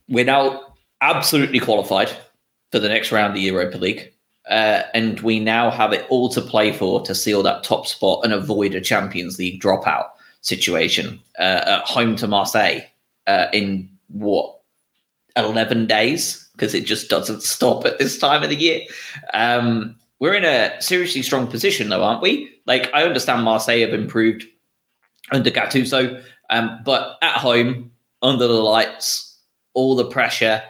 we're 0.07 0.25
now 0.25 0.73
absolutely 1.01 1.59
qualified 1.59 2.09
for 2.71 2.79
the 2.79 2.89
next 2.89 3.11
round 3.11 3.31
of 3.31 3.35
the 3.35 3.41
Europa 3.41 3.77
League. 3.77 4.13
Uh, 4.49 4.83
and 4.95 5.19
we 5.19 5.39
now 5.39 5.69
have 5.69 5.93
it 5.93 6.07
all 6.09 6.27
to 6.29 6.41
play 6.41 6.71
for 6.71 7.03
to 7.03 7.13
seal 7.13 7.43
that 7.43 7.63
top 7.63 7.85
spot 7.85 8.21
and 8.23 8.33
avoid 8.33 8.73
a 8.73 8.81
Champions 8.81 9.37
League 9.37 9.61
dropout 9.61 10.07
situation 10.41 11.19
uh, 11.37 11.63
at 11.65 11.83
home 11.83 12.15
to 12.17 12.27
Marseille 12.27 12.81
uh, 13.27 13.47
in 13.53 13.89
what 14.07 14.59
11 15.35 15.85
days 15.87 16.49
because 16.53 16.73
it 16.73 16.85
just 16.85 17.09
doesn't 17.09 17.43
stop 17.55 17.85
at 17.85 17.99
this 17.99 18.17
time 18.17 18.43
of 18.43 18.49
the 18.49 18.55
year. 18.55 18.81
Um, 19.33 19.95
we're 20.19 20.33
in 20.33 20.43
a 20.43 20.81
seriously 20.81 21.21
strong 21.21 21.47
position, 21.47 21.89
though, 21.89 22.03
aren't 22.03 22.21
we? 22.21 22.53
Like, 22.65 22.93
I 22.93 23.03
understand 23.03 23.43
Marseille 23.43 23.79
have 23.79 23.93
improved 23.93 24.45
under 25.31 25.49
Gattuso, 25.49 26.21
um, 26.49 26.81
but 26.83 27.17
at 27.21 27.37
home, 27.37 27.91
under 28.21 28.47
the 28.47 28.53
lights, 28.53 29.37
all 29.73 29.95
the 29.95 30.05
pressure. 30.05 30.61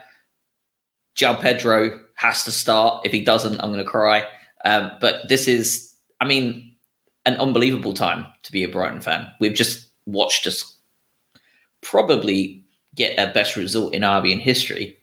João 1.16 1.42
Pedro 1.42 2.00
has 2.16 2.44
to 2.44 2.52
start. 2.52 3.06
If 3.06 3.12
he 3.12 3.24
doesn't, 3.24 3.60
I'm 3.60 3.72
going 3.72 3.84
to 3.84 3.90
cry. 3.90 4.24
Um, 4.66 4.92
but 5.02 5.28
this 5.30 5.48
is, 5.48 5.94
I 6.22 6.26
mean, 6.26 6.69
an 7.30 7.40
unbelievable 7.40 7.94
time 7.94 8.26
to 8.44 8.52
be 8.52 8.64
a 8.64 8.68
Brighton 8.68 9.02
fan. 9.02 9.32
We've 9.40 9.54
just 9.54 9.90
watched 10.06 10.48
us 10.48 10.78
probably 11.82 12.64
get 12.96 13.18
our 13.20 13.32
best 13.34 13.56
result 13.56 13.94
in 13.94 14.02
RB 14.02 14.32
in 14.32 14.40
history. 14.40 14.98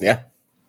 Yeah. 0.00 0.20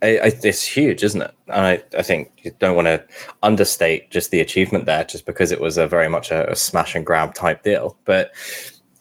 I, 0.02 0.18
I, 0.18 0.32
it's 0.44 0.64
huge, 0.64 1.04
isn't 1.04 1.22
it? 1.22 1.34
And 1.48 1.66
I, 1.66 1.84
I 1.98 2.02
think 2.02 2.32
you 2.44 2.52
don't 2.60 2.76
want 2.76 2.88
to 2.88 3.04
understate 3.42 4.12
just 4.12 4.32
the 4.32 4.42
achievement 4.42 4.86
there, 4.86 5.06
just 5.06 5.26
because 5.26 5.52
it 5.52 5.62
was 5.62 5.78
a 5.78 5.88
very 5.88 6.10
much 6.10 6.30
a, 6.30 6.52
a 6.52 6.56
smash 6.56 6.94
and 6.94 7.06
grab 7.06 7.34
type 7.34 7.64
deal. 7.64 7.98
But 8.04 8.34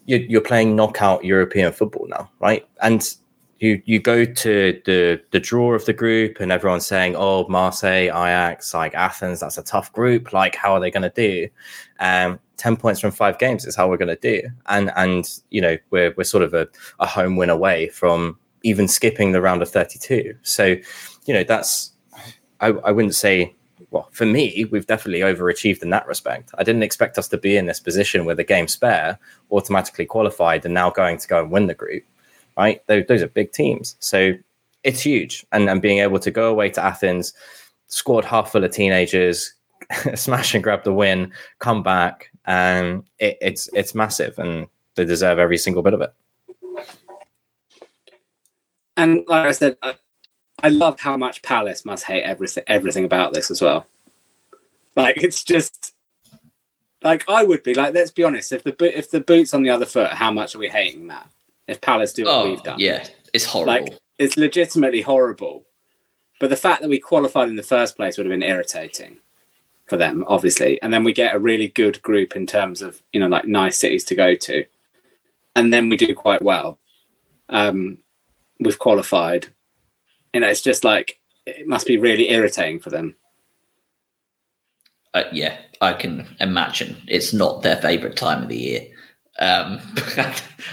you, 0.05 0.25
you're 0.29 0.41
playing 0.41 0.75
knockout 0.75 1.25
European 1.25 1.73
football 1.73 2.07
now, 2.07 2.29
right? 2.39 2.65
And 2.81 3.05
you 3.59 3.81
you 3.85 3.99
go 3.99 4.25
to 4.25 4.81
the 4.85 5.21
the 5.31 5.39
draw 5.39 5.73
of 5.73 5.85
the 5.85 5.93
group, 5.93 6.39
and 6.39 6.51
everyone's 6.51 6.85
saying, 6.85 7.15
"Oh, 7.17 7.47
Marseille, 7.47 8.05
Ajax, 8.09 8.73
like 8.73 8.93
Athens, 8.95 9.39
that's 9.39 9.57
a 9.57 9.63
tough 9.63 9.91
group. 9.93 10.33
Like, 10.33 10.55
how 10.55 10.73
are 10.73 10.79
they 10.79 10.91
going 10.91 11.09
to 11.09 11.09
do?" 11.09 11.47
Um, 11.99 12.39
ten 12.57 12.75
points 12.75 12.99
from 12.99 13.11
five 13.11 13.39
games 13.39 13.65
is 13.65 13.75
how 13.75 13.89
we're 13.89 13.97
going 13.97 14.15
to 14.15 14.41
do, 14.41 14.49
and 14.67 14.91
and 14.95 15.29
you 15.49 15.61
know 15.61 15.77
we're 15.91 16.13
we're 16.17 16.23
sort 16.23 16.43
of 16.43 16.53
a, 16.53 16.67
a 16.99 17.05
home 17.05 17.37
win 17.37 17.49
away 17.49 17.89
from 17.89 18.37
even 18.63 18.87
skipping 18.87 19.31
the 19.31 19.41
round 19.41 19.61
of 19.61 19.69
32. 19.69 20.35
So, 20.41 20.75
you 21.25 21.33
know, 21.33 21.43
that's, 21.43 21.91
I, 22.61 22.67
I 22.67 22.91
wouldn't 22.91 23.15
say, 23.15 23.55
well, 23.91 24.07
for 24.11 24.25
me, 24.25 24.65
we've 24.71 24.87
definitely 24.87 25.19
overachieved 25.19 25.83
in 25.83 25.89
that 25.91 26.07
respect. 26.07 26.51
I 26.57 26.63
didn't 26.63 26.83
expect 26.83 27.17
us 27.17 27.27
to 27.29 27.37
be 27.37 27.57
in 27.57 27.65
this 27.65 27.79
position 27.79 28.25
with 28.25 28.39
a 28.39 28.43
game 28.43 28.67
spare, 28.67 29.19
automatically 29.51 30.05
qualified, 30.05 30.65
and 30.65 30.73
now 30.73 30.89
going 30.89 31.17
to 31.17 31.27
go 31.27 31.41
and 31.41 31.51
win 31.51 31.67
the 31.67 31.75
group, 31.75 32.03
right? 32.57 32.85
Those, 32.87 33.05
those 33.07 33.21
are 33.21 33.27
big 33.27 33.51
teams. 33.51 33.95
So 33.99 34.33
it's 34.83 35.01
huge. 35.01 35.45
And, 35.51 35.69
and 35.69 35.81
being 35.81 35.99
able 35.99 36.19
to 36.19 36.31
go 36.31 36.49
away 36.49 36.69
to 36.71 36.83
Athens, 36.83 37.33
squad 37.87 38.25
half 38.25 38.51
full 38.51 38.63
of 38.63 38.71
teenagers, 38.71 39.53
smash 40.15 40.53
and 40.53 40.63
grab 40.63 40.83
the 40.83 40.93
win, 40.93 41.31
come 41.59 41.83
back, 41.83 42.31
and 42.45 43.03
it, 43.19 43.37
it's 43.41 43.69
it's 43.73 43.95
massive, 43.95 44.37
and 44.39 44.67
they 44.95 45.05
deserve 45.05 45.39
every 45.39 45.57
single 45.57 45.83
bit 45.83 45.93
of 45.93 46.01
it. 46.01 46.13
and 48.97 49.23
like 49.27 49.47
I 49.47 49.51
said, 49.51 49.77
I, 49.81 49.95
I 50.61 50.69
love 50.69 50.99
how 50.99 51.17
much 51.17 51.41
Palace 51.41 51.85
must 51.85 52.05
hate 52.05 52.23
everything 52.23 52.63
everything 52.67 53.05
about 53.05 53.33
this 53.33 53.51
as 53.51 53.61
well. 53.61 53.85
Like 54.95 55.17
it's 55.17 55.43
just 55.43 55.93
like 57.01 57.27
I 57.29 57.43
would 57.43 57.63
be 57.63 57.73
like, 57.73 57.93
let's 57.93 58.11
be 58.11 58.23
honest. 58.23 58.51
If 58.51 58.63
the 58.63 58.97
if 58.97 59.11
the 59.11 59.19
boots 59.19 59.53
on 59.53 59.63
the 59.63 59.69
other 59.69 59.85
foot, 59.85 60.11
how 60.11 60.31
much 60.31 60.55
are 60.55 60.59
we 60.59 60.69
hating 60.69 61.07
that? 61.07 61.29
If 61.67 61.81
Palace 61.81 62.13
do 62.13 62.25
what 62.25 62.31
Oh, 62.33 62.49
we've 62.49 62.63
done, 62.63 62.79
yeah, 62.79 63.05
it's 63.33 63.45
horrible. 63.45 63.71
like 63.85 63.93
it's 64.19 64.37
legitimately 64.37 65.01
horrible. 65.01 65.65
But 66.39 66.49
the 66.49 66.57
fact 66.57 66.81
that 66.81 66.89
we 66.89 66.99
qualified 66.99 67.47
in 67.49 67.55
the 67.55 67.63
first 67.63 67.95
place 67.95 68.17
would 68.17 68.25
have 68.25 68.31
been 68.33 68.43
irritating 68.43 69.17
for 69.87 69.95
them, 69.97 70.25
obviously. 70.27 70.81
And 70.81 70.93
then 70.93 71.03
we 71.03 71.13
get 71.13 71.35
a 71.35 71.39
really 71.39 71.69
good 71.69 72.01
group 72.01 72.35
in 72.35 72.45
terms 72.45 72.81
of 72.81 73.01
you 73.13 73.19
know 73.19 73.27
like 73.27 73.45
nice 73.45 73.77
cities 73.77 74.03
to 74.05 74.15
go 74.15 74.35
to, 74.35 74.65
and 75.55 75.71
then 75.73 75.89
we 75.89 75.97
do 75.97 76.13
quite 76.13 76.41
well. 76.41 76.79
Um, 77.49 77.99
we've 78.59 78.79
qualified. 78.79 79.47
You 80.33 80.41
know, 80.41 80.47
it's 80.49 80.61
just 80.61 80.83
like 80.83 81.19
it 81.45 81.67
must 81.67 81.87
be 81.87 81.97
really 81.97 82.29
irritating 82.31 82.79
for 82.79 82.89
them. 82.89 83.15
uh, 85.13 85.23
yeah, 85.31 85.57
I 85.79 85.93
can 85.93 86.35
imagine 86.39 86.97
it's 87.07 87.33
not 87.33 87.61
their 87.61 87.77
favorite 87.77 88.15
time 88.17 88.41
of 88.43 88.49
the 88.49 88.57
year. 88.57 88.87
Um, 89.39 89.79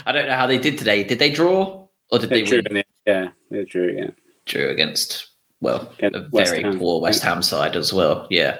I 0.07 0.13
don't 0.13 0.27
know 0.27 0.37
how 0.37 0.47
they 0.47 0.59
did 0.59 0.79
today. 0.79 1.03
Did 1.05 1.19
they 1.19 1.31
draw 1.31 1.87
or 2.11 2.19
did 2.19 2.31
They 2.31 2.43
they, 2.43 2.61
win? 2.71 2.85
yeah, 3.07 3.29
they 3.51 3.65
drew, 3.65 3.93
yeah. 3.97 4.11
drew 4.47 4.69
against 4.69 5.29
well 5.61 5.93
Against 5.99 6.17
a 6.17 6.29
West 6.33 6.53
very 6.53 6.63
Ham. 6.65 6.79
poor 6.79 7.01
West 7.01 7.23
Ham 7.23 7.43
side 7.43 7.77
as 7.77 7.93
well. 7.93 8.27
Yeah. 8.31 8.59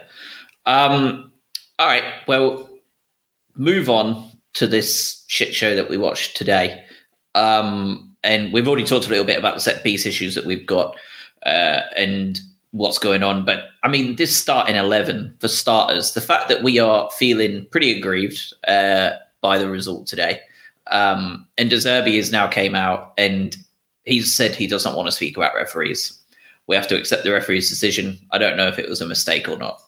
Um. 0.67 1.33
All 1.79 1.87
right. 1.87 2.05
Well, 2.27 2.69
move 3.57 3.89
on 3.89 4.31
to 4.55 4.67
this 4.67 5.25
shit 5.29 5.55
show 5.55 5.75
that 5.77 5.89
we 5.89 5.97
watched 5.97 6.37
today. 6.37 6.85
Um. 7.35 8.07
And 8.23 8.53
we've 8.53 8.69
already 8.69 8.85
talked 8.85 9.07
a 9.07 9.09
little 9.09 9.25
bit 9.25 9.39
about 9.39 9.55
the 9.55 9.61
set 9.63 9.83
piece 9.83 10.05
issues 10.05 10.35
that 10.35 10.45
we've 10.45 10.67
got, 10.67 10.95
uh, 11.47 11.81
and 11.97 12.39
what's 12.73 12.99
going 12.99 13.23
on. 13.23 13.47
But 13.47 13.69
I 13.83 13.89
mean, 13.89 14.17
this 14.17 14.37
starting 14.37 14.77
eleven 14.77 15.35
for 15.41 15.49
starters, 15.49 16.13
the 16.13 16.21
fact 16.21 16.51
that 16.51 16.63
we 16.63 16.79
are 16.79 17.11
feeling 17.13 17.67
pretty 17.71 17.97
aggrieved 17.97 18.53
uh, 18.69 19.13
by 19.41 19.59
the 19.59 19.69
result 19.69 20.07
today. 20.07 20.41
Um, 20.89 21.47
and 21.57 21.71
De 21.71 21.77
Zerbi 21.77 22.17
has 22.17 22.33
now 22.33 22.49
came 22.49 22.75
out 22.75 23.13
and 23.17 23.57
he's 24.05 24.35
said 24.35 24.55
he 24.55 24.67
doesn't 24.67 24.97
want 24.97 25.07
to 25.07 25.13
speak 25.13 25.37
about 25.37 25.55
referees. 25.55 26.19
We 26.67 26.77
have 26.77 26.89
to 26.89 26.97
accept 26.97 27.25
the 27.25 27.33
referee's 27.33 27.69
decision. 27.69 28.19
I 28.31 28.39
don't 28.39 28.57
know 28.57 28.69
if 28.69 28.79
it 28.79 28.89
was 28.89 29.01
a 29.01 29.07
mistake 29.07 29.49
or 29.49 29.57
not. 29.57 29.81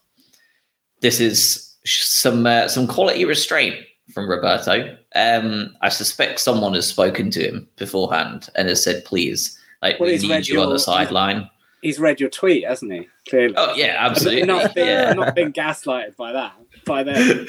This 1.01 1.21
is 1.21 1.77
some 1.85 2.47
uh, 2.47 2.69
some 2.69 2.87
quality 2.87 3.25
restraint 3.25 3.77
from 4.13 4.29
Roberto. 4.29 4.97
Um, 5.15 5.77
I 5.81 5.89
suspect 5.89 6.41
someone 6.41 6.75
has 6.75 6.87
spoken 6.87 7.31
to 7.33 7.43
him 7.43 7.69
beforehand 7.77 8.49
and 8.55 8.69
has 8.69 8.83
said, 8.83 9.05
"Please, 9.05 9.59
like 9.81 9.99
Well, 9.99 10.11
we 10.11 10.19
need 10.19 10.49
you 10.49 10.61
on 10.61 10.71
the 10.71 10.79
sideline." 10.79 11.49
He's 11.83 11.99
read 11.99 12.21
your 12.21 12.31
tweet, 12.31 12.65
hasn't 12.65 12.93
he? 12.93 13.09
Clearly. 13.29 13.55
Oh 13.57 13.75
yeah, 13.75 13.97
absolutely. 13.99 14.45
not, 14.45 14.75
been, 14.75 14.87
yeah. 14.87 15.13
not 15.13 15.35
been 15.35 15.53
gaslighted 15.53 16.17
by 16.17 16.33
that. 16.33 16.55
By 16.87 17.03
them. 17.03 17.47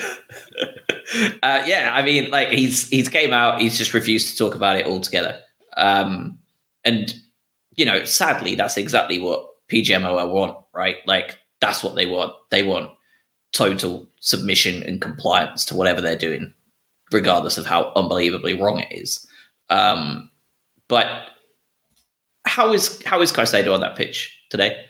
uh, 1.44 1.64
yeah, 1.66 1.92
I 1.94 2.02
mean, 2.02 2.32
like 2.32 2.50
he's 2.50 2.90
he's 2.90 3.10
came 3.10 3.32
out. 3.32 3.62
He's 3.62 3.78
just 3.78 3.94
refused 3.94 4.30
to 4.30 4.38
talk 4.38 4.56
about 4.56 4.76
it 4.76 4.88
altogether. 4.88 5.40
Um, 5.78 6.40
and 6.84 7.14
you 7.76 7.86
know, 7.86 8.04
sadly, 8.06 8.56
that's 8.56 8.76
exactly 8.76 9.20
what 9.20 9.48
PGMOL 9.72 10.32
want, 10.32 10.58
right? 10.74 10.98
Like 11.06 11.38
that's 11.62 11.84
what 11.84 11.96
they 11.96 12.08
want. 12.08 12.34
They 12.50 12.64
want 12.64 12.92
total 13.52 14.08
submission 14.20 14.82
and 14.84 15.00
compliance 15.00 15.64
to 15.66 15.76
whatever 15.76 16.02
they're 16.02 16.16
doing, 16.16 16.54
regardless 17.12 17.58
of 17.58 17.66
how 17.66 17.92
unbelievably 17.96 18.60
wrong 18.60 18.80
it 18.80 18.92
is. 18.92 19.26
Um, 19.70 20.32
but 20.88 21.30
how 22.46 22.74
is 22.74 23.02
how 23.04 23.22
is 23.22 23.32
Caicedo 23.32 23.74
on 23.74 23.82
that 23.82 23.96
pitch 23.96 24.38
today? 24.50 24.86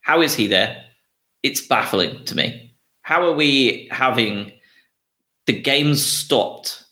How 0.00 0.22
is 0.22 0.34
he 0.34 0.46
there? 0.46 0.84
It's 1.42 1.60
baffling 1.60 2.24
to 2.24 2.34
me. 2.34 2.74
How 3.02 3.22
are 3.22 3.34
we 3.34 3.88
having 3.90 4.52
the 5.46 5.60
game 5.60 5.94
stopped 5.94 6.84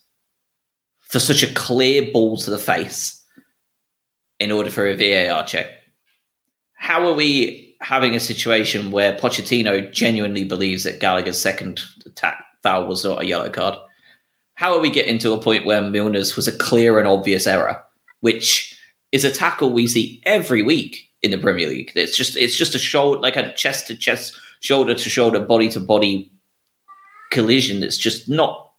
for 1.01 1.19
such 1.19 1.43
a 1.43 1.53
clear 1.53 2.11
ball 2.11 2.37
to 2.37 2.49
the 2.49 2.57
face 2.57 3.21
in 4.39 4.51
order 4.51 4.69
for 4.69 4.87
a 4.87 4.95
VAR 4.95 5.45
check? 5.45 5.67
How 6.73 7.07
are 7.07 7.13
we 7.13 7.75
having 7.81 8.15
a 8.15 8.19
situation 8.19 8.91
where 8.91 9.17
Pochettino 9.17 9.91
genuinely 9.91 10.43
believes 10.43 10.83
that 10.83 10.99
Gallagher's 10.99 11.39
second 11.39 11.81
attack 12.05 12.43
foul 12.63 12.87
was 12.87 13.03
not 13.03 13.21
a 13.21 13.25
yellow 13.25 13.49
card? 13.49 13.77
How 14.55 14.73
are 14.73 14.79
we 14.79 14.89
getting 14.89 15.17
to 15.19 15.33
a 15.33 15.41
point 15.41 15.65
where 15.65 15.81
Milner's 15.81 16.35
was 16.35 16.47
a 16.47 16.57
clear 16.57 16.99
and 16.99 17.07
obvious 17.07 17.47
error, 17.47 17.83
which 18.21 18.74
is 19.15 19.23
a 19.23 19.31
tackle 19.31 19.71
we 19.71 19.87
see 19.87 20.21
every 20.25 20.61
week 20.61 21.09
in 21.23 21.31
the 21.31 21.37
Premier 21.37 21.69
League? 21.69 21.93
It's 21.95 22.17
just 22.17 22.35
it's 22.35 22.57
just 22.57 22.75
a 22.75 22.79
shoulder 22.79 23.21
like 23.21 23.37
a 23.37 23.53
chest 23.53 23.87
to 23.87 23.95
chest, 23.95 24.37
shoulder 24.59 24.93
to 24.93 25.09
shoulder, 25.09 25.39
body 25.39 25.69
to 25.69 25.79
body 25.79 26.29
collision 27.31 27.79
that's 27.79 27.97
just 27.97 28.27
not 28.27 28.71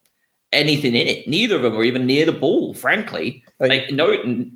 anything 0.53 0.95
in 0.95 1.07
it. 1.07 1.26
Neither 1.26 1.57
of 1.57 1.62
them 1.62 1.74
were 1.74 1.84
even 1.84 2.05
near 2.05 2.26
the 2.26 2.32
ball, 2.32 2.74
frankly. 2.74 3.43
Like 3.61 3.91
no 3.91 4.09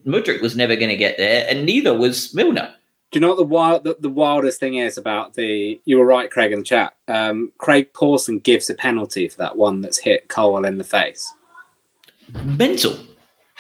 Mudryk 0.06 0.42
was 0.42 0.54
never 0.54 0.76
going 0.76 0.90
to 0.90 0.96
get 0.96 1.16
there, 1.16 1.46
and 1.48 1.64
neither 1.64 1.96
was 1.96 2.34
Milner. 2.34 2.74
Do 3.10 3.18
you 3.18 3.22
know 3.22 3.28
what 3.28 3.38
the 3.38 3.44
wild 3.44 3.84
the, 3.84 3.96
the 3.98 4.10
wildest 4.10 4.60
thing 4.60 4.74
is 4.74 4.98
about 4.98 5.32
the? 5.32 5.80
You 5.86 5.98
were 5.98 6.04
right, 6.04 6.30
Craig, 6.30 6.52
in 6.52 6.58
the 6.58 6.64
chat. 6.66 6.94
Um, 7.08 7.52
Craig 7.56 7.94
Pawson 7.94 8.38
gives 8.40 8.68
a 8.68 8.74
penalty 8.74 9.28
for 9.28 9.38
that 9.38 9.56
one 9.56 9.80
that's 9.80 9.96
hit 9.96 10.28
Cole 10.28 10.66
in 10.66 10.76
the 10.76 10.84
face. 10.84 11.32
Mental. 12.44 12.98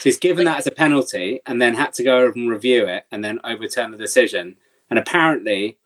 So 0.00 0.04
he's 0.04 0.18
given 0.18 0.46
that 0.46 0.58
as 0.58 0.66
a 0.66 0.70
penalty, 0.70 1.40
and 1.44 1.60
then 1.60 1.74
had 1.74 1.92
to 1.94 2.02
go 2.02 2.18
over 2.18 2.32
and 2.32 2.48
review 2.48 2.86
it, 2.86 3.04
and 3.12 3.22
then 3.22 3.38
overturn 3.44 3.90
the 3.90 3.98
decision. 3.98 4.56
And 4.88 4.98
apparently, 4.98 5.76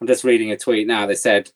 I'm 0.00 0.06
just 0.06 0.22
reading 0.22 0.52
a 0.52 0.56
tweet 0.56 0.86
now. 0.86 1.06
They 1.06 1.16
said 1.16 1.50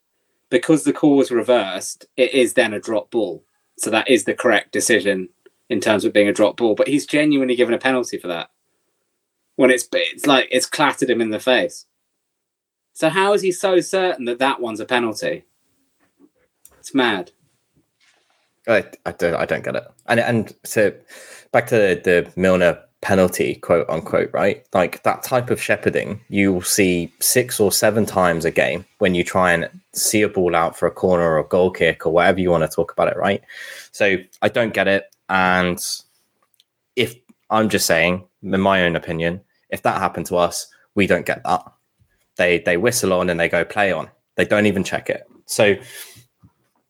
because 0.51 0.85
the 0.85 0.93
call 0.93 1.17
was 1.17 1.31
reversed, 1.31 2.07
it 2.17 2.33
is 2.33 2.55
then 2.55 2.73
a 2.73 2.81
drop 2.81 3.11
ball. 3.11 3.45
So 3.77 3.91
that 3.91 4.09
is 4.09 4.25
the 4.25 4.35
correct 4.35 4.73
decision 4.73 5.29
in 5.69 5.81
terms 5.81 6.05
of 6.05 6.13
being 6.13 6.29
a 6.29 6.33
drop 6.33 6.57
ball. 6.57 6.75
But 6.75 6.89
he's 6.89 7.07
genuinely 7.07 7.55
given 7.55 7.75
a 7.75 7.79
penalty 7.79 8.19
for 8.19 8.29
that 8.29 8.51
when 9.57 9.71
it's 9.71 9.89
it's 9.93 10.27
like 10.27 10.49
it's 10.51 10.67
clattered 10.67 11.11
him 11.11 11.21
in 11.21 11.31
the 11.31 11.41
face. 11.41 11.87
So 12.95 13.09
how 13.11 13.33
is 13.33 13.43
he 13.43 13.53
so 13.53 13.81
certain 13.81 14.25
that 14.25 14.41
that 14.41 14.61
one's 14.61 14.81
a 14.81 14.85
penalty? 14.85 15.45
It's 16.81 16.95
mad. 16.95 17.31
I, 18.67 18.85
I 19.07 19.13
don't 19.13 19.35
I 19.35 19.45
don't 19.47 19.65
get 19.65 19.77
it. 19.77 19.87
And 20.07 20.21
and 20.21 20.55
so 20.65 20.93
back 21.53 21.67
to 21.69 21.77
the, 21.77 22.01
the 22.03 22.41
Milner 22.41 22.79
penalty, 23.01 23.55
quote 23.57 23.89
unquote, 23.89 24.31
right? 24.33 24.67
Like 24.73 25.03
that 25.05 25.23
type 25.23 25.51
of 25.51 25.63
shepherding, 25.63 26.21
you 26.29 26.53
will 26.53 26.63
see 26.63 27.13
six 27.21 27.61
or 27.61 27.71
seven 27.71 28.07
times 28.07 28.45
a 28.45 28.51
game 28.51 28.85
when 28.99 29.15
you 29.15 29.23
try 29.25 29.53
and 29.53 29.69
see 29.95 30.23
a 30.23 30.29
ball 30.29 30.57
out 30.57 30.77
for 30.77 30.87
a 30.87 30.91
corner 30.91 31.25
or 31.25 31.39
a 31.39 31.45
goal 31.45 31.71
kick 31.71 32.07
or 32.07 32.13
whatever 32.13 32.41
you 32.41 32.51
want 32.51 32.69
to 32.69 32.75
talk 32.75 32.93
about 32.93 33.09
it, 33.09 33.17
right? 33.17 33.43
So 33.93 34.17
I 34.43 34.49
don't 34.49 34.75
get 34.75 34.89
it. 34.89 35.05
And 35.29 35.79
if 36.97 37.15
I'm 37.51 37.69
just 37.69 37.87
saying, 37.87 38.25
in 38.43 38.61
my 38.61 38.83
own 38.83 38.97
opinion, 38.97 39.41
if 39.71 39.83
that 39.83 40.01
happened 40.01 40.27
to 40.27 40.37
us, 40.37 40.67
we 40.95 41.07
don't 41.07 41.27
get 41.27 41.43
that. 41.45 41.63
They 42.37 42.59
they 42.59 42.77
whistle 42.77 43.13
on 43.13 43.31
and 43.31 43.39
they 43.39 43.49
go 43.49 43.65
play 43.65 43.93
on. 43.93 44.09
They 44.37 44.45
don't 44.45 44.67
even 44.67 44.85
check 44.85 45.11
it. 45.11 45.27
So 45.47 45.77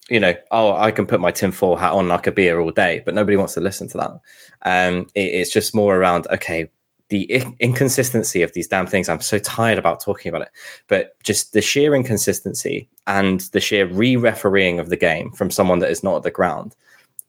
you 0.08 0.20
know, 0.20 0.34
oh, 0.50 0.74
I 0.74 0.90
can 0.90 1.06
put 1.06 1.20
my 1.20 1.30
tinfoil 1.30 1.76
hat 1.76 1.92
on, 1.92 2.08
like 2.08 2.26
a 2.26 2.32
beer 2.32 2.60
all 2.60 2.70
day, 2.70 3.02
but 3.04 3.14
nobody 3.14 3.36
wants 3.36 3.54
to 3.54 3.60
listen 3.60 3.88
to 3.88 3.98
that. 3.98 4.10
Um, 4.62 5.06
it, 5.14 5.20
it's 5.20 5.52
just 5.52 5.74
more 5.74 5.96
around, 5.96 6.26
okay, 6.30 6.68
the 7.08 7.24
inconsistency 7.60 8.42
of 8.42 8.52
these 8.52 8.68
damn 8.68 8.86
things. 8.86 9.08
I'm 9.08 9.20
so 9.20 9.38
tired 9.38 9.78
about 9.78 10.00
talking 10.00 10.28
about 10.28 10.42
it, 10.42 10.50
but 10.88 11.20
just 11.22 11.52
the 11.52 11.62
sheer 11.62 11.94
inconsistency 11.94 12.88
and 13.06 13.40
the 13.52 13.60
sheer 13.60 13.86
re-refereeing 13.86 14.78
of 14.78 14.90
the 14.90 14.96
game 14.96 15.30
from 15.32 15.50
someone 15.50 15.78
that 15.80 15.90
is 15.90 16.02
not 16.02 16.16
at 16.16 16.22
the 16.22 16.30
ground 16.30 16.74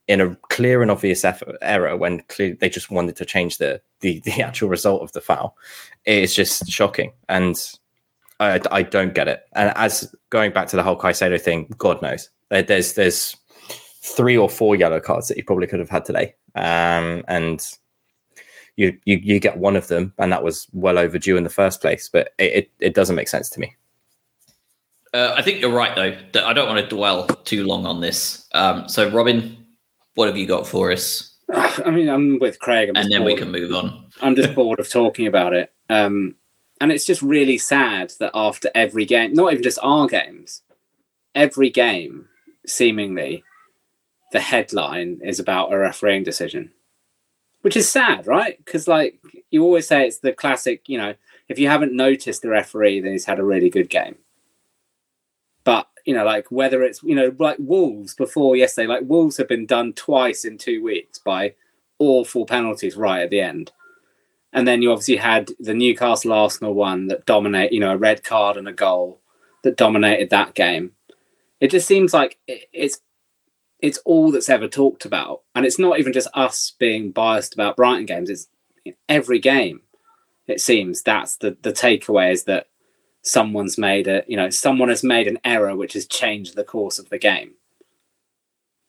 in 0.08 0.20
a 0.20 0.36
clear 0.50 0.82
and 0.82 0.90
obvious 0.90 1.24
effort, 1.24 1.56
error 1.62 1.96
when 1.96 2.22
clearly 2.30 2.56
they 2.56 2.68
just 2.68 2.90
wanted 2.90 3.16
to 3.16 3.26
change 3.26 3.60
the, 3.60 3.80
the 4.02 4.20
the 4.22 4.42
actual 4.44 4.68
result 4.68 5.04
of 5.04 5.12
the 5.12 5.22
foul. 5.22 5.56
It's 6.06 6.34
just 6.34 6.68
shocking, 6.68 7.14
and 7.30 7.56
I, 8.40 8.60
I 8.72 8.82
don't 8.82 9.14
get 9.14 9.28
it. 9.28 9.44
And 9.54 9.72
as 9.76 10.14
going 10.32 10.52
back 10.52 10.68
to 10.70 10.76
the 10.76 10.84
whole 10.84 10.98
Caicedo 10.98 11.40
thing, 11.40 11.74
God 11.78 12.02
knows 12.02 12.30
there's 12.50 12.94
there's 12.94 13.36
three 14.02 14.38
or 14.38 14.50
four 14.50 14.76
yellow 14.76 15.00
cards 15.00 15.28
that 15.28 15.38
you 15.38 15.44
probably 15.44 15.68
could 15.68 15.80
have 15.80 15.90
had 15.90 16.06
today, 16.06 16.36
um, 16.56 17.24
and 17.28 17.66
you, 18.76 18.98
you 19.06 19.18
you 19.22 19.40
get 19.40 19.58
one 19.58 19.76
of 19.76 19.88
them, 19.88 20.14
and 20.18 20.32
that 20.32 20.44
was 20.44 20.68
well 20.74 20.98
overdue 20.98 21.38
in 21.38 21.44
the 21.44 21.50
first 21.50 21.82
place. 21.82 22.10
But 22.12 22.34
it 22.38 22.54
it, 22.54 22.72
it 22.80 22.94
doesn't 22.94 23.16
make 23.16 23.28
sense 23.28 23.50
to 23.52 23.60
me. 23.60 23.76
Uh, 25.14 25.34
I 25.36 25.42
think 25.42 25.60
you're 25.60 25.74
right, 25.74 25.96
though. 25.96 26.16
That 26.34 26.46
I 26.46 26.54
don't 26.54 26.68
want 26.68 26.80
to 26.80 26.96
dwell 26.96 27.26
too 27.28 27.66
long 27.66 27.86
on 27.86 28.00
this. 28.02 28.48
Um, 28.54 28.88
so, 28.88 29.10
Robin, 29.10 29.66
what 30.16 30.28
have 30.28 30.38
you 30.38 30.46
got 30.46 30.68
for 30.68 30.92
us? 30.92 31.36
I 31.54 31.90
mean, 31.90 32.10
I'm 32.10 32.40
with 32.40 32.60
Craig, 32.60 32.90
I'm 32.90 32.96
and 32.96 33.12
then 33.12 33.22
bored. 33.22 33.34
we 33.34 33.38
can 33.38 33.52
move 33.52 33.74
on. 33.74 34.06
I'm 34.22 34.36
just 34.36 34.54
bored 34.54 34.80
of 34.80 34.90
talking 34.90 35.28
about 35.28 35.54
it. 35.54 35.74
Um, 35.90 36.36
and 36.80 36.92
it's 36.92 37.06
just 37.06 37.22
really 37.22 37.58
sad 37.58 38.14
that 38.20 38.32
after 38.34 38.70
every 38.74 39.04
game, 39.04 39.34
not 39.34 39.52
even 39.52 39.64
just 39.64 39.80
our 39.82 40.08
games, 40.08 40.62
every 41.36 41.70
game, 41.70 42.29
seemingly 42.66 43.44
the 44.32 44.40
headline 44.40 45.20
is 45.24 45.40
about 45.40 45.74
a 45.74 45.78
refereeing 45.78 46.24
decision, 46.24 46.72
which 47.62 47.76
is 47.76 47.90
sad, 47.90 48.28
right? 48.28 48.58
Because 48.64 48.88
like 48.88 49.20
you 49.50 49.64
always 49.64 49.88
say, 49.88 50.08
it's 50.08 50.20
the 50.20 50.34
classic. 50.34 50.88
You 50.88 50.98
know, 50.98 51.14
if 51.48 51.58
you 51.58 51.68
haven't 51.68 51.94
noticed 51.94 52.42
the 52.42 52.50
referee, 52.50 53.02
then 53.02 53.12
he's 53.12 53.26
had 53.26 53.40
a 53.40 53.46
really 53.46 53.70
good 53.70 53.90
game. 53.90 54.18
But 55.64 55.88
you 56.06 56.14
know, 56.14 56.26
like 56.26 56.52
whether 56.52 56.84
it's 56.84 57.04
you 57.04 57.16
know 57.16 57.36
like 57.40 57.58
Wolves 57.60 58.16
before 58.16 58.56
yesterday, 58.56 58.88
like 58.88 59.04
Wolves 59.04 59.38
have 59.38 59.48
been 59.48 59.66
done 59.66 59.94
twice 59.94 60.46
in 60.46 60.58
two 60.58 60.84
weeks 60.84 61.20
by 61.20 61.56
awful 61.98 62.46
penalties 62.46 62.96
right 62.96 63.24
at 63.24 63.30
the 63.30 63.42
end. 63.42 63.72
And 64.52 64.68
then 64.68 64.82
you 64.82 64.92
obviously 64.92 65.18
had 65.18 65.52
the 65.60 65.76
Newcastle 65.76 66.34
Arsenal 66.34 66.74
one 66.74 67.08
that 67.08 67.26
dominate, 67.28 67.72
you 67.72 67.80
know, 67.80 67.92
a 67.92 67.98
red 67.98 68.24
card 68.24 68.58
and 68.58 68.68
a 68.68 68.74
goal 68.74 69.22
that 69.64 69.78
dominated 69.78 70.32
that 70.32 70.56
game 70.56 70.94
it 71.60 71.72
just 71.72 71.88
seems 71.88 72.14
like 72.14 72.40
it's 72.48 73.00
it's 73.80 74.00
all 74.00 74.32
that's 74.32 74.50
ever 74.50 74.68
talked 74.68 75.06
about, 75.06 75.42
and 75.56 75.66
it's 75.66 75.80
not 75.80 76.00
even 76.00 76.14
just 76.14 76.30
us 76.34 76.74
being 76.80 77.12
biased 77.12 77.54
about 77.54 77.78
Brighton 77.78 78.06
games. 78.06 78.30
It's 78.30 78.48
every 79.08 79.40
game. 79.40 79.82
It 80.48 80.62
seems 80.62 81.02
that's 81.02 81.38
the 81.38 81.58
the 81.62 81.72
takeaway 81.72 82.32
is 82.32 82.46
that 82.46 82.68
someone's 83.22 83.78
made 83.78 84.08
a 84.08 84.24
you 84.28 84.38
know 84.38 84.50
someone 84.50 84.90
has 84.90 85.04
made 85.04 85.28
an 85.28 85.40
error 85.44 85.76
which 85.76 85.94
has 85.94 86.08
changed 86.08 86.56
the 86.56 86.64
course 86.64 87.00
of 87.00 87.10
the 87.10 87.20
game, 87.20 87.54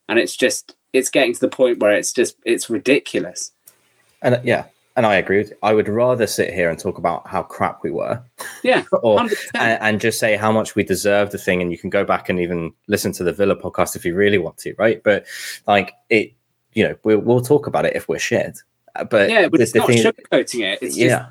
and 0.08 0.18
it's 0.18 0.36
just 0.36 0.76
it's 0.92 1.10
getting 1.10 1.34
to 1.34 1.40
the 1.40 1.48
point 1.48 1.80
where 1.80 1.92
it's 1.92 2.12
just 2.12 2.36
it's 2.44 2.70
ridiculous. 2.70 3.52
And 4.22 4.40
yeah, 4.44 4.66
and 4.96 5.06
I 5.06 5.16
agree. 5.16 5.38
With, 5.38 5.52
I 5.62 5.72
would 5.72 5.88
rather 5.88 6.26
sit 6.26 6.52
here 6.52 6.68
and 6.68 6.78
talk 6.78 6.98
about 6.98 7.26
how 7.26 7.42
crap 7.42 7.82
we 7.82 7.90
were, 7.90 8.22
yeah, 8.62 8.84
or 9.02 9.20
and, 9.20 9.32
and, 9.54 10.00
just 10.00 10.18
say 10.18 10.36
how 10.36 10.50
much 10.50 10.74
we 10.74 10.82
deserve 10.82 11.30
the 11.30 11.38
thing. 11.38 11.62
And 11.62 11.70
you 11.70 11.78
can 11.78 11.90
go 11.90 12.04
back 12.04 12.28
and 12.28 12.40
even 12.40 12.72
listen 12.88 13.12
to 13.12 13.24
the 13.24 13.32
Villa 13.32 13.56
podcast 13.56 13.96
if 13.96 14.04
you 14.04 14.14
really 14.14 14.38
want 14.38 14.58
to, 14.58 14.74
right? 14.78 15.02
But 15.02 15.26
like 15.66 15.92
it, 16.08 16.32
you 16.72 16.84
know, 16.84 16.96
we'll, 17.04 17.18
we'll 17.18 17.40
talk 17.40 17.66
about 17.66 17.86
it 17.86 17.94
if 17.94 18.08
we're 18.08 18.18
shit. 18.18 18.58
Uh, 18.96 19.04
but 19.04 19.30
yeah, 19.30 19.48
but 19.48 19.60
it's 19.60 19.74
not 19.74 19.86
thing, 19.86 20.02
sugarcoating 20.02 20.72
it. 20.72 20.78
It's 20.82 20.96
just, 20.96 20.98
yeah, 20.98 21.28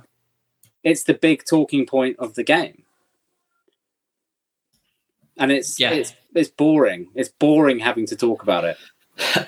it's 0.84 1.04
the 1.04 1.14
big 1.14 1.44
talking 1.46 1.86
point 1.86 2.18
of 2.20 2.36
the 2.36 2.44
game, 2.44 2.84
and 5.38 5.52
it's 5.52 5.80
yeah. 5.80 5.92
it's 5.92 6.14
it's 6.34 6.50
boring. 6.50 7.10
It's 7.14 7.30
boring 7.30 7.80
having 7.80 8.06
to 8.08 8.16
talk 8.16 8.42
about 8.42 8.64
it. 8.64 8.78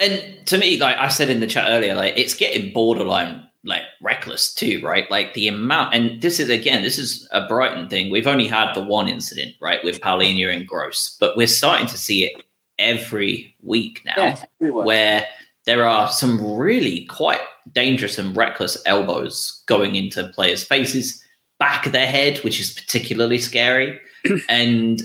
And 0.01 0.45
to 0.47 0.57
me, 0.57 0.78
like 0.78 0.97
I 0.97 1.07
said 1.07 1.30
in 1.30 1.39
the 1.39 1.47
chat 1.47 1.70
earlier, 1.70 1.95
like 1.95 2.18
it's 2.18 2.34
getting 2.34 2.74
borderline 2.74 3.47
like 3.64 3.84
reckless 4.01 4.53
too, 4.53 4.82
right? 4.84 5.09
Like 5.12 5.34
the 5.34 5.47
amount, 5.47 5.93
and 5.93 6.22
this 6.22 6.39
is 6.39 6.49
again, 6.49 6.82
this 6.82 6.97
is 6.97 7.28
a 7.32 7.47
Brighton 7.47 7.89
thing. 7.89 8.12
We've 8.12 8.28
only 8.28 8.47
had 8.47 8.74
the 8.74 8.84
one 8.84 9.07
incident, 9.07 9.55
right, 9.62 9.84
with 9.84 10.01
Palhinha 10.01 10.53
and 10.53 10.68
Gross, 10.68 11.16
but 11.20 11.38
we're 11.38 11.47
starting 11.47 11.88
to 11.88 11.97
see 11.97 12.26
it 12.26 12.43
every 12.80 13.55
week 13.62 14.01
now, 14.05 14.14
yeah, 14.18 14.70
where 14.70 15.26
there 15.66 15.88
are 15.88 16.09
some 16.09 16.55
really 16.55 17.05
quite 17.05 17.41
dangerous 17.72 18.18
and 18.18 18.36
reckless 18.36 18.82
elbows 18.86 19.62
going 19.68 19.95
into 19.95 20.28
players' 20.30 20.64
faces, 20.64 21.24
back 21.59 21.86
of 21.86 21.91
their 21.91 22.07
head, 22.07 22.39
which 22.39 22.59
is 22.59 22.74
particularly 22.74 23.38
scary, 23.38 23.99
and 24.49 25.03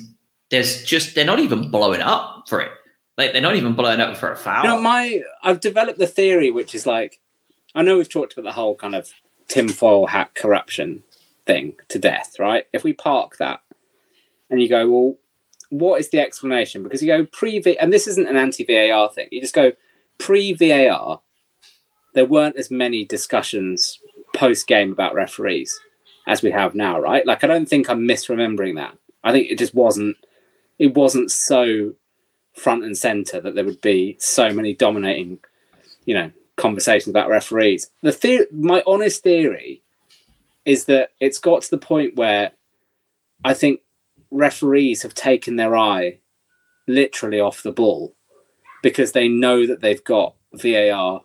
there's 0.51 0.83
just 0.85 1.15
they're 1.15 1.25
not 1.25 1.41
even 1.41 1.71
blowing 1.71 2.01
up 2.01 2.49
for 2.49 2.61
it. 2.61 2.71
Like 3.19 3.33
they're 3.33 3.43
not 3.43 3.57
even 3.57 3.75
blowing 3.75 4.01
up 4.01 4.17
for 4.17 4.33
a 4.33 4.37
foul. 4.37 4.65
You 4.65 4.71
know, 4.71 4.81
my 4.81 5.21
I've 5.43 5.61
developed 5.61 5.99
the 5.99 6.07
theory, 6.07 6.51
which 6.51 6.75
is 6.75 6.87
like 6.87 7.21
I 7.77 7.83
know 7.83 7.99
we've 7.99 8.09
talked 8.09 8.33
about 8.33 8.45
the 8.45 8.53
whole 8.53 8.75
kind 8.75 8.95
of 8.95 9.13
tinfoil 9.49 10.07
hat 10.07 10.35
corruption 10.35 11.05
thing 11.45 11.75
to 11.89 11.99
death, 11.99 12.39
right? 12.39 12.65
If 12.73 12.83
we 12.83 12.95
park 12.95 13.37
that 13.37 13.61
and 14.49 14.63
you 14.63 14.69
go, 14.69 14.91
well, 14.91 15.17
what 15.69 16.01
is 16.01 16.09
the 16.09 16.21
explanation? 16.21 16.83
Because 16.83 17.03
you 17.03 17.09
go 17.09 17.27
pre 17.27 17.63
and 17.79 17.93
this 17.93 18.07
isn't 18.07 18.29
an 18.29 18.37
anti 18.37 18.65
VAR 18.65 19.11
thing. 19.11 19.29
You 19.31 19.43
just 19.43 19.55
go 19.55 19.73
pre 20.19 20.55
VAR. 20.55 21.21
There 22.15 22.25
weren't 22.25 22.57
as 22.57 22.71
many 22.71 23.05
discussions 23.05 24.01
post 24.35 24.67
game 24.67 24.91
about 24.91 25.15
referees 25.15 25.79
as 26.27 26.41
we 26.43 26.51
have 26.53 26.75
now, 26.75 26.99
right? 26.99 27.27
Like 27.27 27.45
I 27.45 27.47
don't 27.47 27.69
think 27.69 27.91
I'm 27.91 28.09
misremembering 28.09 28.77
that. 28.77 28.97
I 29.23 29.33
think 29.33 29.51
it 29.51 29.59
just 29.59 29.75
wasn't. 29.75 30.17
It 30.79 30.95
wasn't 30.95 31.31
so 31.31 31.95
front 32.55 32.85
and 32.85 32.97
center 32.97 33.39
that 33.41 33.55
there 33.55 33.65
would 33.65 33.83
be 33.83 34.17
so 34.19 34.51
many 34.51 34.75
dominating, 34.75 35.41
you 36.07 36.15
know, 36.15 36.31
conversations 36.57 37.09
about 37.09 37.29
referees. 37.29 37.91
The 38.03 38.13
theory, 38.13 38.47
my 38.51 38.83
honest 38.87 39.23
theory, 39.23 39.83
is 40.65 40.87
that 40.87 41.11
it's 41.21 41.39
got 41.39 41.63
to 41.63 41.71
the 41.71 41.79
point 41.79 42.17
where 42.17 42.53
I 43.45 43.55
think 43.55 43.81
referees 44.31 45.03
have 45.03 45.15
taken 45.15 45.57
their 45.57 45.77
eye 45.77 46.19
literally 46.89 47.41
off 47.41 47.63
the 47.63 47.73
ball 47.73 48.15
because 48.83 49.13
they 49.13 49.29
know 49.29 49.67
that 49.67 49.81
they've 49.81 50.05
got 50.05 50.35
VAR 50.53 51.23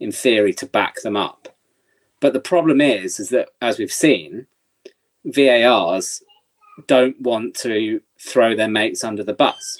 in 0.00 0.12
theory 0.12 0.52
to 0.54 0.66
back 0.66 1.02
them 1.02 1.16
up. 1.16 1.48
But 2.20 2.32
the 2.32 2.40
problem 2.40 2.80
is, 2.80 3.18
is 3.18 3.30
that 3.30 3.50
as 3.60 3.78
we've 3.78 3.92
seen, 3.92 4.46
VARs 5.24 6.22
don't 6.86 7.20
want 7.20 7.54
to 7.56 8.00
throw 8.20 8.54
their 8.54 8.68
mates 8.68 9.04
under 9.04 9.22
the 9.22 9.32
bus. 9.32 9.78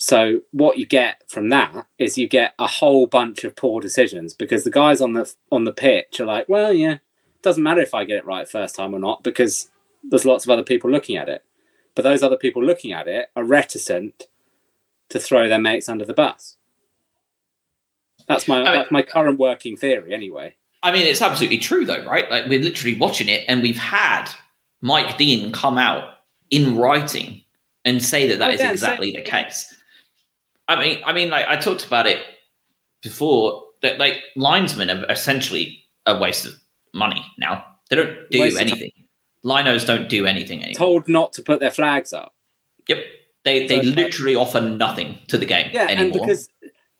So 0.00 0.40
what 0.52 0.78
you 0.78 0.86
get 0.86 1.22
from 1.28 1.50
that 1.50 1.86
is 1.98 2.16
you 2.16 2.26
get 2.26 2.54
a 2.58 2.66
whole 2.66 3.06
bunch 3.06 3.44
of 3.44 3.54
poor 3.54 3.82
decisions 3.82 4.32
because 4.32 4.64
the 4.64 4.70
guys 4.70 5.02
on 5.02 5.12
the 5.12 5.30
on 5.52 5.64
the 5.64 5.74
pitch 5.74 6.18
are 6.20 6.24
like, 6.24 6.48
well, 6.48 6.72
yeah, 6.72 6.94
it 6.94 7.42
doesn't 7.42 7.62
matter 7.62 7.82
if 7.82 7.92
I 7.92 8.04
get 8.04 8.16
it 8.16 8.24
right 8.24 8.48
first 8.48 8.74
time 8.74 8.94
or 8.94 8.98
not 8.98 9.22
because 9.22 9.68
there's 10.02 10.24
lots 10.24 10.46
of 10.46 10.50
other 10.50 10.62
people 10.62 10.90
looking 10.90 11.18
at 11.18 11.28
it. 11.28 11.44
But 11.94 12.02
those 12.02 12.22
other 12.22 12.38
people 12.38 12.64
looking 12.64 12.92
at 12.92 13.08
it 13.08 13.28
are 13.36 13.44
reticent 13.44 14.26
to 15.10 15.20
throw 15.20 15.48
their 15.48 15.60
mates 15.60 15.88
under 15.88 16.06
the 16.06 16.14
bus. 16.14 16.56
That's 18.26 18.48
my 18.48 18.62
I 18.62 18.64
mean, 18.64 18.72
that's 18.72 18.90
my 18.90 19.02
current 19.02 19.38
working 19.38 19.76
theory 19.76 20.14
anyway. 20.14 20.54
I 20.82 20.92
mean, 20.92 21.06
it's 21.06 21.20
absolutely 21.20 21.58
true 21.58 21.84
though, 21.84 22.06
right? 22.06 22.30
Like 22.30 22.46
we're 22.46 22.62
literally 22.62 22.96
watching 22.96 23.28
it 23.28 23.44
and 23.48 23.60
we've 23.60 23.76
had 23.76 24.30
Mike 24.80 25.18
Dean 25.18 25.52
come 25.52 25.76
out 25.76 26.20
in 26.48 26.78
writing 26.78 27.42
and 27.84 28.02
say 28.02 28.26
that 28.28 28.38
that 28.38 28.50
oh, 28.50 28.54
is 28.54 28.60
exactly 28.62 29.12
the 29.12 29.20
case. 29.20 29.76
I 30.70 30.80
mean, 30.80 31.02
I 31.04 31.12
mean, 31.12 31.30
like 31.30 31.46
I 31.48 31.56
talked 31.56 31.84
about 31.84 32.06
it 32.06 32.18
before 33.02 33.64
that 33.82 33.98
like 33.98 34.22
linesmen 34.36 34.88
are 34.88 35.04
essentially 35.10 35.84
a 36.06 36.16
waste 36.16 36.46
of 36.46 36.54
money 36.94 37.24
now. 37.38 37.64
They 37.88 37.96
don't 37.96 38.30
do 38.30 38.56
anything. 38.56 38.92
Linos 39.44 39.84
don't 39.84 40.08
do 40.08 40.26
anything 40.26 40.62
anymore. 40.62 40.78
Told 40.78 41.08
not 41.08 41.32
to 41.34 41.42
put 41.42 41.58
their 41.58 41.72
flags 41.72 42.12
up. 42.12 42.34
Yep. 42.86 42.98
They 43.44 43.66
they 43.66 43.82
so, 43.82 43.90
literally 43.90 44.36
offer 44.36 44.60
nothing 44.60 45.18
to 45.26 45.38
the 45.38 45.46
game 45.46 45.70
yeah, 45.72 45.86
anymore. 45.86 46.02
And 46.02 46.12
because 46.12 46.48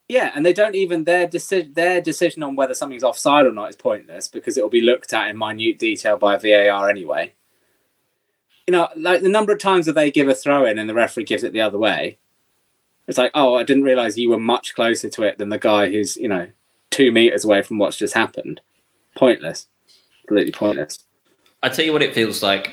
yeah, 0.08 0.32
and 0.34 0.44
they 0.44 0.52
don't 0.52 0.74
even 0.74 1.04
their 1.04 1.28
decision 1.28 1.72
their 1.74 2.00
decision 2.00 2.42
on 2.42 2.56
whether 2.56 2.74
something's 2.74 3.04
offside 3.04 3.46
or 3.46 3.52
not 3.52 3.70
is 3.70 3.76
pointless 3.76 4.26
because 4.26 4.56
it 4.56 4.62
will 4.62 4.70
be 4.70 4.80
looked 4.80 5.12
at 5.12 5.28
in 5.28 5.38
minute 5.38 5.78
detail 5.78 6.16
by 6.16 6.36
VAR 6.36 6.90
anyway. 6.90 7.34
You 8.66 8.72
know, 8.72 8.88
like 8.96 9.22
the 9.22 9.28
number 9.28 9.52
of 9.52 9.60
times 9.60 9.86
that 9.86 9.92
they 9.92 10.10
give 10.10 10.28
a 10.28 10.34
throw 10.34 10.64
in 10.64 10.78
and 10.78 10.88
the 10.88 10.94
referee 10.94 11.24
gives 11.24 11.44
it 11.44 11.52
the 11.52 11.60
other 11.60 11.78
way. 11.78 12.18
It's 13.10 13.18
like, 13.18 13.32
oh, 13.34 13.56
I 13.56 13.64
didn't 13.64 13.82
realize 13.82 14.16
you 14.16 14.30
were 14.30 14.38
much 14.38 14.76
closer 14.76 15.08
to 15.10 15.22
it 15.24 15.36
than 15.36 15.48
the 15.48 15.58
guy 15.58 15.90
who's, 15.90 16.16
you 16.16 16.28
know, 16.28 16.46
two 16.92 17.10
meters 17.10 17.44
away 17.44 17.60
from 17.60 17.76
what's 17.76 17.96
just 17.96 18.14
happened. 18.14 18.60
Pointless. 19.16 19.66
Completely 20.28 20.52
pointless. 20.52 21.00
I 21.60 21.70
tell 21.70 21.84
you 21.84 21.92
what 21.92 22.04
it 22.04 22.14
feels 22.14 22.40
like. 22.40 22.72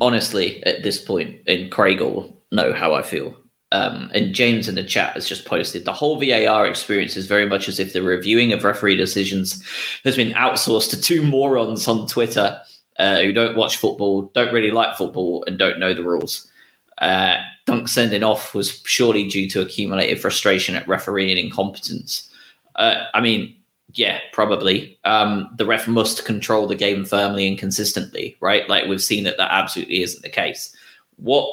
Honestly, 0.00 0.66
at 0.66 0.82
this 0.82 1.00
point, 1.00 1.42
and 1.46 1.70
Craig 1.70 2.00
will 2.00 2.36
know 2.50 2.72
how 2.72 2.92
I 2.92 3.02
feel. 3.02 3.36
Um, 3.70 4.10
and 4.14 4.34
James 4.34 4.68
in 4.68 4.74
the 4.74 4.82
chat 4.82 5.14
has 5.14 5.28
just 5.28 5.44
posted 5.44 5.84
the 5.84 5.92
whole 5.92 6.20
VAR 6.20 6.66
experience 6.66 7.16
is 7.16 7.28
very 7.28 7.46
much 7.46 7.68
as 7.68 7.78
if 7.78 7.92
the 7.92 8.02
reviewing 8.02 8.52
of 8.52 8.64
referee 8.64 8.96
decisions 8.96 9.62
has 10.02 10.16
been 10.16 10.32
outsourced 10.32 10.90
to 10.90 11.00
two 11.00 11.22
morons 11.22 11.86
on 11.86 12.08
Twitter 12.08 12.60
uh, 12.98 13.20
who 13.20 13.32
don't 13.32 13.56
watch 13.56 13.76
football, 13.76 14.22
don't 14.34 14.52
really 14.52 14.72
like 14.72 14.96
football, 14.96 15.44
and 15.46 15.56
don't 15.56 15.78
know 15.78 15.94
the 15.94 16.02
rules. 16.02 16.50
Uh, 16.98 17.36
Dunk 17.66 17.88
sending 17.88 18.22
off 18.22 18.54
was 18.54 18.80
surely 18.84 19.28
due 19.28 19.48
to 19.50 19.60
accumulated 19.60 20.20
frustration 20.20 20.76
at 20.76 20.86
refereeing 20.88 21.36
incompetence. 21.36 22.30
Uh, 22.76 23.04
I 23.12 23.20
mean, 23.20 23.54
yeah, 23.92 24.20
probably. 24.32 24.98
Um, 25.04 25.50
the 25.56 25.66
ref 25.66 25.88
must 25.88 26.24
control 26.24 26.66
the 26.66 26.74
game 26.74 27.04
firmly 27.04 27.46
and 27.46 27.58
consistently, 27.58 28.36
right? 28.40 28.68
Like 28.68 28.86
we've 28.86 29.02
seen 29.02 29.24
that 29.24 29.36
that 29.38 29.50
absolutely 29.52 30.02
isn't 30.02 30.22
the 30.22 30.28
case. 30.28 30.74
What 31.16 31.50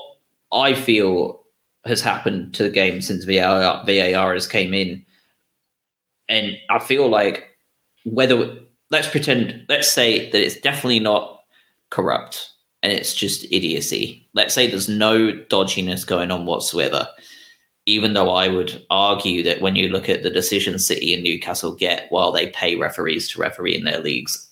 I 0.52 0.74
feel 0.74 1.42
has 1.86 2.02
happened 2.02 2.54
to 2.56 2.64
the 2.64 2.70
game 2.70 3.02
since 3.02 3.26
VAR, 3.26 3.84
VAR 3.86 4.34
has 4.34 4.48
came 4.48 4.74
in, 4.74 5.06
and 6.30 6.58
I 6.70 6.80
feel 6.80 7.10
like 7.10 7.50
whether 8.06 8.58
let's 8.92 9.10
pretend, 9.10 9.66
let's 9.70 9.92
say 9.92 10.30
that 10.30 10.42
it's 10.42 10.60
definitely 10.60 11.00
not 11.00 11.42
corrupt 11.90 12.53
and 12.84 12.94
it's 12.94 13.16
just 13.16 13.46
idiocy. 13.46 14.28
Let's 14.36 14.54
say 14.54 14.68
there's 14.68 14.90
no 14.90 15.32
dodginess 15.50 16.06
going 16.06 16.30
on 16.30 16.46
whatsoever 16.46 17.08
even 17.86 18.14
though 18.14 18.30
I 18.30 18.48
would 18.48 18.86
argue 18.90 19.44
that 19.44 19.62
when 19.62 19.76
you 19.76 19.90
look 19.90 20.08
at 20.08 20.24
the 20.24 20.30
decisions 20.30 20.88
City 20.88 21.14
and 21.14 21.24
Newcastle 21.24 21.76
get 21.76 22.08
while 22.10 22.32
they 22.32 22.48
pay 22.48 22.76
referees 22.76 23.30
to 23.30 23.42
referee 23.42 23.76
in 23.76 23.84
their 23.84 24.00
leagues, 24.00 24.50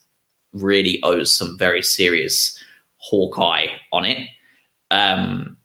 really 0.53 1.01
owes 1.03 1.33
some 1.33 1.57
very 1.57 1.81
serious 1.81 2.61
hawkeye 2.97 3.67
on 3.93 4.05
it. 4.05 4.27
Um, 4.91 5.57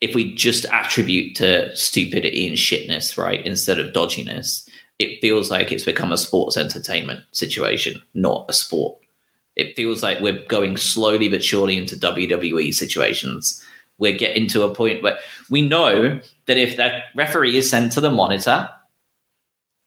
if 0.00 0.14
we 0.14 0.34
just 0.34 0.64
attribute 0.66 1.34
to 1.36 1.74
stupidity 1.74 2.46
and 2.46 2.56
shitness, 2.56 3.18
right, 3.18 3.44
instead 3.44 3.80
of 3.80 3.92
dodginess, 3.92 4.68
it 5.00 5.20
feels 5.20 5.50
like 5.50 5.72
it's 5.72 5.84
become 5.84 6.12
a 6.12 6.16
sports 6.18 6.56
entertainment 6.56 7.20
situation, 7.32 8.00
not 8.14 8.46
a 8.48 8.52
sport. 8.52 8.98
It 9.58 9.76
feels 9.76 10.02
like 10.02 10.20
we're 10.20 10.44
going 10.46 10.78
slowly 10.78 11.28
but 11.28 11.44
surely 11.44 11.76
into 11.76 11.96
WWE 11.96 12.72
situations 12.72 13.62
we're 13.98 14.16
getting 14.16 14.46
to 14.48 14.62
a 14.62 14.74
point 14.74 15.02
where 15.02 15.18
we 15.50 15.62
know 15.62 16.20
that 16.46 16.56
if 16.56 16.76
that 16.76 17.04
referee 17.14 17.56
is 17.56 17.68
sent 17.68 17.92
to 17.92 18.00
the 18.00 18.10
monitor, 18.10 18.68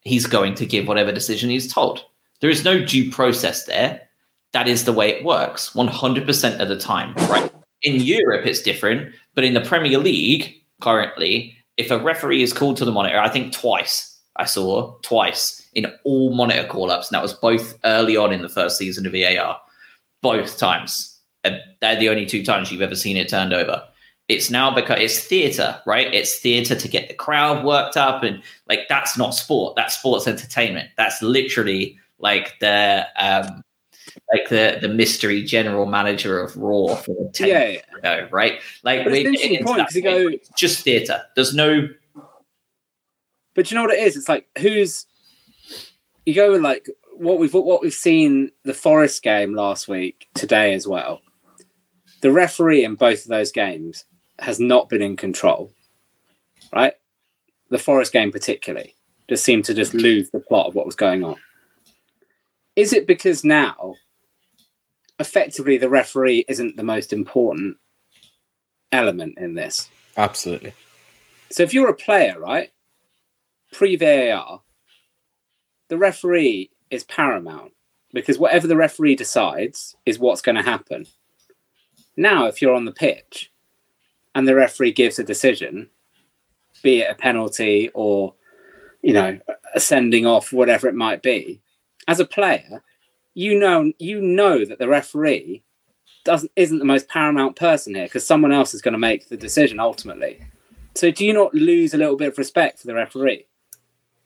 he's 0.02 0.26
going 0.26 0.54
to 0.54 0.66
give 0.66 0.86
whatever 0.86 1.12
decision 1.12 1.50
he's 1.50 1.72
told. 1.72 2.04
There 2.40 2.50
is 2.50 2.64
no 2.64 2.84
due 2.84 3.10
process 3.10 3.64
there. 3.64 4.02
That 4.52 4.68
is 4.68 4.84
the 4.84 4.92
way 4.92 5.10
it 5.10 5.24
works 5.24 5.70
100% 5.70 6.60
of 6.60 6.68
the 6.68 6.78
time, 6.78 7.14
right? 7.28 7.50
In 7.82 7.96
Europe, 7.96 8.46
it's 8.46 8.60
different, 8.60 9.14
but 9.34 9.44
in 9.44 9.54
the 9.54 9.60
Premier 9.60 9.98
League 9.98 10.54
currently, 10.80 11.56
if 11.78 11.90
a 11.90 11.98
referee 11.98 12.42
is 12.42 12.52
called 12.52 12.76
to 12.76 12.84
the 12.84 12.92
monitor, 12.92 13.18
I 13.18 13.28
think 13.28 13.52
twice 13.52 14.11
I 14.36 14.44
saw 14.44 14.96
twice 15.02 15.68
in 15.74 15.86
all 16.04 16.34
monitor 16.34 16.66
call 16.66 16.90
ups, 16.90 17.08
and 17.08 17.16
that 17.16 17.22
was 17.22 17.34
both 17.34 17.78
early 17.84 18.16
on 18.16 18.32
in 18.32 18.42
the 18.42 18.48
first 18.48 18.78
season 18.78 19.06
of 19.06 19.12
VAR, 19.12 19.60
both 20.22 20.58
times. 20.58 21.08
And 21.44 21.60
they're 21.80 21.98
the 21.98 22.08
only 22.08 22.26
two 22.26 22.44
times 22.44 22.70
you've 22.70 22.82
ever 22.82 22.94
seen 22.94 23.16
it 23.16 23.28
turned 23.28 23.52
over 23.52 23.82
it's 24.28 24.50
now 24.50 24.74
because 24.74 24.98
it's 25.00 25.24
theater, 25.24 25.80
right? 25.86 26.12
It's 26.12 26.38
theater 26.38 26.74
to 26.74 26.88
get 26.88 27.08
the 27.08 27.14
crowd 27.14 27.64
worked 27.64 27.96
up, 27.96 28.22
and 28.22 28.42
like 28.68 28.88
that's 28.88 29.18
not 29.18 29.34
sport. 29.34 29.76
That's 29.76 29.98
sports 29.98 30.26
entertainment. 30.26 30.90
That's 30.96 31.20
literally 31.22 31.98
like 32.18 32.58
the 32.60 33.06
um, 33.16 33.62
like 34.32 34.48
the 34.48 34.78
the 34.80 34.88
mystery 34.88 35.42
general 35.42 35.86
manager 35.86 36.40
of 36.40 36.56
Raw 36.56 36.94
for 36.94 37.30
ten 37.32 37.48
yeah, 37.48 37.68
years 37.68 37.82
ago, 37.98 38.28
right? 38.30 38.60
Like 38.84 39.06
we 39.06 39.62
point, 39.62 39.88
go, 40.02 40.30
just 40.56 40.82
theater. 40.84 41.22
There's 41.34 41.54
no. 41.54 41.88
But 43.54 43.70
you 43.70 43.76
know 43.76 43.82
what 43.82 43.94
it 43.94 44.02
is? 44.02 44.16
It's 44.16 44.28
like 44.28 44.46
who's 44.58 45.06
you 46.24 46.34
go 46.34 46.52
with 46.52 46.62
like 46.62 46.88
what 47.16 47.38
we've 47.38 47.52
what 47.52 47.82
we've 47.82 47.92
seen 47.92 48.50
the 48.64 48.74
Forest 48.74 49.22
game 49.22 49.54
last 49.54 49.88
week 49.88 50.28
today 50.34 50.74
as 50.74 50.86
well. 50.86 51.20
The 52.20 52.32
referee 52.32 52.84
in 52.84 52.94
both 52.94 53.22
of 53.22 53.28
those 53.28 53.52
games 53.52 54.04
has 54.38 54.60
not 54.60 54.88
been 54.88 55.02
in 55.02 55.16
control, 55.16 55.72
right? 56.72 56.94
The 57.70 57.78
Forest 57.78 58.12
game, 58.12 58.30
particularly, 58.30 58.94
just 59.28 59.44
seemed 59.44 59.64
to 59.66 59.74
just 59.74 59.94
lose 59.94 60.30
the 60.30 60.40
plot 60.40 60.66
of 60.66 60.74
what 60.74 60.86
was 60.86 60.94
going 60.94 61.24
on. 61.24 61.36
Is 62.76 62.92
it 62.92 63.06
because 63.06 63.44
now, 63.44 63.94
effectively, 65.18 65.78
the 65.78 65.88
referee 65.88 66.44
isn't 66.48 66.76
the 66.76 66.82
most 66.82 67.12
important 67.12 67.76
element 68.92 69.38
in 69.38 69.54
this? 69.54 69.88
Absolutely. 70.16 70.74
So 71.50 71.62
if 71.62 71.74
you're 71.74 71.90
a 71.90 71.94
player, 71.94 72.38
right, 72.38 72.71
pre 73.72 73.96
VAR, 73.96 74.60
the 75.88 75.98
referee 75.98 76.70
is 76.90 77.04
paramount 77.04 77.72
because 78.12 78.38
whatever 78.38 78.66
the 78.66 78.76
referee 78.76 79.16
decides 79.16 79.96
is 80.06 80.18
what's 80.18 80.42
going 80.42 80.56
to 80.56 80.62
happen. 80.62 81.06
Now, 82.16 82.46
if 82.46 82.60
you're 82.60 82.74
on 82.74 82.84
the 82.84 82.92
pitch, 82.92 83.50
and 84.34 84.46
the 84.46 84.54
referee 84.54 84.92
gives 84.92 85.18
a 85.18 85.24
decision, 85.24 85.88
be 86.82 87.00
it 87.00 87.10
a 87.10 87.14
penalty 87.14 87.90
or, 87.94 88.34
you 89.02 89.12
know, 89.12 89.38
a 89.74 89.80
sending 89.80 90.26
off, 90.26 90.52
whatever 90.52 90.88
it 90.88 90.94
might 90.94 91.22
be, 91.22 91.60
as 92.08 92.20
a 92.20 92.24
player, 92.24 92.82
you 93.34 93.58
know 93.58 93.92
you 93.98 94.20
know 94.20 94.64
that 94.64 94.78
the 94.78 94.88
referee 94.88 95.62
doesn't 96.24 96.52
isn't 96.54 96.78
the 96.78 96.84
most 96.84 97.08
paramount 97.08 97.56
person 97.56 97.94
here 97.94 98.04
because 98.04 98.26
someone 98.26 98.52
else 98.52 98.74
is 98.74 98.82
going 98.82 98.92
to 98.92 98.98
make 98.98 99.28
the 99.28 99.36
decision 99.36 99.80
ultimately. 99.80 100.44
So 100.94 101.10
do 101.10 101.24
you 101.24 101.32
not 101.32 101.54
lose 101.54 101.94
a 101.94 101.98
little 101.98 102.16
bit 102.16 102.28
of 102.28 102.38
respect 102.38 102.80
for 102.80 102.86
the 102.86 102.94
referee? 102.94 103.46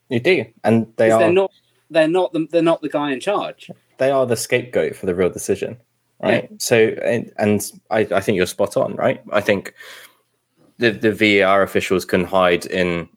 You 0.08 0.20
do, 0.20 0.44
and 0.64 0.92
they 0.96 1.10
are 1.10 1.18
They're 1.20 1.32
not. 1.32 1.50
They're 1.90 2.08
not 2.08 2.32
the. 2.32 2.46
They're 2.50 2.62
not 2.62 2.80
the 2.82 2.88
guy 2.88 3.12
in 3.12 3.20
charge. 3.20 3.70
they 3.98 4.10
are 4.10 4.26
the 4.26 4.36
scapegoat 4.36 4.94
for 4.96 5.06
the 5.06 5.14
real 5.14 5.30
decision, 5.30 5.78
right? 6.22 6.50
So, 6.60 6.76
and, 6.76 7.32
and 7.38 7.72
I, 7.90 8.00
I 8.10 8.20
think 8.20 8.36
you're 8.36 8.46
spot 8.46 8.76
on, 8.76 8.94
right? 8.94 9.22
I 9.32 9.40
think 9.40 9.74
the 10.78 10.90
the 10.90 11.12
VAR 11.12 11.62
officials 11.62 12.04
can 12.04 12.24
hide 12.24 12.66
in 12.66 13.08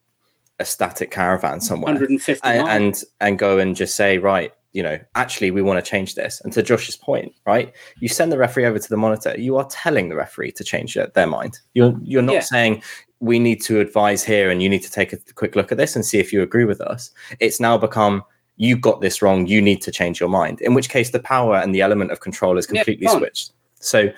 a 0.60 0.66
static 0.66 1.10
caravan 1.12 1.62
somewhere 1.62 1.94
150 1.94 2.42
and, 2.48 2.68
and 2.68 3.04
and 3.22 3.40
go 3.40 3.60
and 3.60 3.76
just 3.76 3.96
say, 3.96 4.18
right, 4.18 4.52
you 4.74 4.84
know, 4.84 5.00
actually, 5.16 5.52
we 5.52 5.62
want 5.62 5.84
to 5.84 5.90
change 5.90 6.16
this. 6.16 6.42
And 6.44 6.52
to 6.54 6.62
Josh's 6.64 6.96
point, 6.98 7.34
right, 7.46 7.74
you 8.00 8.08
send 8.08 8.32
the 8.32 8.38
referee 8.38 8.66
over 8.66 8.80
to 8.80 8.90
the 8.90 8.98
monitor. 8.98 9.36
You 9.38 9.58
are 9.58 9.66
telling 9.70 10.10
the 10.10 10.16
referee 10.16 10.52
to 10.54 10.64
change 10.64 10.94
their, 10.96 11.08
their 11.08 11.28
mind. 11.28 11.60
You're 11.74 11.96
you're 12.04 12.22
not 12.22 12.34
Yeah. 12.34 12.40
saying 12.42 12.84
we 13.20 13.40
need 13.40 13.62
to 13.64 13.80
advise 13.80 14.24
here, 14.24 14.50
and 14.50 14.62
you 14.64 14.70
need 14.70 14.84
to 14.84 14.92
take 14.92 15.14
a 15.14 15.18
quick 15.36 15.56
look 15.56 15.72
at 15.72 15.78
this 15.78 15.96
and 15.96 16.06
see 16.06 16.20
if 16.20 16.32
you 16.32 16.42
agree 16.42 16.66
with 16.66 16.82
us. 16.82 17.12
It's 17.40 17.60
now 17.60 17.78
become 17.78 18.24
you 18.58 18.78
got 18.78 19.02
this 19.02 19.22
wrong. 19.22 19.48
You 19.48 19.62
need 19.62 19.82
to 19.84 19.92
change 19.92 20.20
your 20.20 20.30
mind. 20.30 20.62
In 20.62 20.74
which 20.74 20.90
case, 20.90 21.12
the 21.12 21.20
power 21.20 21.56
and 21.56 21.74
the 21.74 21.82
element 21.82 22.12
of 22.12 22.20
control 22.20 22.58
is 22.58 22.68
completely 22.68 23.08
fine. 23.08 23.18
switched. 23.18 23.54
So 23.76 24.12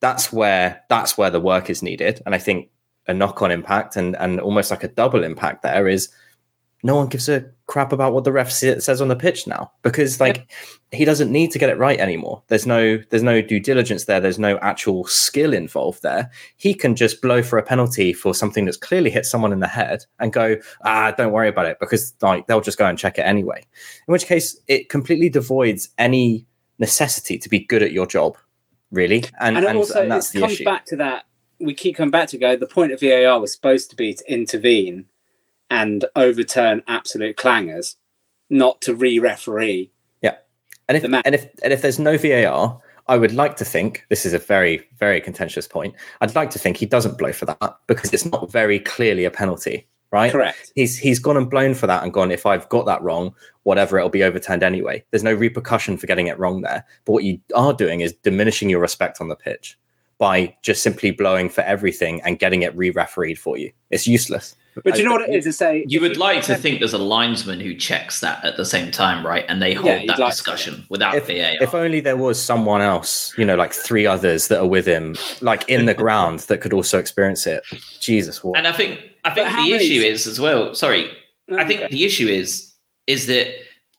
that's 0.00 0.32
where 0.32 0.82
that's 0.88 1.16
where 1.16 1.30
the 1.30 1.40
work 1.40 1.70
is 1.70 1.82
needed. 1.82 2.20
And 2.26 2.34
I 2.34 2.38
think 2.38 2.68
a 3.06 3.14
knock-on 3.14 3.50
impact 3.50 3.96
and 3.96 4.16
and 4.16 4.40
almost 4.40 4.70
like 4.70 4.84
a 4.84 4.88
double 4.88 5.24
impact 5.24 5.62
there 5.62 5.88
is 5.88 6.08
no 6.82 6.96
one 6.96 7.08
gives 7.08 7.28
a 7.28 7.44
crap 7.66 7.92
about 7.92 8.12
what 8.12 8.24
the 8.24 8.32
ref 8.32 8.50
says 8.50 9.00
on 9.00 9.08
the 9.08 9.16
pitch 9.16 9.46
now 9.46 9.70
because 9.82 10.18
like 10.18 10.50
he 10.90 11.04
doesn't 11.04 11.30
need 11.30 11.50
to 11.52 11.58
get 11.58 11.70
it 11.70 11.78
right 11.78 12.00
anymore. 12.00 12.42
There's 12.48 12.66
no 12.66 12.98
there's 13.10 13.22
no 13.22 13.40
due 13.40 13.60
diligence 13.60 14.06
there. 14.06 14.20
There's 14.20 14.38
no 14.38 14.58
actual 14.58 15.04
skill 15.04 15.52
involved 15.52 16.02
there. 16.02 16.30
He 16.56 16.74
can 16.74 16.96
just 16.96 17.22
blow 17.22 17.42
for 17.42 17.58
a 17.58 17.62
penalty 17.62 18.12
for 18.12 18.34
something 18.34 18.64
that's 18.64 18.76
clearly 18.76 19.10
hit 19.10 19.24
someone 19.24 19.52
in 19.52 19.60
the 19.60 19.68
head 19.68 20.04
and 20.18 20.32
go 20.32 20.56
ah 20.84 21.12
don't 21.12 21.32
worry 21.32 21.48
about 21.48 21.66
it 21.66 21.78
because 21.80 22.14
like 22.22 22.46
they'll 22.46 22.60
just 22.60 22.78
go 22.78 22.86
and 22.86 22.98
check 22.98 23.18
it 23.18 23.22
anyway. 23.22 23.64
In 24.08 24.12
which 24.12 24.26
case 24.26 24.58
it 24.66 24.88
completely 24.88 25.30
devoids 25.30 25.88
any 25.98 26.46
necessity 26.78 27.38
to 27.38 27.48
be 27.48 27.60
good 27.60 27.82
at 27.82 27.92
your 27.92 28.06
job 28.06 28.36
really. 28.90 29.24
And 29.38 29.56
and, 29.56 29.66
and, 29.66 29.78
also 29.78 30.02
and 30.02 30.10
that's 30.10 30.34
it 30.34 30.40
comes 30.40 30.54
issue. 30.54 30.64
back 30.64 30.86
to 30.86 30.96
that. 30.96 31.24
We 31.60 31.74
keep 31.74 31.96
coming 31.96 32.10
back 32.10 32.28
to 32.30 32.38
go. 32.38 32.56
The 32.56 32.66
point 32.66 32.90
of 32.90 33.00
VAR 33.00 33.38
was 33.38 33.52
supposed 33.52 33.90
to 33.90 33.96
be 33.96 34.14
to 34.14 34.32
intervene 34.32 35.06
and 35.70 36.04
overturn 36.16 36.82
absolute 36.88 37.36
clangers, 37.36 37.96
not 38.50 38.80
to 38.82 38.94
re-referee. 38.94 39.90
And 40.90 40.96
if 40.96 41.04
and 41.04 41.34
if 41.36 41.48
and 41.62 41.72
if 41.72 41.82
there's 41.82 42.00
no 42.00 42.18
VAR, 42.18 42.80
I 43.06 43.16
would 43.16 43.32
like 43.32 43.56
to 43.58 43.64
think 43.64 44.04
this 44.08 44.26
is 44.26 44.32
a 44.32 44.40
very 44.40 44.88
very 44.98 45.20
contentious 45.20 45.68
point. 45.68 45.94
I'd 46.20 46.34
like 46.34 46.50
to 46.50 46.58
think 46.58 46.76
he 46.76 46.86
doesn't 46.86 47.16
blow 47.16 47.32
for 47.32 47.46
that 47.46 47.76
because 47.86 48.12
it's 48.12 48.26
not 48.26 48.50
very 48.50 48.80
clearly 48.80 49.24
a 49.24 49.30
penalty, 49.30 49.86
right? 50.10 50.32
Correct. 50.32 50.72
He's 50.74 50.98
he's 50.98 51.20
gone 51.20 51.36
and 51.36 51.48
blown 51.48 51.74
for 51.74 51.86
that 51.86 52.02
and 52.02 52.12
gone. 52.12 52.32
If 52.32 52.44
I've 52.44 52.68
got 52.70 52.86
that 52.86 53.00
wrong, 53.02 53.32
whatever, 53.62 53.98
it'll 53.98 54.10
be 54.10 54.24
overturned 54.24 54.64
anyway. 54.64 55.04
There's 55.12 55.22
no 55.22 55.32
repercussion 55.32 55.96
for 55.96 56.08
getting 56.08 56.26
it 56.26 56.36
wrong 56.40 56.62
there. 56.62 56.84
But 57.04 57.12
what 57.12 57.22
you 57.22 57.38
are 57.54 57.72
doing 57.72 58.00
is 58.00 58.12
diminishing 58.12 58.68
your 58.68 58.80
respect 58.80 59.20
on 59.20 59.28
the 59.28 59.36
pitch 59.36 59.78
by 60.20 60.54
just 60.62 60.82
simply 60.82 61.10
blowing 61.10 61.48
for 61.48 61.62
everything 61.62 62.20
and 62.22 62.38
getting 62.38 62.62
it 62.62 62.76
re-refereed 62.76 63.38
for 63.38 63.56
you. 63.56 63.72
It's 63.90 64.06
useless. 64.06 64.54
But 64.84 64.98
you 64.98 65.04
know 65.04 65.12
what 65.12 65.28
it 65.28 65.34
is 65.34 65.44
to 65.44 65.52
say. 65.52 65.84
You 65.88 66.00
would 66.02 66.16
like 66.16 66.42
to 66.44 66.54
think 66.54 66.78
there's 66.78 66.92
a 66.92 66.98
linesman 66.98 67.58
who 67.58 67.74
checks 67.74 68.20
that 68.20 68.44
at 68.44 68.56
the 68.56 68.64
same 68.64 68.92
time, 68.92 69.26
right? 69.26 69.44
And 69.48 69.60
they 69.60 69.74
hold 69.74 69.86
Yeah, 69.86 70.06
that 70.06 70.18
like 70.20 70.30
to. 70.30 70.36
discussion 70.36 70.84
without 70.88 71.16
if, 71.16 71.26
VAR. 71.26 71.56
if 71.60 71.74
only 71.74 71.98
there 72.00 72.16
was 72.16 72.40
someone 72.40 72.80
else, 72.80 73.34
you 73.36 73.44
know, 73.44 73.56
like 73.56 73.72
three 73.72 74.06
others 74.06 74.46
that 74.48 74.60
are 74.60 74.66
with 74.68 74.86
him, 74.86 75.16
like 75.40 75.68
in 75.68 75.86
the 75.86 75.94
ground 75.94 76.40
that 76.40 76.60
could 76.60 76.72
also 76.72 76.98
experience 76.98 77.46
it. 77.48 77.64
Jesus, 77.98 78.44
what? 78.44 78.56
and 78.58 78.68
I 78.68 78.72
think 78.72 79.00
I 79.24 79.30
think 79.34 79.48
the 79.48 79.54
many- 79.56 79.72
issue 79.72 80.06
is 80.06 80.26
as 80.28 80.38
well. 80.38 80.72
Sorry, 80.74 81.10
I 81.58 81.64
think 81.64 81.90
the 81.90 82.04
issue 82.04 82.28
is 82.28 82.72
is 83.08 83.26
that 83.26 83.48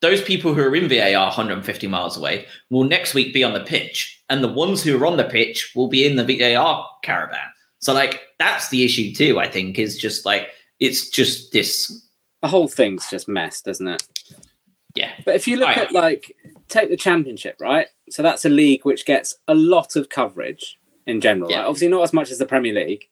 those 0.02 0.22
people 0.22 0.54
who 0.54 0.62
are 0.62 0.76
in 0.76 0.88
VAR 0.88 1.26
150 1.28 1.88
miles 1.88 2.16
away 2.18 2.46
will 2.70 2.86
next 2.86 3.14
week 3.14 3.34
be 3.34 3.44
on 3.44 3.54
the 3.54 3.60
pitch, 3.60 4.21
and 4.32 4.42
the 4.44 4.48
ones 4.48 4.82
who 4.82 4.98
are 4.98 5.06
on 5.06 5.18
the 5.18 5.26
pitch 5.26 5.74
will 5.76 5.88
be 5.90 6.06
in 6.08 6.16
the 6.16 6.24
VAR 6.24 6.88
caravan. 7.04 7.48
So 7.80 7.94
like 7.94 8.22
that's 8.40 8.70
the 8.70 8.84
issue 8.84 9.14
too. 9.14 9.40
I 9.40 9.48
think 9.50 9.78
is 9.78 9.98
just 9.98 10.26
like 10.26 10.50
it's 10.80 11.10
just 11.10 11.52
this. 11.52 12.08
the 12.42 12.48
whole 12.48 12.68
thing's 12.68 13.08
just 13.10 13.28
messed, 13.28 13.66
doesn't 13.66 13.88
it? 13.88 14.04
Yeah, 14.96 15.12
But 15.26 15.36
if 15.36 15.48
you 15.48 15.58
look 15.58 15.68
Right. 15.70 15.78
at 15.78 15.92
like 15.92 16.36
take 16.68 16.90
the 16.90 16.98
championship, 16.98 17.56
right? 17.60 17.88
So 18.10 18.24
that's 18.24 18.46
a 18.46 18.50
league 18.50 18.84
which 18.84 19.06
gets 19.06 19.36
a 19.48 19.54
lot 19.56 19.96
of 19.96 20.10
coverage 20.10 20.78
in 21.06 21.22
general. 21.22 21.50
Yeah. 21.52 21.60
Right? 21.60 21.66
Obviously 21.68 21.88
not 21.90 22.04
as 22.04 22.14
much 22.14 22.32
as 22.32 22.40
the 22.40 22.46
Premier 22.46 22.74
League, 22.74 23.06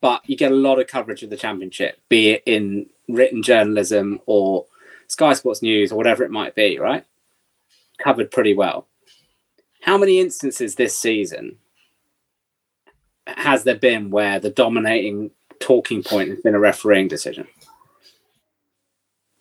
but 0.00 0.22
you 0.28 0.36
get 0.36 0.52
a 0.52 0.54
lot 0.54 0.78
of 0.78 0.86
coverage 0.86 1.22
of 1.22 1.30
the 1.30 1.36
championship, 1.36 2.00
be 2.08 2.30
it 2.30 2.42
in 2.46 2.86
written 3.08 3.42
journalism 3.42 4.20
or 4.26 4.66
Sky 5.08 5.32
Sports 5.34 5.60
News 5.62 5.92
or 5.92 5.96
whatever 5.96 6.24
it 6.24 6.30
might 6.30 6.54
be, 6.54 6.78
right? 6.78 7.04
Covered 7.98 8.30
pretty 8.30 8.54
well. 8.54 8.86
How 9.82 9.96
many 9.96 10.20
instances 10.20 10.74
this 10.74 10.98
season 10.98 11.58
has 13.26 13.64
there 13.64 13.78
been 13.78 14.10
where 14.10 14.40
the 14.40 14.50
dominating 14.50 15.30
talking 15.60 16.02
point 16.02 16.30
has 16.30 16.40
been 16.40 16.54
a 16.54 16.60
refereeing 16.60 17.08
decision? 17.08 17.46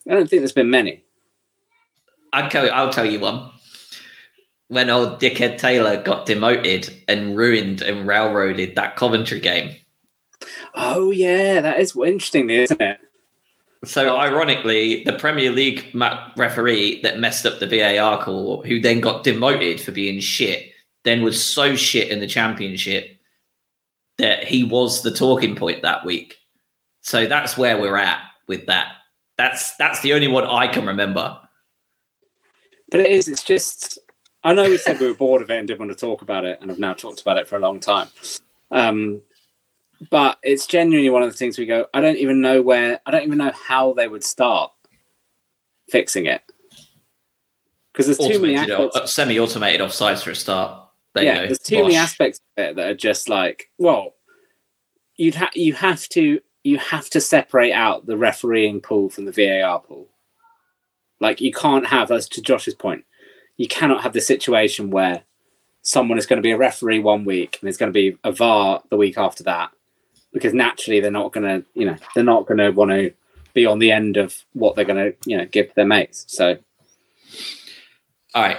I 0.10 0.14
don't 0.14 0.30
think 0.30 0.42
there's 0.42 0.52
been 0.52 0.70
many. 0.70 1.04
I'll 2.34 2.50
tell 2.50 2.66
you, 2.66 2.72
I'll 2.72 2.92
tell 2.92 3.06
you 3.06 3.20
one. 3.20 3.52
When 4.70 4.90
old 4.90 5.22
dickhead 5.22 5.58
Taylor 5.58 6.02
got 6.02 6.26
demoted 6.26 6.94
and 7.08 7.38
ruined 7.38 7.82
and 7.82 8.08
railroaded 8.08 8.76
that 8.76 8.96
Coventry 8.96 9.40
game. 9.40 9.76
Oh 10.76 11.12
yeah, 11.12 11.62
that 11.62 11.80
is 11.80 11.96
interesting, 11.96 12.50
isn't 12.50 12.82
it? 12.82 13.00
So 13.86 14.17
ironically, 14.17 15.03
the 15.03 15.13
Premier 15.13 15.51
League 15.51 15.86
referee 16.36 17.01
that 17.03 17.19
messed 17.19 17.45
up 17.45 17.59
the 17.59 17.67
VAR 17.67 18.23
call, 18.23 18.63
who 18.63 18.80
then 18.80 18.99
got 18.99 19.23
demoted 19.23 19.80
for 19.80 19.91
being 19.91 20.19
shit, 20.19 20.71
then 21.03 21.21
was 21.21 21.43
so 21.43 21.75
shit 21.75 22.09
in 22.09 22.19
the 22.19 22.28
championship 22.28 23.17
that 24.17 24.43
he 24.43 24.63
was 24.63 25.03
the 25.03 25.11
talking 25.11 25.55
point 25.55 25.84
that 25.84 26.05
week. 26.05 26.38
So 27.01 27.28
that's 27.28 27.57
where 27.57 27.80
we're 27.80 27.97
at 27.97 28.19
with 28.47 28.65
that. 28.65 28.93
That's 29.38 29.75
that's 29.78 30.01
the 30.01 30.13
only 30.13 30.28
one 30.28 30.45
I 30.45 30.67
can 30.67 30.86
remember. 30.86 31.39
But 32.89 33.01
it 33.01 33.07
is. 33.07 33.28
It's 33.28 33.43
just. 33.43 33.99
I 34.43 34.53
know 34.53 34.69
we 34.69 34.78
said 34.78 34.99
we 34.99 35.07
were 35.07 35.13
bored 35.13 35.41
of 35.41 35.49
it 35.49 35.57
and 35.57 35.67
didn't 35.67 35.80
want 35.80 35.91
to 35.91 35.97
talk 35.97 36.21
about 36.21 36.45
it, 36.45 36.59
and 36.61 36.69
have 36.69 36.80
now 36.80 36.93
talked 36.93 37.21
about 37.21 37.38
it 37.38 37.47
for 37.47 37.57
a 37.57 37.59
long 37.59 37.80
time. 37.80 38.07
Um, 38.71 39.21
but 40.10 40.38
it's 40.43 40.68
genuinely 40.68 41.10
one 41.10 41.24
of 41.24 41.32
the 41.32 41.38
things 41.38 41.58
we 41.58 41.66
go. 41.66 41.88
I 41.93 42.02
don't 42.02 42.18
even 42.18 42.41
know 42.41 42.62
where. 42.62 43.00
I 43.06 43.12
don't 43.12 43.24
even 43.24 43.38
know 43.38 43.52
how 43.52 43.93
they 43.93 44.08
would 44.08 44.24
start 44.24 44.72
fixing 45.89 46.26
it 46.26 46.41
because 47.91 48.06
there's 48.06 48.32
too 48.32 48.39
many 48.39 48.56
aspects. 48.56 48.95
uh, 48.95 49.08
semi-automated 49.08 49.82
offsides 49.82 50.22
for 50.22 50.32
a 50.32 50.36
start. 50.36 50.84
There 51.14 51.24
yeah, 51.24 51.45
there's 51.45 51.60
too 51.60 51.82
many 51.82 51.95
aspects 51.95 52.39
of 52.58 52.64
it 52.64 52.76
that 52.76 52.89
are 52.91 52.95
just 52.95 53.28
like, 53.28 53.72
well, 53.80 54.14
you'd 55.16 55.36
ha- 55.36 55.50
you 55.56 55.74
have 55.74 56.08
to 56.10 56.39
you 56.64 56.78
have 56.78 57.10
to 57.10 57.22
separate 57.22 57.74
out 57.74 58.06
the 58.06 58.18
refereeing 58.18 58.82
pool 58.82 59.10
from 59.10 59.26
the 59.26 59.32
VAR 59.32 59.80
pool. 59.80 60.10
Like 61.20 61.41
you 61.41 61.52
can't 61.52 61.88
have, 61.88 62.12
as 62.12 62.30
to 62.30 62.41
Josh's 62.41 62.76
point, 62.76 63.06
you 63.56 63.68
cannot 63.68 64.04
have 64.04 64.14
the 64.14 64.22
situation 64.22 64.91
where 64.91 65.24
someone 65.82 66.18
is 66.18 66.26
going 66.26 66.38
to 66.38 66.43
be 66.43 66.52
a 66.52 66.58
referee 66.58 67.00
one 67.00 67.26
week 67.26 67.58
and 67.60 67.68
there's 67.68 67.78
going 67.78 67.91
to 67.91 67.93
be 67.93 68.18
a 68.24 68.32
VAR 68.32 68.84
the 68.89 68.98
week 68.98 69.18
after 69.18 69.43
that, 69.43 69.72
because 70.38 70.54
naturally 70.54 71.00
they're 71.00 71.12
not 71.12 71.34
going 71.34 71.44
to, 71.46 71.66
you 71.74 71.86
know, 71.86 71.98
they're 72.16 72.24
not 72.24 72.46
going 72.46 72.58
to 72.58 72.70
want 72.72 72.92
to 72.92 73.12
be 73.54 73.66
on 73.66 73.80
the 73.80 73.92
end 73.92 74.18
of 74.18 74.36
what 74.54 74.76
they're 74.76 74.86
going 74.86 75.12
to, 75.12 75.30
you 75.30 75.38
know, 75.38 75.46
give 75.46 75.74
their 75.76 75.86
mates. 75.86 76.26
So, 76.28 76.58
All 78.34 78.44
right. 78.44 78.58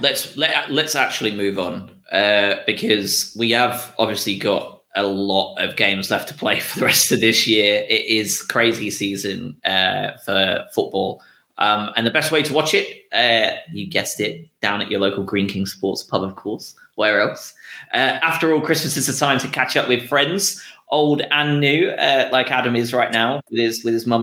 let's 0.00 0.36
let, 0.36 0.70
let's 0.70 0.94
actually 0.94 1.34
move 1.34 1.58
on 1.58 1.90
uh, 2.12 2.56
because 2.66 3.34
we 3.38 3.50
have 3.52 3.94
obviously 3.98 4.38
got 4.38 4.82
a 4.96 5.02
lot 5.04 5.56
of 5.56 5.76
games 5.76 6.10
left 6.10 6.28
to 6.28 6.34
play 6.34 6.60
for 6.60 6.80
the 6.80 6.86
rest 6.86 7.12
of 7.12 7.20
this 7.20 7.46
year. 7.46 7.84
It 7.88 8.06
is 8.06 8.42
crazy 8.42 8.90
season 8.90 9.56
uh, 9.64 10.12
for 10.24 10.66
football. 10.74 11.22
Um, 11.58 11.90
and 11.96 12.06
the 12.06 12.12
best 12.12 12.30
way 12.30 12.42
to 12.42 12.52
watch 12.52 12.72
it, 12.72 13.06
uh, 13.12 13.56
you 13.72 13.86
guessed 13.86 14.20
it, 14.20 14.48
down 14.60 14.80
at 14.80 14.90
your 14.90 15.00
local 15.00 15.24
Greene 15.24 15.48
King 15.48 15.66
Sports 15.66 16.04
pub, 16.04 16.22
of 16.22 16.36
course. 16.36 16.74
Where 16.94 17.20
else? 17.20 17.52
Uh, 17.92 18.18
after 18.22 18.52
all, 18.52 18.60
Christmas 18.60 18.96
is 18.96 19.08
a 19.08 19.18
time 19.18 19.38
to 19.40 19.48
catch 19.48 19.76
up 19.76 19.88
with 19.88 20.08
friends, 20.08 20.64
old 20.90 21.22
and 21.30 21.60
new, 21.60 21.90
uh, 21.90 22.28
like 22.32 22.50
Adam 22.50 22.76
is 22.76 22.92
right 22.92 23.12
now 23.12 23.40
with 23.50 23.60
his 23.60 23.84
with 23.84 23.94
his 23.94 24.06
mum. 24.06 24.22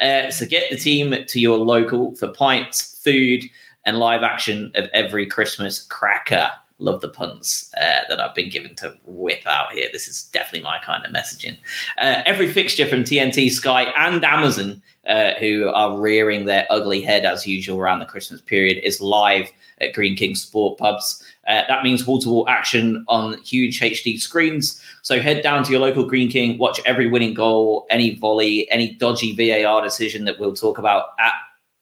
Uh, 0.00 0.30
so 0.30 0.46
get 0.46 0.70
the 0.70 0.76
team 0.76 1.14
to 1.26 1.40
your 1.40 1.58
local 1.58 2.14
for 2.16 2.28
pints, 2.28 3.00
food, 3.02 3.44
and 3.84 3.98
live 3.98 4.22
action 4.22 4.70
of 4.74 4.88
every 4.92 5.26
Christmas 5.26 5.82
cracker. 5.82 6.50
Love 6.78 7.00
the 7.00 7.08
puns 7.08 7.72
uh, 7.78 8.00
that 8.06 8.20
I've 8.20 8.34
been 8.34 8.50
given 8.50 8.74
to 8.76 8.94
whip 9.06 9.46
out 9.46 9.72
here. 9.72 9.88
This 9.90 10.08
is 10.08 10.24
definitely 10.24 10.60
my 10.60 10.78
kind 10.84 11.06
of 11.06 11.12
messaging. 11.12 11.56
Uh, 11.96 12.20
every 12.26 12.52
fixture 12.52 12.86
from 12.86 13.02
TNT, 13.02 13.50
Sky, 13.50 13.84
and 13.96 14.22
Amazon, 14.22 14.82
uh, 15.06 15.32
who 15.40 15.70
are 15.70 15.98
rearing 15.98 16.44
their 16.44 16.66
ugly 16.68 17.00
head 17.00 17.24
as 17.24 17.46
usual 17.46 17.80
around 17.80 18.00
the 18.00 18.04
Christmas 18.04 18.42
period, 18.42 18.84
is 18.84 19.00
live 19.00 19.48
at 19.80 19.94
Greene 19.94 20.16
King 20.16 20.34
Sport 20.34 20.78
Pubs. 20.78 21.22
Uh, 21.46 21.62
that 21.68 21.84
means 21.84 22.06
wall 22.06 22.18
to 22.20 22.28
wall 22.28 22.48
action 22.48 23.04
on 23.08 23.38
huge 23.42 23.80
HD 23.80 24.20
screens. 24.20 24.82
So 25.02 25.20
head 25.20 25.42
down 25.42 25.62
to 25.64 25.70
your 25.70 25.80
local 25.80 26.04
Greene 26.04 26.30
King, 26.30 26.58
watch 26.58 26.80
every 26.84 27.08
winning 27.08 27.34
goal, 27.34 27.86
any 27.88 28.16
volley, 28.16 28.70
any 28.70 28.94
dodgy 28.94 29.34
VAR 29.34 29.82
decision 29.82 30.24
that 30.24 30.40
we'll 30.40 30.54
talk 30.54 30.78
about 30.78 31.10
at 31.20 31.32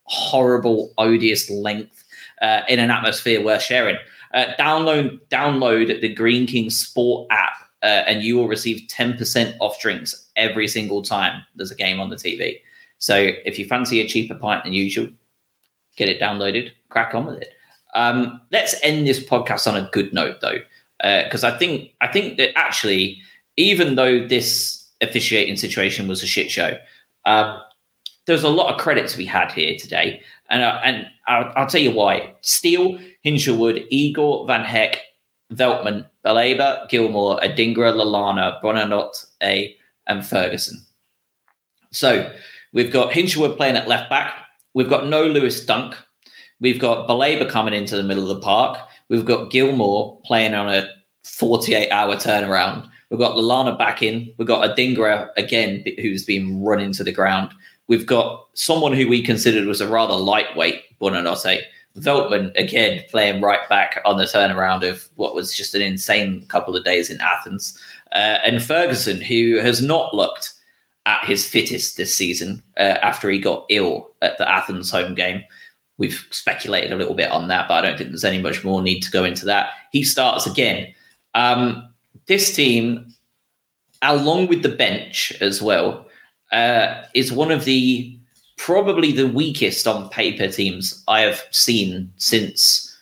horrible, 0.04 0.92
odious 0.98 1.48
length 1.50 2.04
uh, 2.42 2.60
in 2.68 2.78
an 2.78 2.90
atmosphere 2.90 3.42
worth 3.42 3.62
sharing. 3.62 3.96
Uh, 4.34 4.46
download 4.58 5.20
download 5.30 6.00
the 6.00 6.12
Greene 6.12 6.46
King 6.46 6.68
Sport 6.68 7.28
app, 7.30 7.54
uh, 7.82 8.02
and 8.06 8.22
you 8.22 8.36
will 8.36 8.48
receive 8.48 8.86
10% 8.88 9.56
off 9.60 9.80
drinks 9.80 10.28
every 10.36 10.66
single 10.66 11.02
time 11.02 11.42
there's 11.54 11.70
a 11.70 11.76
game 11.76 12.00
on 12.00 12.10
the 12.10 12.16
TV. 12.16 12.60
So 12.98 13.16
if 13.44 13.58
you 13.58 13.66
fancy 13.66 14.00
a 14.00 14.08
cheaper 14.08 14.34
pint 14.34 14.64
than 14.64 14.72
usual, 14.72 15.08
get 15.96 16.08
it 16.08 16.20
downloaded, 16.20 16.72
crack 16.88 17.14
on 17.14 17.26
with 17.26 17.40
it. 17.40 17.53
Um, 17.94 18.40
let's 18.50 18.74
end 18.82 19.06
this 19.06 19.22
podcast 19.22 19.66
on 19.66 19.76
a 19.76 19.88
good 19.92 20.12
note, 20.12 20.40
though, 20.40 20.58
because 20.98 21.44
uh, 21.44 21.48
I 21.48 21.58
think 21.58 21.90
I 22.00 22.08
think 22.08 22.36
that 22.38 22.56
actually, 22.58 23.20
even 23.56 23.94
though 23.94 24.26
this 24.26 24.86
officiating 25.00 25.56
situation 25.56 26.08
was 26.08 26.22
a 26.22 26.26
shit 26.26 26.50
show, 26.50 26.76
um, 27.24 27.60
there's 28.26 28.42
a 28.42 28.48
lot 28.48 28.72
of 28.72 28.80
credit 28.80 29.08
to 29.08 29.18
be 29.18 29.24
had 29.24 29.52
here 29.52 29.76
today, 29.78 30.22
and 30.50 30.62
uh, 30.62 30.80
and 30.84 31.06
I'll, 31.26 31.52
I'll, 31.56 31.66
tell 31.66 31.80
you 31.80 31.92
why. 31.92 32.34
Steele, 32.40 32.98
Hinshelwood, 33.24 33.86
Igor, 33.90 34.46
Van 34.46 34.64
Hecke, 34.64 34.98
Veltman, 35.52 36.06
Baleba, 36.24 36.88
Gilmour, 36.88 37.40
Adingra, 37.42 37.92
Lallana, 37.92 38.60
Buonanotte, 38.62 39.26
A, 39.42 39.76
and 40.06 40.26
Ferguson. 40.26 40.84
So 41.92 42.30
we've 42.72 42.92
got 42.92 43.12
Hinshelwood 43.12 43.56
playing 43.56 43.76
at 43.76 43.88
left 43.88 44.10
back. 44.10 44.34
We've 44.74 44.88
got 44.88 45.06
no 45.06 45.24
Lewis 45.26 45.64
Dunk. 45.64 45.94
We've 46.60 46.80
got 46.80 47.08
Baleba 47.08 47.48
coming 47.48 47.74
into 47.74 47.96
the 47.96 48.02
middle 48.02 48.30
of 48.30 48.36
the 48.36 48.42
park. 48.42 48.78
We've 49.08 49.24
got 49.24 49.50
Gilmour 49.50 50.22
playing 50.24 50.54
on 50.54 50.68
a 50.68 50.88
48 51.24 51.90
hour 51.90 52.16
turnaround. 52.16 52.88
We've 53.10 53.20
got 53.20 53.36
Lallana 53.36 53.78
back 53.78 54.02
in. 54.02 54.32
We've 54.38 54.48
got 54.48 54.68
Adingra 54.68 55.28
again, 55.36 55.84
who's 56.00 56.24
been 56.24 56.62
run 56.62 56.80
into 56.80 57.04
the 57.04 57.12
ground. 57.12 57.52
We've 57.86 58.06
got 58.06 58.46
someone 58.54 58.92
who 58.92 59.08
we 59.08 59.22
considered 59.22 59.66
was 59.66 59.80
a 59.80 59.88
rather 59.88 60.14
lightweight 60.14 60.98
Buonanotte. 61.00 61.62
Veltman 61.98 62.50
again 62.58 63.04
playing 63.08 63.40
right 63.40 63.68
back 63.68 64.00
on 64.04 64.16
the 64.16 64.24
turnaround 64.24 64.88
of 64.88 65.08
what 65.14 65.34
was 65.34 65.56
just 65.56 65.76
an 65.76 65.82
insane 65.82 66.44
couple 66.46 66.76
of 66.76 66.84
days 66.84 67.08
in 67.08 67.20
Athens. 67.20 67.78
Uh, 68.12 68.38
and 68.44 68.62
Ferguson, 68.62 69.20
who 69.20 69.58
has 69.58 69.80
not 69.80 70.12
looked 70.12 70.54
at 71.06 71.24
his 71.24 71.46
fittest 71.46 71.96
this 71.96 72.16
season 72.16 72.62
uh, 72.78 72.98
after 73.02 73.30
he 73.30 73.38
got 73.38 73.66
ill 73.68 74.10
at 74.22 74.38
the 74.38 74.50
Athens 74.50 74.90
home 74.90 75.14
game. 75.14 75.44
We've 75.98 76.26
speculated 76.30 76.92
a 76.92 76.96
little 76.96 77.14
bit 77.14 77.30
on 77.30 77.48
that, 77.48 77.68
but 77.68 77.74
I 77.74 77.88
don't 77.88 77.98
think 77.98 78.10
there's 78.10 78.24
any 78.24 78.40
much 78.40 78.64
more 78.64 78.82
need 78.82 79.00
to 79.00 79.10
go 79.10 79.24
into 79.24 79.44
that. 79.46 79.70
He 79.92 80.02
starts 80.02 80.46
again. 80.46 80.92
Um, 81.34 81.88
this 82.26 82.54
team, 82.54 83.14
along 84.02 84.48
with 84.48 84.62
the 84.62 84.68
bench 84.68 85.32
as 85.40 85.62
well, 85.62 86.06
uh, 86.52 87.02
is 87.14 87.32
one 87.32 87.50
of 87.50 87.64
the 87.64 88.18
probably 88.56 89.12
the 89.12 89.28
weakest 89.28 89.86
on 89.86 90.08
paper 90.08 90.48
teams 90.48 91.02
I 91.08 91.20
have 91.20 91.42
seen 91.50 92.12
since 92.16 92.96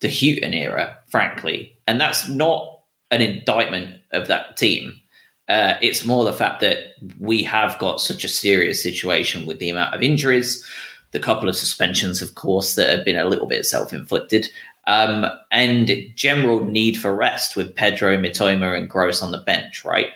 the 0.00 0.08
Hughton 0.08 0.54
era, 0.54 0.98
frankly. 1.08 1.76
And 1.86 2.00
that's 2.00 2.28
not 2.28 2.80
an 3.10 3.20
indictment 3.20 4.00
of 4.12 4.26
that 4.28 4.56
team. 4.56 5.00
Uh, 5.48 5.74
it's 5.82 6.04
more 6.04 6.24
the 6.24 6.32
fact 6.32 6.60
that 6.60 6.94
we 7.18 7.42
have 7.42 7.78
got 7.78 8.00
such 8.00 8.24
a 8.24 8.28
serious 8.28 8.82
situation 8.82 9.46
with 9.46 9.58
the 9.58 9.70
amount 9.70 9.94
of 9.94 10.02
injuries, 10.02 10.64
the 11.12 11.20
couple 11.20 11.48
of 11.48 11.56
suspensions, 11.56 12.20
of 12.20 12.34
course, 12.34 12.74
that 12.74 12.88
have 12.88 13.04
been 13.04 13.18
a 13.18 13.26
little 13.26 13.46
bit 13.46 13.64
self 13.64 13.92
inflicted, 13.92 14.48
um, 14.86 15.26
and 15.50 15.90
general 16.16 16.64
need 16.64 16.96
for 16.98 17.14
rest 17.14 17.54
with 17.54 17.74
Pedro, 17.74 18.16
Mitoma, 18.16 18.76
and 18.76 18.90
Gross 18.90 19.22
on 19.22 19.30
the 19.30 19.38
bench, 19.38 19.84
right? 19.84 20.08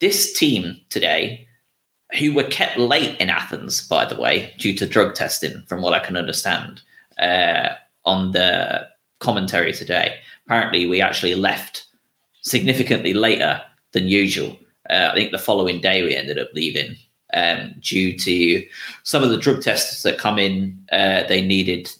This 0.00 0.32
team 0.32 0.78
today, 0.90 1.46
who 2.18 2.34
were 2.34 2.44
kept 2.44 2.76
late 2.76 3.18
in 3.20 3.30
Athens, 3.30 3.86
by 3.86 4.04
the 4.04 4.20
way, 4.20 4.52
due 4.58 4.74
to 4.74 4.86
drug 4.86 5.14
testing, 5.14 5.62
from 5.68 5.80
what 5.80 5.94
I 5.94 6.00
can 6.00 6.16
understand, 6.16 6.82
uh, 7.18 7.70
on 8.04 8.32
the 8.32 8.88
commentary 9.20 9.72
today. 9.72 10.16
Apparently, 10.46 10.86
we 10.86 11.00
actually 11.00 11.34
left 11.34 11.86
significantly 12.42 13.14
later 13.14 13.62
than 13.92 14.08
usual. 14.08 14.56
Uh, 14.88 15.10
I 15.12 15.14
think 15.14 15.30
the 15.30 15.38
following 15.38 15.80
day 15.80 16.02
we 16.02 16.16
ended 16.16 16.38
up 16.38 16.48
leaving 16.52 16.96
um, 17.34 17.74
due 17.80 18.18
to 18.18 18.66
some 19.02 19.22
of 19.22 19.30
the 19.30 19.38
drug 19.38 19.62
tests 19.62 20.02
that 20.02 20.18
come 20.18 20.38
in. 20.38 20.78
Uh, 20.92 21.24
they 21.28 21.40
needed 21.40 21.90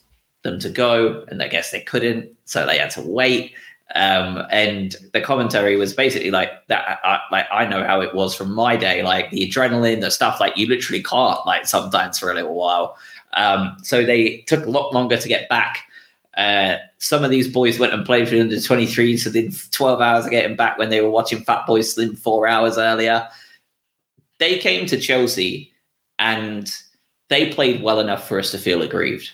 them 0.43 0.59
to 0.61 0.71
go, 0.71 1.25
and 1.29 1.43
I 1.43 1.49
guess 1.49 1.71
they 1.71 1.81
couldn't, 1.81 2.31
so 2.45 2.67
they 2.67 2.79
had 2.79 2.91
to 2.93 3.03
wait. 3.03 3.55
Um, 3.95 4.45
and 4.51 4.95
the 5.13 5.21
commentary 5.21 5.77
was 5.77 5.93
basically 5.93 6.31
like 6.31 6.67
that. 6.69 7.01
I, 7.03 7.21
like 7.33 7.47
I 7.51 7.67
know 7.67 7.85
how 7.85 8.01
it 8.01 8.15
was 8.15 8.35
from 8.35 8.53
my 8.53 8.77
day, 8.77 9.03
like 9.03 9.31
the 9.31 9.49
adrenaline, 9.49 10.01
the 10.01 10.11
stuff. 10.11 10.41
Like 10.41 10.57
you 10.57 10.67
literally 10.69 11.03
can't, 11.03 11.45
like 11.45 11.67
sometimes 11.67 12.19
for 12.19 12.31
a 12.31 12.35
little 12.35 12.55
while. 12.55 12.97
Um, 13.33 13.77
so 13.83 14.05
they 14.05 14.39
took 14.47 14.65
a 14.65 14.71
lot 14.71 14.95
longer 14.95 15.17
to 15.17 15.29
get 15.29 15.49
back. 15.49 15.85
Uh, 16.37 16.77
some 16.99 17.25
of 17.25 17.31
these 17.31 17.49
boys 17.49 17.79
went 17.79 17.93
and 17.93 18.07
played 18.07 18.29
for 18.29 18.37
under 18.37 18.61
23, 18.61 19.17
so 19.17 19.31
did 19.31 19.55
12 19.73 20.01
hours 20.01 20.25
of 20.25 20.31
getting 20.31 20.57
back 20.57 20.79
when 20.79 20.89
they 20.89 21.01
were 21.01 21.11
watching 21.11 21.45
Fatboy 21.45 21.85
Slim 21.85 22.15
four 22.15 22.47
hours 22.47 22.79
earlier 22.79 23.29
they 24.41 24.59
came 24.59 24.87
to 24.87 24.99
Chelsea 24.99 25.73
and 26.19 26.73
they 27.29 27.53
played 27.53 27.83
well 27.83 28.01
enough 28.01 28.27
for 28.27 28.39
us 28.39 28.51
to 28.51 28.59
feel 28.59 28.83
aggrieved. 28.83 29.31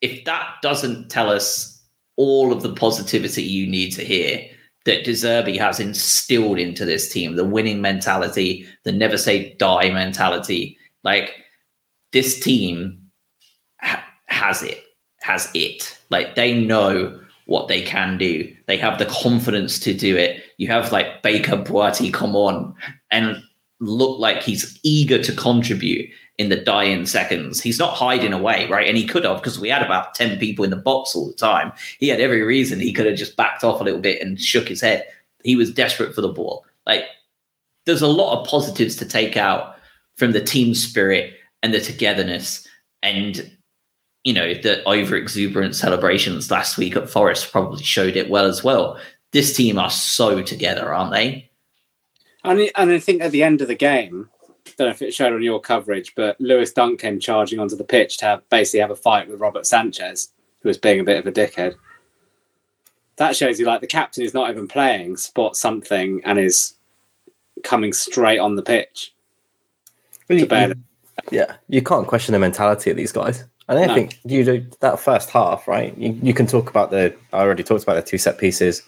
If 0.00 0.24
that 0.26 0.56
doesn't 0.62 1.10
tell 1.10 1.30
us 1.30 1.82
all 2.16 2.52
of 2.52 2.62
the 2.62 2.74
positivity 2.74 3.42
you 3.42 3.66
need 3.66 3.90
to 3.92 4.04
hear 4.04 4.48
that 4.84 5.04
De 5.04 5.12
Zerbi 5.12 5.58
has 5.58 5.80
instilled 5.80 6.58
into 6.58 6.84
this 6.84 7.10
team, 7.10 7.36
the 7.36 7.44
winning 7.44 7.80
mentality, 7.80 8.66
the 8.84 8.92
never 8.92 9.16
say 9.16 9.54
die 9.54 9.90
mentality, 9.90 10.78
like 11.02 11.32
this 12.12 12.38
team 12.38 13.00
ha- 13.80 14.04
has 14.26 14.62
it, 14.62 14.84
has 15.20 15.50
it. 15.54 15.98
Like 16.10 16.34
they 16.34 16.60
know 16.60 17.18
what 17.46 17.68
they 17.68 17.80
can 17.80 18.18
do. 18.18 18.54
They 18.66 18.76
have 18.76 18.98
the 18.98 19.06
confidence 19.06 19.78
to 19.80 19.94
do 19.94 20.16
it. 20.16 20.43
You 20.58 20.68
have 20.68 20.92
like 20.92 21.22
Baker 21.22 21.56
Boaitey 21.56 22.12
come 22.12 22.36
on 22.36 22.74
and 23.10 23.42
look 23.80 24.18
like 24.18 24.42
he's 24.42 24.78
eager 24.82 25.22
to 25.22 25.32
contribute 25.32 26.10
in 26.38 26.48
the 26.48 26.56
dying 26.56 27.06
seconds. 27.06 27.60
He's 27.60 27.78
not 27.78 27.94
hiding 27.94 28.32
away, 28.32 28.66
right? 28.68 28.88
And 28.88 28.96
he 28.96 29.06
could 29.06 29.24
have 29.24 29.36
because 29.38 29.58
we 29.58 29.68
had 29.68 29.82
about 29.82 30.14
10 30.14 30.38
people 30.38 30.64
in 30.64 30.70
the 30.70 30.76
box 30.76 31.14
all 31.14 31.28
the 31.28 31.34
time. 31.34 31.72
He 31.98 32.08
had 32.08 32.20
every 32.20 32.42
reason 32.42 32.80
he 32.80 32.92
could 32.92 33.06
have 33.06 33.16
just 33.16 33.36
backed 33.36 33.62
off 33.62 33.80
a 33.80 33.84
little 33.84 34.00
bit 34.00 34.20
and 34.20 34.40
shook 34.40 34.68
his 34.68 34.80
head. 34.80 35.06
He 35.44 35.56
was 35.56 35.72
desperate 35.72 36.14
for 36.14 36.22
the 36.22 36.28
ball. 36.28 36.64
Like 36.86 37.04
there's 37.86 38.02
a 38.02 38.08
lot 38.08 38.40
of 38.40 38.48
positives 38.48 38.96
to 38.96 39.04
take 39.04 39.36
out 39.36 39.76
from 40.16 40.32
the 40.32 40.40
team 40.40 40.74
spirit 40.74 41.34
and 41.62 41.72
the 41.72 41.80
togetherness 41.80 42.66
and 43.02 43.50
you 44.24 44.32
know, 44.32 44.54
the 44.54 44.82
over 44.88 45.16
exuberant 45.16 45.76
celebrations 45.76 46.50
last 46.50 46.78
week 46.78 46.96
at 46.96 47.10
Forest 47.10 47.52
probably 47.52 47.82
showed 47.82 48.16
it 48.16 48.30
well 48.30 48.46
as 48.46 48.64
well. 48.64 48.98
This 49.34 49.52
team 49.52 49.80
are 49.80 49.90
so 49.90 50.42
together, 50.42 50.94
aren't 50.94 51.10
they? 51.10 51.50
And, 52.44 52.70
and 52.76 52.92
I 52.92 53.00
think 53.00 53.20
at 53.20 53.32
the 53.32 53.42
end 53.42 53.62
of 53.62 53.66
the 53.66 53.74
game, 53.74 54.30
I 54.64 54.70
don't 54.78 54.86
know 54.86 54.92
if 54.92 55.02
it 55.02 55.12
showed 55.12 55.32
on 55.32 55.42
your 55.42 55.60
coverage, 55.60 56.14
but 56.14 56.40
Lewis 56.40 56.72
Dunk 56.72 57.00
came 57.00 57.18
charging 57.18 57.58
onto 57.58 57.74
the 57.74 57.82
pitch 57.82 58.18
to 58.18 58.26
have, 58.26 58.48
basically 58.48 58.78
have 58.78 58.92
a 58.92 58.96
fight 58.96 59.28
with 59.28 59.40
Robert 59.40 59.66
Sanchez, 59.66 60.30
who 60.60 60.68
was 60.68 60.78
being 60.78 61.00
a 61.00 61.04
bit 61.04 61.18
of 61.18 61.26
a 61.26 61.32
dickhead. 61.32 61.74
That 63.16 63.34
shows 63.34 63.58
you 63.58 63.66
like 63.66 63.80
the 63.80 63.88
captain 63.88 64.22
is 64.22 64.34
not 64.34 64.50
even 64.50 64.68
playing, 64.68 65.16
spots 65.16 65.60
something, 65.60 66.22
and 66.24 66.38
is 66.38 66.74
coming 67.64 67.92
straight 67.92 68.38
on 68.38 68.54
the 68.54 68.62
pitch. 68.62 69.16
Well, 70.28 70.38
you, 70.38 70.74
yeah, 71.32 71.56
you 71.68 71.82
can't 71.82 72.06
question 72.06 72.34
the 72.34 72.38
mentality 72.38 72.88
of 72.92 72.96
these 72.96 73.10
guys. 73.10 73.42
And 73.68 73.80
I 73.80 73.86
no. 73.86 73.94
think 73.94 74.20
you 74.24 74.44
do 74.44 74.64
that 74.78 75.00
first 75.00 75.30
half, 75.30 75.66
right? 75.66 75.96
You, 75.98 76.16
you 76.22 76.34
can 76.34 76.46
talk 76.46 76.70
about 76.70 76.92
the. 76.92 77.16
I 77.32 77.40
already 77.40 77.64
talked 77.64 77.82
about 77.82 77.94
the 77.94 78.02
two 78.02 78.18
set 78.18 78.38
pieces 78.38 78.82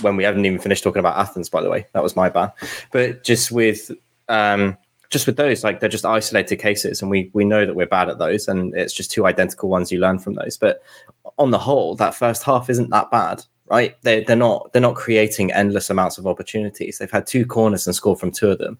when 0.00 0.16
we 0.16 0.24
haven't 0.24 0.44
even 0.44 0.58
finished 0.58 0.84
talking 0.84 1.00
about 1.00 1.16
Athens. 1.16 1.48
By 1.48 1.62
the 1.62 1.70
way, 1.70 1.86
that 1.92 2.02
was 2.02 2.16
my 2.16 2.28
bad. 2.28 2.52
But 2.92 3.24
just 3.24 3.50
with 3.50 3.90
um, 4.28 4.76
just 5.10 5.26
with 5.26 5.36
those, 5.36 5.64
like 5.64 5.80
they're 5.80 5.88
just 5.88 6.04
isolated 6.04 6.56
cases, 6.56 7.00
and 7.02 7.10
we 7.10 7.30
we 7.32 7.44
know 7.44 7.64
that 7.64 7.74
we're 7.74 7.86
bad 7.86 8.08
at 8.08 8.18
those, 8.18 8.48
and 8.48 8.74
it's 8.74 8.92
just 8.92 9.10
two 9.10 9.26
identical 9.26 9.68
ones. 9.68 9.90
You 9.90 10.00
learn 10.00 10.18
from 10.18 10.34
those, 10.34 10.56
but 10.56 10.82
on 11.38 11.50
the 11.50 11.58
whole, 11.58 11.94
that 11.96 12.14
first 12.14 12.42
half 12.42 12.68
isn't 12.68 12.90
that 12.90 13.10
bad, 13.10 13.44
right? 13.66 13.96
They 14.02 14.24
they're 14.24 14.36
not 14.36 14.72
they're 14.72 14.82
not 14.82 14.96
creating 14.96 15.52
endless 15.52 15.90
amounts 15.90 16.18
of 16.18 16.26
opportunities. 16.26 16.98
They've 16.98 17.10
had 17.10 17.26
two 17.26 17.46
corners 17.46 17.86
and 17.86 17.96
scored 17.96 18.18
from 18.18 18.32
two 18.32 18.50
of 18.50 18.58
them. 18.58 18.78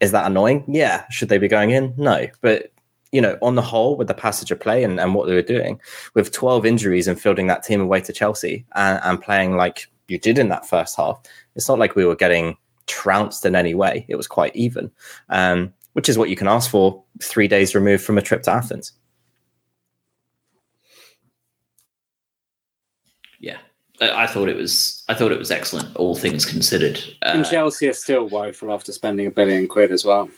Is 0.00 0.12
that 0.12 0.26
annoying? 0.26 0.64
Yeah. 0.66 1.04
Should 1.10 1.28
they 1.28 1.38
be 1.38 1.48
going 1.48 1.70
in? 1.70 1.92
No. 1.96 2.26
But 2.40 2.72
you 3.12 3.20
know, 3.20 3.36
on 3.42 3.56
the 3.56 3.62
whole, 3.62 3.96
with 3.96 4.06
the 4.06 4.14
passage 4.14 4.50
of 4.50 4.60
play 4.60 4.84
and, 4.84 5.00
and 5.00 5.14
what 5.14 5.26
they 5.26 5.34
were 5.34 5.42
doing, 5.42 5.80
with 6.14 6.30
12 6.30 6.64
injuries 6.64 7.08
and 7.08 7.20
fielding 7.20 7.48
that 7.48 7.64
team 7.64 7.80
away 7.80 8.00
to 8.00 8.12
Chelsea 8.12 8.64
and, 8.76 9.00
and 9.02 9.20
playing 9.20 9.56
like 9.56 9.88
you 10.10 10.18
did 10.18 10.38
in 10.38 10.48
that 10.48 10.68
first 10.68 10.96
half, 10.96 11.20
it's 11.54 11.68
not 11.68 11.78
like 11.78 11.96
we 11.96 12.04
were 12.04 12.16
getting 12.16 12.56
trounced 12.86 13.46
in 13.46 13.54
any 13.54 13.74
way. 13.74 14.04
It 14.08 14.16
was 14.16 14.26
quite 14.26 14.54
even, 14.56 14.90
um, 15.28 15.72
which 15.92 16.08
is 16.08 16.18
what 16.18 16.28
you 16.28 16.36
can 16.36 16.48
ask 16.48 16.70
for 16.70 17.02
three 17.22 17.48
days 17.48 17.74
removed 17.74 18.02
from 18.02 18.18
a 18.18 18.22
trip 18.22 18.42
to 18.42 18.50
Athens. 18.50 18.92
Yeah, 23.38 23.58
I 24.00 24.26
thought 24.26 24.48
it 24.48 24.56
was. 24.56 25.02
I 25.08 25.14
thought 25.14 25.32
it 25.32 25.38
was 25.38 25.50
excellent, 25.50 25.94
all 25.96 26.14
things 26.14 26.44
considered. 26.44 26.98
Uh, 27.22 27.32
and 27.34 27.46
Chelsea 27.46 27.88
are 27.88 27.94
still 27.94 28.28
woeful 28.28 28.72
after 28.72 28.92
spending 28.92 29.26
a 29.26 29.30
billion 29.30 29.66
quid 29.66 29.92
as 29.92 30.04
well. 30.04 30.28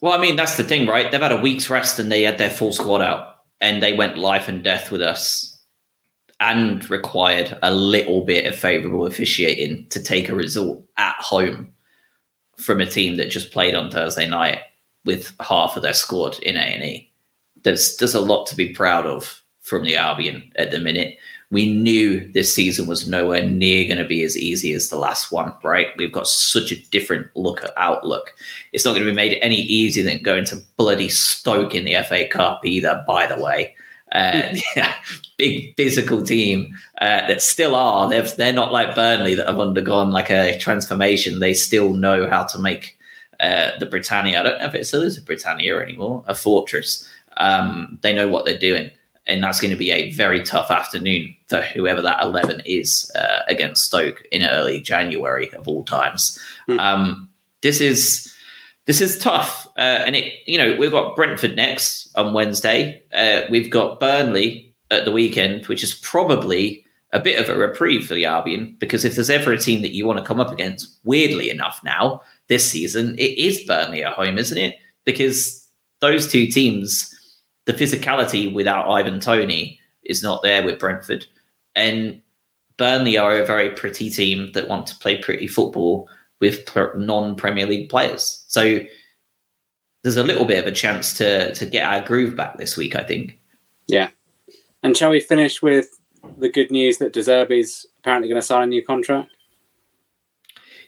Well, 0.00 0.12
I 0.12 0.18
mean, 0.18 0.36
that's 0.36 0.56
the 0.56 0.62
thing, 0.62 0.86
right? 0.86 1.10
They've 1.10 1.20
had 1.20 1.32
a 1.32 1.40
week's 1.40 1.68
rest 1.68 1.98
and 1.98 2.12
they 2.12 2.22
had 2.22 2.38
their 2.38 2.50
full 2.50 2.72
squad 2.72 3.00
out, 3.00 3.38
and 3.60 3.82
they 3.82 3.94
went 3.94 4.16
life 4.16 4.46
and 4.46 4.62
death 4.62 4.92
with 4.92 5.02
us, 5.02 5.57
and 6.40 6.88
required 6.90 7.58
a 7.62 7.74
little 7.74 8.24
bit 8.24 8.46
of 8.46 8.56
favourable 8.56 9.06
officiating 9.06 9.86
to 9.88 10.02
take 10.02 10.28
a 10.28 10.34
result 10.34 10.84
at 10.96 11.16
home 11.16 11.72
from 12.56 12.80
a 12.80 12.86
team 12.86 13.16
that 13.16 13.30
just 13.30 13.52
played 13.52 13.74
on 13.74 13.90
Thursday 13.90 14.28
night 14.28 14.60
with 15.04 15.32
half 15.40 15.76
of 15.76 15.82
their 15.82 15.94
squad 15.94 16.38
in 16.40 16.56
A 16.56 16.60
and 16.60 16.84
E. 16.84 17.10
There's 17.62 17.96
there's 17.96 18.14
a 18.14 18.20
lot 18.20 18.46
to 18.46 18.56
be 18.56 18.72
proud 18.72 19.06
of 19.06 19.42
from 19.62 19.84
the 19.84 19.96
Albion 19.96 20.52
at 20.56 20.70
the 20.70 20.78
minute 20.78 21.18
we 21.50 21.72
knew 21.72 22.30
this 22.32 22.54
season 22.54 22.86
was 22.86 23.08
nowhere 23.08 23.42
near 23.42 23.86
going 23.86 23.98
to 23.98 24.04
be 24.04 24.22
as 24.22 24.36
easy 24.36 24.74
as 24.74 24.88
the 24.88 24.98
last 24.98 25.32
one, 25.32 25.54
right? 25.62 25.88
We've 25.96 26.12
got 26.12 26.28
such 26.28 26.72
a 26.72 26.88
different 26.90 27.28
look 27.34 27.64
at 27.64 27.72
outlook. 27.76 28.34
It's 28.72 28.84
not 28.84 28.92
going 28.92 29.04
to 29.04 29.10
be 29.10 29.16
made 29.16 29.38
any 29.40 29.62
easier 29.62 30.04
than 30.04 30.22
going 30.22 30.44
to 30.46 30.62
bloody 30.76 31.08
Stoke 31.08 31.74
in 31.74 31.84
the 31.84 31.96
FA 32.06 32.28
Cup 32.28 32.66
either, 32.66 33.02
by 33.06 33.26
the 33.26 33.40
way. 33.40 33.74
Uh, 34.12 34.54
yeah, 34.76 34.94
big 35.36 35.74
physical 35.76 36.22
team 36.22 36.76
uh, 37.00 37.26
that 37.26 37.42
still 37.42 37.74
are. 37.74 38.08
They're, 38.08 38.22
they're 38.22 38.52
not 38.52 38.72
like 38.72 38.94
Burnley 38.94 39.34
that 39.34 39.46
have 39.46 39.60
undergone 39.60 40.10
like 40.10 40.30
a 40.30 40.58
transformation. 40.58 41.40
They 41.40 41.54
still 41.54 41.94
know 41.94 42.28
how 42.28 42.44
to 42.44 42.58
make 42.58 42.98
uh, 43.40 43.72
the 43.78 43.86
Britannia. 43.86 44.40
I 44.40 44.42
don't 44.42 44.58
know 44.58 44.66
if 44.66 44.74
it 44.74 44.86
still 44.86 45.02
is 45.02 45.18
a 45.18 45.22
Britannia 45.22 45.78
anymore, 45.78 46.24
a 46.26 46.34
fortress. 46.34 47.08
Um, 47.36 47.98
they 48.02 48.14
know 48.14 48.28
what 48.28 48.44
they're 48.44 48.58
doing 48.58 48.90
and 49.28 49.44
that's 49.44 49.60
going 49.60 49.70
to 49.70 49.76
be 49.76 49.90
a 49.90 50.10
very 50.12 50.42
tough 50.42 50.70
afternoon 50.70 51.36
for 51.48 51.60
whoever 51.60 52.00
that 52.02 52.22
11 52.22 52.62
is 52.64 53.12
uh, 53.14 53.40
against 53.46 53.84
Stoke 53.84 54.22
in 54.32 54.42
early 54.42 54.80
January 54.80 55.52
of 55.52 55.68
all 55.68 55.84
times. 55.84 56.38
Mm. 56.66 56.80
Um, 56.80 57.28
this 57.60 57.80
is 57.80 58.34
this 58.88 59.02
is 59.02 59.18
tough, 59.18 59.68
uh, 59.76 60.00
and 60.06 60.16
it 60.16 60.32
you 60.46 60.56
know 60.56 60.74
we've 60.74 60.90
got 60.90 61.14
Brentford 61.14 61.54
next 61.54 62.08
on 62.16 62.32
Wednesday. 62.32 63.02
Uh, 63.12 63.42
we've 63.50 63.70
got 63.70 64.00
Burnley 64.00 64.74
at 64.90 65.04
the 65.04 65.12
weekend, 65.12 65.66
which 65.66 65.84
is 65.84 65.94
probably 65.96 66.84
a 67.12 67.20
bit 67.20 67.38
of 67.38 67.50
a 67.50 67.58
reprieve 67.58 68.06
for 68.06 68.14
the 68.14 68.24
Albion 68.24 68.76
because 68.80 69.04
if 69.04 69.14
there's 69.14 69.30
ever 69.30 69.52
a 69.52 69.58
team 69.58 69.82
that 69.82 69.94
you 69.94 70.06
want 70.06 70.18
to 70.18 70.24
come 70.24 70.40
up 70.40 70.50
against, 70.50 70.98
weirdly 71.04 71.50
enough, 71.50 71.80
now 71.84 72.22
this 72.48 72.68
season 72.68 73.14
it 73.18 73.38
is 73.38 73.62
Burnley 73.64 74.02
at 74.02 74.14
home, 74.14 74.38
isn't 74.38 74.58
it? 74.58 74.76
Because 75.04 75.68
those 76.00 76.32
two 76.32 76.46
teams 76.46 77.14
the 77.66 77.74
physicality 77.74 78.50
without 78.50 78.88
Ivan 78.88 79.20
Toney 79.20 79.78
is 80.04 80.22
not 80.22 80.42
there 80.42 80.64
with 80.64 80.78
Brentford. 80.78 81.26
And 81.74 82.22
Burnley 82.78 83.18
are 83.18 83.38
a 83.38 83.44
very 83.44 83.68
pretty 83.68 84.08
team 84.08 84.50
that 84.52 84.68
want 84.68 84.86
to 84.86 84.96
play 84.96 85.18
pretty 85.18 85.46
football 85.46 86.08
with 86.40 86.68
non 86.96 87.34
Premier 87.34 87.66
League 87.66 87.88
players. 87.88 88.44
So 88.48 88.80
there's 90.02 90.16
a 90.16 90.24
little 90.24 90.44
bit 90.44 90.58
of 90.58 90.66
a 90.66 90.74
chance 90.74 91.14
to 91.14 91.54
to 91.54 91.66
get 91.66 91.84
our 91.84 92.00
groove 92.00 92.36
back 92.36 92.58
this 92.58 92.76
week, 92.76 92.96
I 92.96 93.04
think. 93.04 93.38
Yeah. 93.86 94.10
And 94.82 94.96
shall 94.96 95.10
we 95.10 95.20
finish 95.20 95.60
with 95.60 95.88
the 96.38 96.48
good 96.48 96.70
news 96.70 96.98
that 96.98 97.12
De 97.12 97.20
Zerbi's 97.20 97.86
apparently 97.98 98.28
going 98.28 98.40
to 98.40 98.46
sign 98.46 98.62
a 98.62 98.66
new 98.66 98.84
contract? 98.84 99.30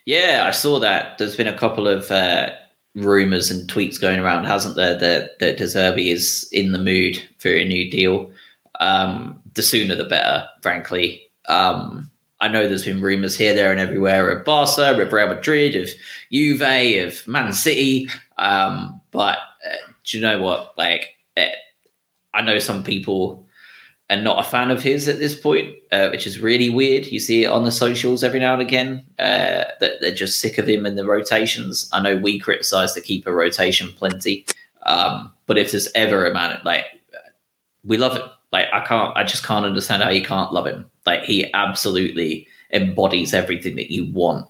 Yeah, 0.06 0.44
I 0.46 0.50
saw 0.50 0.78
that. 0.78 1.18
There's 1.18 1.36
been 1.36 1.46
a 1.46 1.58
couple 1.58 1.86
of 1.86 2.10
uh, 2.10 2.50
rumors 2.94 3.50
and 3.50 3.68
tweets 3.68 4.00
going 4.00 4.20
around, 4.20 4.44
hasn't 4.44 4.76
there, 4.76 4.96
that, 4.98 5.38
that 5.38 5.56
De 5.56 5.64
Zerbi 5.64 6.12
is 6.12 6.48
in 6.52 6.72
the 6.72 6.78
mood 6.78 7.22
for 7.38 7.48
a 7.48 7.64
new 7.64 7.90
deal. 7.90 8.30
Um, 8.80 9.40
the 9.54 9.62
sooner 9.62 9.94
the 9.94 10.04
better, 10.04 10.48
frankly. 10.62 11.22
Um, 11.48 12.09
I 12.40 12.48
know 12.48 12.66
there's 12.66 12.84
been 12.84 13.00
rumors 13.00 13.36
here, 13.36 13.54
there, 13.54 13.70
and 13.70 13.80
everywhere 13.80 14.30
of 14.30 14.44
Barca, 14.44 14.98
of 14.98 15.12
Real 15.12 15.28
Madrid, 15.28 15.76
of 15.76 15.90
Juve, 16.32 16.62
of 17.06 17.26
Man 17.26 17.52
City. 17.52 18.08
Um, 18.38 19.00
but 19.10 19.38
uh, 19.66 19.76
do 20.04 20.18
you 20.18 20.22
know 20.22 20.40
what? 20.40 20.74
Like, 20.78 21.16
uh, 21.36 21.46
I 22.32 22.40
know 22.42 22.58
some 22.58 22.82
people 22.82 23.46
are 24.08 24.16
not 24.16 24.44
a 24.44 24.48
fan 24.48 24.70
of 24.70 24.82
his 24.82 25.06
at 25.06 25.18
this 25.18 25.38
point, 25.38 25.76
uh, 25.92 26.08
which 26.08 26.26
is 26.26 26.40
really 26.40 26.70
weird. 26.70 27.06
You 27.06 27.20
see 27.20 27.44
it 27.44 27.48
on 27.48 27.64
the 27.64 27.70
socials 27.70 28.24
every 28.24 28.40
now 28.40 28.54
and 28.54 28.62
again 28.62 29.04
uh, 29.18 29.64
that 29.80 30.00
they're 30.00 30.14
just 30.14 30.40
sick 30.40 30.58
of 30.58 30.68
him 30.68 30.86
and 30.86 30.98
the 30.98 31.04
rotations. 31.04 31.88
I 31.92 32.00
know 32.00 32.16
we 32.16 32.38
criticize 32.38 32.94
the 32.94 33.00
keeper 33.00 33.32
rotation 33.32 33.92
plenty, 33.92 34.46
um, 34.82 35.32
but 35.46 35.58
if 35.58 35.70
there's 35.70 35.88
ever 35.94 36.26
a 36.26 36.34
man 36.34 36.60
like 36.64 36.86
we 37.84 37.96
love 37.96 38.16
it, 38.16 38.24
like 38.52 38.66
I 38.72 38.80
can't, 38.80 39.16
I 39.16 39.24
just 39.24 39.44
can't 39.44 39.64
understand 39.64 40.02
how 40.02 40.10
you 40.10 40.22
can't 40.22 40.52
love 40.52 40.66
him. 40.66 40.90
Like 41.06 41.22
he 41.22 41.52
absolutely 41.54 42.46
embodies 42.72 43.34
everything 43.34 43.76
that 43.76 43.92
you 43.92 44.10
want 44.12 44.48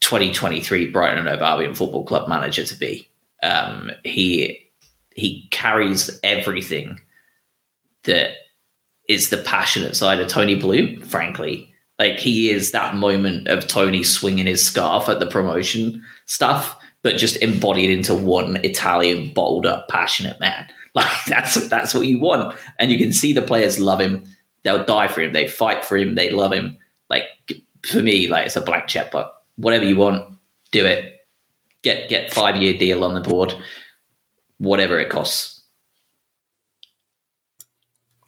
2023 0.00 0.90
Brighton 0.90 1.18
and 1.18 1.28
Hove 1.28 1.42
Albion 1.42 1.74
Football 1.74 2.04
Club 2.04 2.28
manager 2.28 2.64
to 2.64 2.74
be. 2.76 3.08
Um, 3.42 3.90
he 4.04 4.64
he 5.14 5.48
carries 5.50 6.18
everything 6.22 7.00
that 8.04 8.30
is 9.08 9.30
the 9.30 9.38
passionate 9.38 9.96
side 9.96 10.20
of 10.20 10.28
Tony 10.28 10.54
Bloom, 10.54 11.00
frankly. 11.02 11.72
Like 11.98 12.18
he 12.18 12.50
is 12.50 12.70
that 12.70 12.94
moment 12.94 13.48
of 13.48 13.66
Tony 13.66 14.04
swinging 14.04 14.46
his 14.46 14.64
scarf 14.64 15.08
at 15.08 15.18
the 15.18 15.26
promotion 15.26 16.02
stuff, 16.26 16.78
but 17.02 17.16
just 17.16 17.36
embodied 17.38 17.90
into 17.90 18.14
one 18.14 18.56
Italian, 18.64 19.32
bottled 19.32 19.66
up, 19.66 19.88
passionate 19.88 20.38
man. 20.38 20.68
Like 20.98 21.24
that's 21.26 21.68
that's 21.68 21.94
what 21.94 22.06
you 22.06 22.18
want, 22.18 22.58
and 22.80 22.90
you 22.90 22.98
can 22.98 23.12
see 23.12 23.32
the 23.32 23.42
players 23.42 23.78
love 23.78 24.00
him. 24.00 24.24
They'll 24.64 24.84
die 24.84 25.06
for 25.06 25.20
him. 25.20 25.32
They 25.32 25.46
fight 25.46 25.84
for 25.84 25.96
him. 25.96 26.16
They 26.16 26.30
love 26.30 26.52
him. 26.52 26.76
Like 27.08 27.24
for 27.86 28.02
me, 28.02 28.26
like 28.26 28.46
it's 28.46 28.56
a 28.56 28.60
blank 28.60 28.88
check, 28.88 29.12
but 29.12 29.32
whatever 29.56 29.84
you 29.84 29.96
want, 29.96 30.36
do 30.72 30.84
it. 30.84 31.14
Get 31.82 32.08
get 32.08 32.32
five 32.32 32.56
year 32.56 32.76
deal 32.76 33.04
on 33.04 33.14
the 33.14 33.20
board, 33.20 33.54
whatever 34.58 34.98
it 34.98 35.08
costs. 35.08 35.62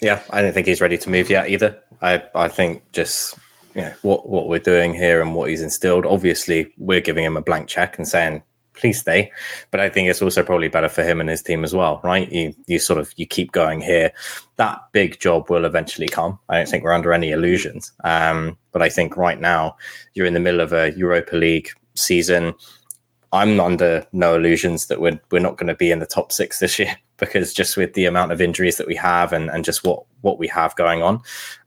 Yeah, 0.01 0.23
I 0.31 0.41
don't 0.41 0.53
think 0.53 0.69
he's 0.69 0.81
ready 0.81 0.97
to 0.97 1.11
move 1.11 1.29
yet 1.29 1.51
either. 1.51 1.77
I 2.01 2.23
I 2.37 2.47
think 2.47 2.85
just 2.93 3.37
know 3.75 3.93
what 4.03 4.29
what 4.29 4.49
we're 4.49 4.61
doing 4.61 4.95
here 4.95 5.21
and 5.21 5.35
what 5.35 5.51
he's 5.51 5.63
instilled. 5.63 6.07
Obviously, 6.07 6.73
we're 6.79 7.01
giving 7.01 7.25
him 7.25 7.37
a 7.37 7.43
blank 7.43 7.69
check 7.69 7.99
and 7.99 8.07
saying 8.07 8.45
please 8.81 9.01
stay. 9.01 9.31
But 9.71 9.81
I 9.81 9.89
think 9.89 10.09
it's 10.09 10.23
also 10.23 10.43
probably 10.43 10.69
better 10.69 10.89
for 10.89 11.05
him 11.05 11.21
and 11.21 11.29
his 11.29 11.43
team 11.43 11.63
as 11.63 11.75
well, 11.75 12.01
right? 12.03 12.31
You 12.33 12.55
you 12.67 12.79
sort 12.79 12.99
of 12.99 13.13
you 13.17 13.27
keep 13.27 13.53
going 13.53 13.81
here. 13.81 14.13
That 14.57 14.81
big 14.93 15.21
job 15.21 15.51
will 15.51 15.65
eventually 15.65 16.09
come. 16.09 16.39
I 16.49 16.57
don't 16.57 16.69
think 16.69 16.83
we're 16.83 16.93
under 16.93 17.13
any 17.13 17.31
illusions. 17.31 17.93
Um, 18.05 18.57
but 18.73 18.83
I 18.83 18.89
think 18.89 19.17
right 19.17 19.41
now 19.41 19.77
you're 20.15 20.27
in 20.27 20.35
the 20.35 20.41
middle 20.41 20.61
of 20.61 20.73
a 20.73 20.93
Europa 20.93 21.37
League 21.37 21.71
season. 21.95 22.55
I'm 23.33 23.61
under 23.61 24.05
no 24.13 24.35
illusions 24.35 24.87
that 24.87 25.01
we're 25.01 25.21
we're 25.31 25.41
not 25.41 25.57
going 25.57 25.69
to 25.69 25.77
be 25.77 25.93
in 25.93 26.01
the 26.01 26.07
top 26.07 26.33
six 26.33 26.59
this 26.59 26.79
year 26.79 26.97
because 27.19 27.53
just 27.53 27.77
with 27.77 27.93
the 27.93 28.07
amount 28.07 28.33
of 28.33 28.41
injuries 28.41 28.79
that 28.79 28.87
we 28.87 28.97
have 28.97 29.33
and, 29.33 29.51
and 29.51 29.65
just 29.65 29.85
what 29.85 30.05
what 30.23 30.39
we 30.39 30.49
have 30.49 30.75
going 30.77 31.03
on. 31.03 31.21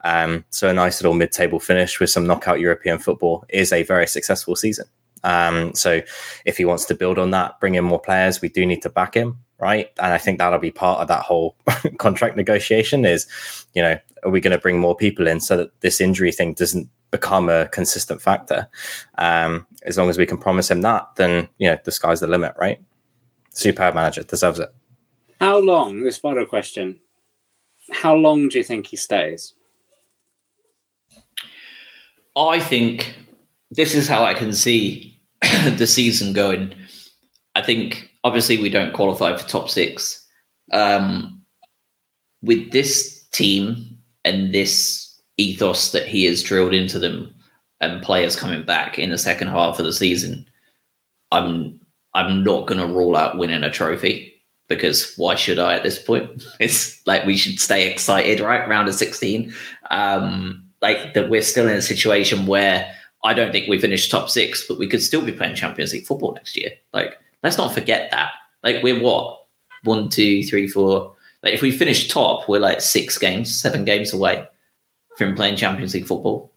Um, 0.03 0.45
so 0.49 0.69
a 0.69 0.73
nice 0.73 1.01
little 1.01 1.15
mid-table 1.15 1.59
finish 1.59 1.99
with 1.99 2.09
some 2.09 2.27
knockout 2.27 2.59
European 2.59 2.99
football 2.99 3.45
is 3.49 3.71
a 3.71 3.83
very 3.83 4.07
successful 4.07 4.55
season. 4.55 4.85
Um, 5.23 5.73
so 5.73 6.01
if 6.45 6.57
he 6.57 6.65
wants 6.65 6.85
to 6.85 6.95
build 6.95 7.17
on 7.17 7.31
that, 7.31 7.59
bring 7.59 7.75
in 7.75 7.83
more 7.83 7.99
players, 7.99 8.41
we 8.41 8.49
do 8.49 8.65
need 8.65 8.81
to 8.81 8.89
back 8.89 9.15
him, 9.15 9.39
right? 9.59 9.89
And 9.99 10.13
I 10.13 10.17
think 10.17 10.37
that'll 10.37 10.59
be 10.59 10.71
part 10.71 10.99
of 10.99 11.07
that 11.07 11.23
whole 11.23 11.55
contract 11.97 12.35
negotiation 12.35 13.05
is, 13.05 13.27
you 13.73 13.81
know, 13.81 13.97
are 14.23 14.31
we 14.31 14.41
going 14.41 14.55
to 14.55 14.61
bring 14.61 14.79
more 14.79 14.95
people 14.95 15.27
in 15.27 15.39
so 15.39 15.57
that 15.57 15.81
this 15.81 15.99
injury 16.01 16.31
thing 16.31 16.53
doesn't 16.53 16.89
become 17.11 17.49
a 17.49 17.67
consistent 17.69 18.21
factor? 18.21 18.67
Um, 19.17 19.67
as 19.83 19.97
long 19.97 20.09
as 20.09 20.17
we 20.17 20.25
can 20.25 20.37
promise 20.37 20.69
him 20.69 20.81
that, 20.81 21.15
then, 21.15 21.47
you 21.57 21.69
know, 21.69 21.77
the 21.83 21.91
sky's 21.91 22.19
the 22.19 22.27
limit, 22.27 22.53
right? 22.57 22.81
Superb 23.51 23.95
manager, 23.95 24.23
deserves 24.23 24.59
it. 24.59 24.73
How 25.39 25.59
long, 25.59 26.03
this 26.03 26.17
final 26.17 26.45
question, 26.45 26.99
how 27.91 28.15
long 28.15 28.49
do 28.49 28.57
you 28.57 28.63
think 28.63 28.87
he 28.87 28.97
stays? 28.97 29.53
I 32.35 32.59
think 32.59 33.15
this 33.69 33.93
is 33.93 34.07
how 34.07 34.23
I 34.23 34.33
can 34.33 34.53
see 34.53 35.12
the 35.77 35.87
season 35.87 36.33
going. 36.33 36.73
I 37.55 37.61
think 37.61 38.09
obviously 38.23 38.57
we 38.61 38.69
don't 38.69 38.93
qualify 38.93 39.35
for 39.35 39.47
top 39.47 39.69
six. 39.69 40.25
Um, 40.71 41.41
with 42.41 42.71
this 42.71 43.25
team 43.31 43.97
and 44.25 44.53
this 44.53 45.21
ethos 45.37 45.91
that 45.91 46.07
he 46.07 46.25
has 46.25 46.43
drilled 46.43 46.73
into 46.73 46.99
them 46.99 47.33
and 47.81 48.01
players 48.01 48.35
coming 48.35 48.63
back 48.63 48.97
in 48.97 49.09
the 49.09 49.17
second 49.17 49.49
half 49.49 49.79
of 49.79 49.85
the 49.85 49.93
season, 49.93 50.45
I'm 51.31 51.79
I'm 52.15 52.43
not 52.43 52.67
going 52.67 52.79
to 52.79 52.93
rule 52.93 53.15
out 53.15 53.37
winning 53.37 53.63
a 53.63 53.71
trophy 53.71 54.33
because 54.69 55.13
why 55.17 55.35
should 55.35 55.59
I 55.59 55.75
at 55.75 55.83
this 55.83 56.01
point? 56.01 56.45
It's 56.59 57.05
like 57.07 57.25
we 57.25 57.37
should 57.37 57.59
stay 57.59 57.89
excited, 57.91 58.39
right? 58.39 58.67
Round 58.67 58.87
of 58.87 58.95
16. 58.95 59.53
Um, 59.89 60.63
like 60.81 61.13
that 61.13 61.29
we're 61.29 61.41
still 61.41 61.67
in 61.67 61.77
a 61.77 61.81
situation 61.81 62.45
where 62.45 62.93
I 63.23 63.33
don't 63.33 63.51
think 63.51 63.67
we 63.67 63.79
finished 63.79 64.11
top 64.11 64.29
six, 64.29 64.67
but 64.67 64.77
we 64.77 64.87
could 64.87 65.01
still 65.01 65.21
be 65.21 65.31
playing 65.31 65.55
Champions 65.55 65.93
League 65.93 66.05
football 66.05 66.33
next 66.33 66.57
year. 66.57 66.71
Like, 66.93 67.17
let's 67.41 67.57
not 67.57 67.73
forget 67.73 68.11
that. 68.11 68.31
Like, 68.63 68.83
we're 68.83 68.99
what? 69.01 69.45
One, 69.83 70.09
two, 70.09 70.43
three, 70.43 70.67
four. 70.67 71.15
Like, 71.41 71.53
if 71.53 71.61
we 71.61 71.71
finish 71.71 72.07
top, 72.07 72.47
we're 72.47 72.59
like 72.59 72.81
six 72.81 73.17
games, 73.17 73.53
seven 73.53 73.85
games 73.85 74.13
away 74.13 74.45
from 75.17 75.35
playing 75.35 75.55
Champions 75.55 75.93
League 75.93 76.07
football. 76.07 76.53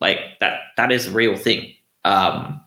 Like, 0.00 0.20
that 0.40 0.60
that 0.76 0.92
is 0.92 1.06
a 1.06 1.10
real 1.10 1.36
thing. 1.36 1.72
Um, 2.04 2.62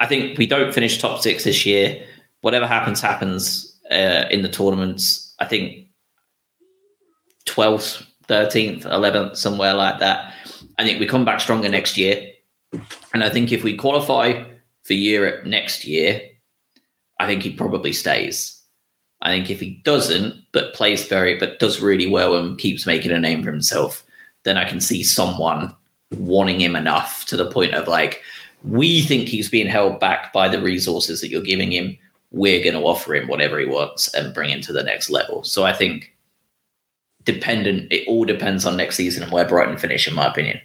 I 0.00 0.06
think 0.06 0.38
we 0.38 0.46
don't 0.46 0.72
finish 0.72 0.98
top 0.98 1.20
six 1.20 1.44
this 1.44 1.66
year. 1.66 2.04
Whatever 2.40 2.66
happens, 2.66 3.00
happens 3.00 3.78
uh, 3.90 4.24
in 4.30 4.42
the 4.42 4.48
tournaments. 4.48 5.34
I 5.40 5.44
think 5.44 5.88
12th, 7.46 8.06
13th, 8.28 8.82
11th, 8.84 9.36
somewhere 9.36 9.74
like 9.74 9.98
that. 9.98 10.32
I 10.78 10.84
think 10.84 11.00
we 11.00 11.06
come 11.06 11.24
back 11.24 11.40
stronger 11.40 11.68
next 11.68 11.98
year. 11.98 12.30
And 13.12 13.24
I 13.24 13.30
think 13.30 13.52
if 13.52 13.64
we 13.64 13.76
qualify 13.76 14.44
for 14.84 14.92
Europe 14.94 15.44
next 15.44 15.84
year, 15.84 16.22
I 17.20 17.26
think 17.26 17.42
he 17.42 17.50
probably 17.50 17.92
stays. 17.92 18.54
I 19.20 19.30
think 19.30 19.50
if 19.50 19.58
he 19.58 19.80
doesn't, 19.84 20.36
but 20.52 20.74
plays 20.74 21.06
very, 21.06 21.36
but 21.36 21.58
does 21.58 21.80
really 21.80 22.08
well 22.08 22.36
and 22.36 22.58
keeps 22.58 22.86
making 22.86 23.10
a 23.10 23.18
name 23.18 23.42
for 23.42 23.50
himself, 23.50 24.04
then 24.44 24.56
I 24.56 24.68
can 24.68 24.80
see 24.80 25.02
someone 25.02 25.74
wanting 26.12 26.60
him 26.60 26.76
enough 26.76 27.24
to 27.26 27.36
the 27.36 27.50
point 27.50 27.74
of 27.74 27.88
like, 27.88 28.22
we 28.62 29.02
think 29.02 29.28
he's 29.28 29.50
being 29.50 29.66
held 29.66 29.98
back 29.98 30.32
by 30.32 30.48
the 30.48 30.60
resources 30.60 31.20
that 31.20 31.28
you're 31.28 31.42
giving 31.42 31.72
him. 31.72 31.98
We're 32.30 32.62
going 32.62 32.74
to 32.74 32.86
offer 32.86 33.14
him 33.14 33.26
whatever 33.28 33.58
he 33.58 33.66
wants 33.66 34.12
and 34.14 34.34
bring 34.34 34.50
him 34.50 34.60
to 34.62 34.72
the 34.72 34.82
next 34.82 35.10
level. 35.10 35.42
So 35.42 35.64
I 35.64 35.72
think 35.72 36.14
dependent, 37.24 37.92
it 37.92 38.06
all 38.08 38.24
depends 38.24 38.64
on 38.64 38.76
next 38.76 38.96
season 38.96 39.22
and 39.22 39.32
where 39.32 39.46
Brighton 39.46 39.78
finish, 39.78 40.08
in 40.08 40.14
my 40.14 40.26
opinion. 40.26 40.60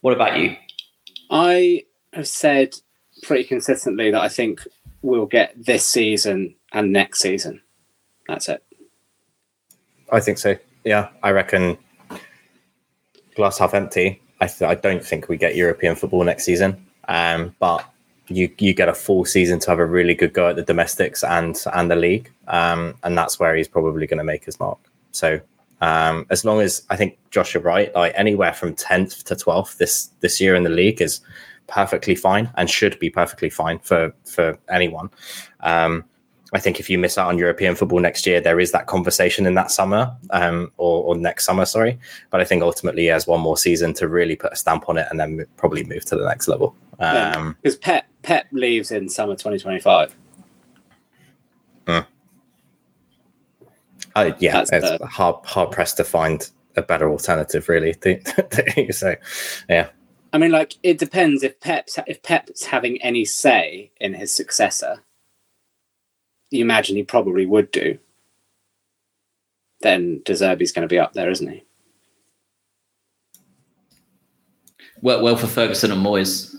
What 0.00 0.14
about 0.14 0.38
you? 0.38 0.56
I 1.30 1.84
have 2.12 2.28
said 2.28 2.74
pretty 3.22 3.44
consistently 3.44 4.10
that 4.10 4.20
I 4.20 4.28
think 4.28 4.66
we'll 5.02 5.26
get 5.26 5.54
this 5.56 5.86
season 5.86 6.54
and 6.72 6.92
next 6.92 7.20
season. 7.20 7.60
That's 8.26 8.48
it. 8.48 8.62
I 10.12 10.20
think 10.20 10.38
so. 10.38 10.56
Yeah, 10.84 11.08
I 11.22 11.30
reckon 11.30 11.78
glass 13.34 13.58
half 13.58 13.74
empty. 13.74 14.20
I, 14.40 14.46
th- 14.46 14.68
I 14.68 14.74
don't 14.74 15.04
think 15.04 15.28
we 15.28 15.36
get 15.36 15.54
European 15.54 15.94
football 15.94 16.24
next 16.24 16.44
season, 16.44 16.86
um, 17.08 17.54
but 17.58 17.84
you 18.28 18.50
you 18.58 18.72
get 18.72 18.88
a 18.88 18.94
full 18.94 19.24
season 19.24 19.58
to 19.60 19.70
have 19.70 19.78
a 19.78 19.84
really 19.84 20.14
good 20.14 20.32
go 20.32 20.48
at 20.48 20.56
the 20.56 20.62
domestics 20.62 21.22
and 21.22 21.56
and 21.74 21.90
the 21.90 21.96
league, 21.96 22.30
um, 22.48 22.94
and 23.02 23.18
that's 23.18 23.38
where 23.38 23.54
he's 23.54 23.68
probably 23.68 24.06
going 24.06 24.18
to 24.18 24.24
make 24.24 24.44
his 24.44 24.58
mark. 24.58 24.78
So 25.12 25.40
um, 25.80 26.26
as 26.30 26.44
long 26.44 26.60
as 26.60 26.82
I 26.90 26.96
think 26.96 27.18
Josh, 27.30 27.54
you're 27.54 27.62
right, 27.62 27.94
like 27.94 28.12
anywhere 28.16 28.52
from 28.52 28.74
tenth 28.74 29.24
to 29.24 29.36
twelfth 29.36 29.78
this 29.78 30.10
this 30.20 30.40
year 30.40 30.54
in 30.54 30.62
the 30.62 30.70
league 30.70 31.00
is 31.00 31.20
perfectly 31.66 32.14
fine 32.14 32.50
and 32.56 32.68
should 32.68 32.98
be 32.98 33.10
perfectly 33.10 33.50
fine 33.50 33.78
for 33.78 34.12
for 34.24 34.58
anyone. 34.68 35.10
Um, 35.60 36.04
I 36.52 36.58
think 36.58 36.80
if 36.80 36.90
you 36.90 36.98
miss 36.98 37.16
out 37.16 37.28
on 37.28 37.38
European 37.38 37.76
football 37.76 38.00
next 38.00 38.26
year, 38.26 38.40
there 38.40 38.58
is 38.58 38.72
that 38.72 38.86
conversation 38.86 39.46
in 39.46 39.54
that 39.54 39.70
summer 39.70 40.16
um, 40.30 40.72
or, 40.78 41.04
or, 41.04 41.16
next 41.16 41.44
summer, 41.44 41.64
sorry. 41.64 41.98
But 42.30 42.40
I 42.40 42.44
think 42.44 42.62
ultimately 42.62 43.02
he 43.02 43.08
has 43.08 43.26
one 43.26 43.40
more 43.40 43.56
season 43.56 43.94
to 43.94 44.08
really 44.08 44.34
put 44.34 44.52
a 44.52 44.56
stamp 44.56 44.88
on 44.88 44.98
it 44.98 45.06
and 45.10 45.20
then 45.20 45.46
probably 45.56 45.84
move 45.84 46.04
to 46.06 46.16
the 46.16 46.26
next 46.26 46.48
level. 46.48 46.74
Because 46.98 47.36
um, 47.36 47.56
yeah, 47.62 47.72
Pep 47.80 48.06
Pep 48.22 48.46
leaves 48.50 48.90
in 48.90 49.08
summer 49.08 49.34
2025. 49.34 50.14
Uh, 54.14 54.32
yeah, 54.38 54.52
That's 54.52 54.72
it's 54.72 54.98
the... 54.98 55.06
hard 55.06 55.44
hard 55.44 55.70
pressed 55.70 55.96
to 55.98 56.04
find 56.04 56.50
a 56.76 56.82
better 56.82 57.10
alternative, 57.10 57.68
really. 57.68 57.94
so, 58.90 59.14
yeah. 59.68 59.88
I 60.32 60.38
mean, 60.38 60.50
like 60.50 60.74
it 60.82 60.98
depends 60.98 61.42
if 61.42 61.58
Pep's 61.60 61.98
if 62.06 62.22
Pep's 62.22 62.64
having 62.64 63.00
any 63.02 63.24
say 63.24 63.90
in 64.00 64.14
his 64.14 64.34
successor 64.34 65.02
you 66.50 66.62
imagine 66.62 66.96
he 66.96 67.02
probably 67.02 67.46
would 67.46 67.70
do, 67.70 67.98
then 69.80 70.20
De 70.24 70.32
Zerbi's 70.32 70.72
going 70.72 70.86
to 70.86 70.92
be 70.92 70.98
up 70.98 71.12
there, 71.12 71.30
isn't 71.30 71.48
he? 71.48 71.64
Well, 75.00 75.22
well 75.22 75.36
for 75.36 75.46
Ferguson 75.46 75.92
and 75.92 76.04
Moyes, 76.04 76.54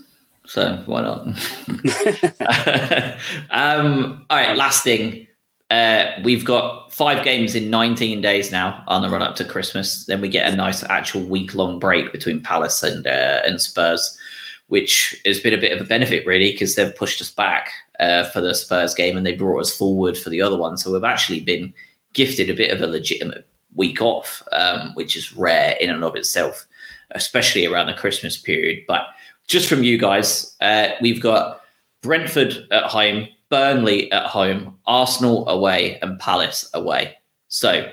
so 0.46 0.82
why 0.86 1.02
not? 1.02 1.26
um, 3.50 4.26
all 4.28 4.38
right, 4.38 4.56
last 4.56 4.82
thing. 4.82 5.28
Uh, 5.72 6.20
we've 6.22 6.44
got 6.44 6.92
five 6.92 7.24
games 7.24 7.54
in 7.54 7.70
19 7.70 8.20
days 8.20 8.52
now 8.52 8.84
on 8.88 9.00
the 9.00 9.08
run 9.08 9.22
up 9.22 9.36
to 9.36 9.44
Christmas. 9.44 10.04
Then 10.04 10.20
we 10.20 10.28
get 10.28 10.52
a 10.52 10.54
nice 10.54 10.84
actual 10.84 11.22
week 11.22 11.54
long 11.54 11.78
break 11.78 12.12
between 12.12 12.42
Palace 12.42 12.82
and 12.82 13.06
uh, 13.06 13.40
and 13.46 13.58
Spurs, 13.58 14.18
which 14.66 15.18
has 15.24 15.40
been 15.40 15.54
a 15.54 15.60
bit 15.60 15.72
of 15.72 15.80
a 15.80 15.88
benefit 15.88 16.26
really 16.26 16.52
because 16.52 16.74
they've 16.74 16.94
pushed 16.94 17.22
us 17.22 17.30
back 17.30 17.70
uh, 18.00 18.24
for 18.24 18.42
the 18.42 18.54
Spurs 18.54 18.94
game 18.94 19.16
and 19.16 19.24
they 19.24 19.34
brought 19.34 19.60
us 19.60 19.74
forward 19.74 20.18
for 20.18 20.28
the 20.28 20.42
other 20.42 20.58
one. 20.58 20.76
So 20.76 20.92
we've 20.92 21.04
actually 21.04 21.40
been 21.40 21.72
gifted 22.12 22.50
a 22.50 22.54
bit 22.54 22.70
of 22.70 22.82
a 22.82 22.86
legitimate 22.86 23.48
week 23.74 24.02
off, 24.02 24.42
um, 24.52 24.92
which 24.92 25.16
is 25.16 25.34
rare 25.34 25.74
in 25.80 25.88
and 25.88 26.04
of 26.04 26.16
itself, 26.16 26.66
especially 27.12 27.64
around 27.64 27.86
the 27.86 27.94
Christmas 27.94 28.36
period. 28.36 28.84
But 28.86 29.06
just 29.46 29.70
from 29.70 29.84
you 29.84 29.96
guys, 29.96 30.54
uh, 30.60 30.88
we've 31.00 31.22
got 31.22 31.62
Brentford 32.02 32.66
at 32.70 32.84
home, 32.84 33.26
Burnley 33.52 34.10
at 34.10 34.26
home, 34.26 34.78
Arsenal 34.86 35.48
away, 35.48 36.00
and 36.00 36.18
Palace 36.18 36.68
away. 36.74 37.14
So 37.46 37.92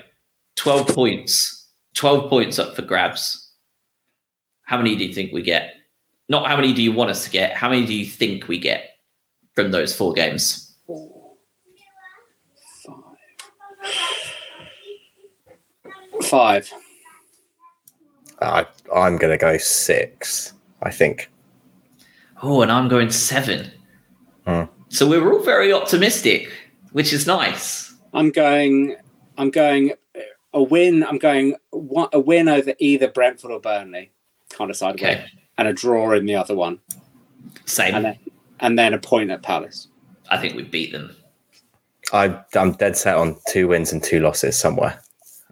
12 0.56 0.88
points, 0.88 1.68
12 1.94 2.28
points 2.28 2.58
up 2.58 2.74
for 2.74 2.82
grabs. 2.82 3.52
How 4.64 4.76
many 4.76 4.96
do 4.96 5.04
you 5.04 5.14
think 5.14 5.32
we 5.32 5.42
get? 5.42 5.74
Not 6.28 6.48
how 6.48 6.56
many 6.56 6.72
do 6.72 6.82
you 6.82 6.92
want 6.92 7.10
us 7.10 7.24
to 7.24 7.30
get? 7.30 7.54
How 7.54 7.68
many 7.68 7.86
do 7.86 7.94
you 7.94 8.06
think 8.06 8.48
we 8.48 8.58
get? 8.58 8.90
from 9.54 9.70
those 9.70 9.94
four 9.94 10.12
games? 10.12 10.74
Five. 16.22 16.72
I, 18.40 18.66
I'm 18.94 19.18
going 19.18 19.32
to 19.32 19.36
go 19.36 19.58
six, 19.58 20.52
I 20.82 20.90
think. 20.90 21.30
Oh, 22.42 22.62
and 22.62 22.72
I'm 22.72 22.88
going 22.88 23.10
seven. 23.10 23.70
Hmm. 24.46 24.64
So 24.90 25.08
we're 25.08 25.32
all 25.32 25.40
very 25.40 25.72
optimistic, 25.72 26.52
which 26.92 27.12
is 27.12 27.26
nice. 27.26 27.94
I'm 28.12 28.30
going. 28.30 28.96
I'm 29.38 29.50
going 29.50 29.92
a 30.52 30.62
win. 30.62 31.04
I'm 31.04 31.18
going 31.18 31.54
one, 31.70 32.08
a 32.12 32.18
win 32.18 32.48
over 32.48 32.74
either 32.78 33.08
Brentford 33.08 33.52
or 33.52 33.60
Burnley, 33.60 34.10
kind 34.50 34.68
of 34.68 34.76
side 34.76 34.96
okay. 34.96 35.24
and 35.56 35.68
a 35.68 35.72
draw 35.72 36.12
in 36.12 36.26
the 36.26 36.34
other 36.34 36.56
one. 36.56 36.80
Same. 37.66 37.94
And 37.94 38.04
then, 38.04 38.18
and 38.58 38.78
then 38.78 38.92
a 38.92 38.98
point 38.98 39.30
at 39.30 39.42
Palace. 39.42 39.86
I 40.28 40.38
think 40.38 40.56
we 40.56 40.64
beat 40.64 40.90
them. 40.92 41.16
I, 42.12 42.40
I'm 42.54 42.72
dead 42.72 42.96
set 42.96 43.16
on 43.16 43.36
two 43.48 43.68
wins 43.68 43.92
and 43.92 44.02
two 44.02 44.18
losses 44.18 44.58
somewhere. 44.58 45.00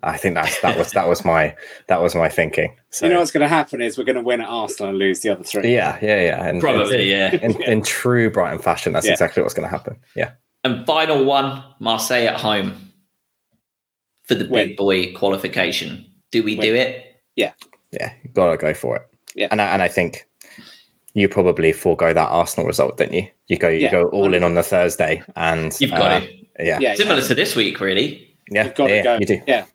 I 0.03 0.17
think 0.17 0.35
that's 0.35 0.61
that 0.61 0.79
was 0.79 0.93
that 0.93 1.09
was 1.09 1.25
my 1.25 1.55
that 1.89 2.01
was 2.01 2.15
my 2.15 2.29
thinking. 2.29 2.75
So, 2.91 3.07
you 3.07 3.13
know 3.13 3.19
what's 3.19 3.31
going 3.31 3.43
to 3.43 3.49
happen 3.49 3.81
is 3.81 3.99
we're 3.99 4.05
going 4.05 4.17
to 4.17 4.23
win 4.23 4.41
at 4.41 4.49
Arsenal 4.49 4.91
and 4.91 4.99
lose 4.99 5.21
the 5.21 5.31
other 5.31 5.45
three. 5.45 5.73
Yeah, 5.73 5.99
yeah, 6.01 6.23
yeah. 6.23 6.47
And, 6.47 6.61
Probably, 6.61 7.11
yeah. 7.11 7.35
In, 7.35 7.63
in, 7.67 7.83
true 7.83 8.31
Brighton 8.31 8.61
fashion, 8.61 8.93
that's 8.93 9.07
yeah. 9.07 9.13
exactly 9.13 9.43
what's 9.43 9.55
going 9.55 9.69
to 9.69 9.71
happen. 9.71 9.97
Yeah. 10.17 10.33
And 10.65 10.87
final 10.87 11.25
one, 11.25 11.63
Marseille 11.81 12.27
at 12.27 12.41
home 12.41 12.93
for 14.25 14.35
the 14.35 14.49
win. 14.49 14.69
big 14.69 14.77
boy 14.77 15.13
qualification. 15.15 16.07
Do 16.31 16.43
we 16.43 16.57
win. 16.57 16.67
do 16.67 16.75
it? 16.75 17.21
Yeah. 17.37 17.53
Yeah, 17.91 18.13
gotta 18.35 18.57
go 18.57 18.75
for 18.75 18.97
it. 18.97 19.03
Yeah. 19.35 19.49
And 19.51 19.63
I, 19.63 19.67
and 19.67 19.83
I 19.83 19.89
think 19.89 20.27
you 21.15 21.29
probably 21.29 21.73
forego 21.73 22.13
that 22.13 22.29
Arsenal 22.29 22.67
result, 22.67 22.97
don't 22.99 23.13
you? 23.13 23.29
You 23.49 23.57
go 23.57 23.69
you 23.69 23.81
yeah, 23.81 23.91
go 23.91 24.09
all 24.09 24.35
in 24.35 24.45
on 24.45 24.55
the 24.55 24.63
Thursday, 24.63 25.23
and 25.37 25.75
you've 25.81 25.91
got 25.91 26.23
uh, 26.23 26.25
it. 26.25 26.49
Yeah. 26.61 26.79
yeah, 26.81 26.95
similar 26.95 27.21
yeah. 27.21 27.29
to 27.29 27.35
this 27.35 27.57
week, 27.57 27.81
really. 27.81 28.37
Yeah, 28.51 28.65
you've 28.65 28.75
got 28.75 28.91
yeah, 28.91 28.97
to 28.97 29.03
go. 29.03 29.19
You 29.19 29.27
do. 29.27 29.43
Yeah. 29.47 29.67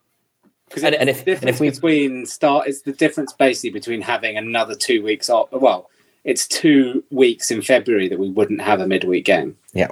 Because 0.74 0.86
and, 0.86 0.96
and, 0.96 1.08
if, 1.08 1.28
and 1.28 1.48
if 1.48 1.60
we 1.60 1.70
between 1.70 2.26
start, 2.26 2.68
is 2.68 2.82
the 2.82 2.94
difference 2.94 3.32
basically 3.32 3.70
between 3.70 4.02
having 4.02 4.38
another 4.38 4.74
two 4.74 5.04
weeks 5.04 5.30
off. 5.30 5.52
Well, 5.52 5.88
it's 6.24 6.48
two 6.48 7.04
weeks 7.12 7.52
in 7.52 7.62
February 7.62 8.08
that 8.08 8.18
we 8.18 8.32
wouldn't 8.32 8.60
have 8.60 8.80
a 8.80 8.88
midweek 8.88 9.24
game. 9.24 9.56
Yeah, 9.74 9.92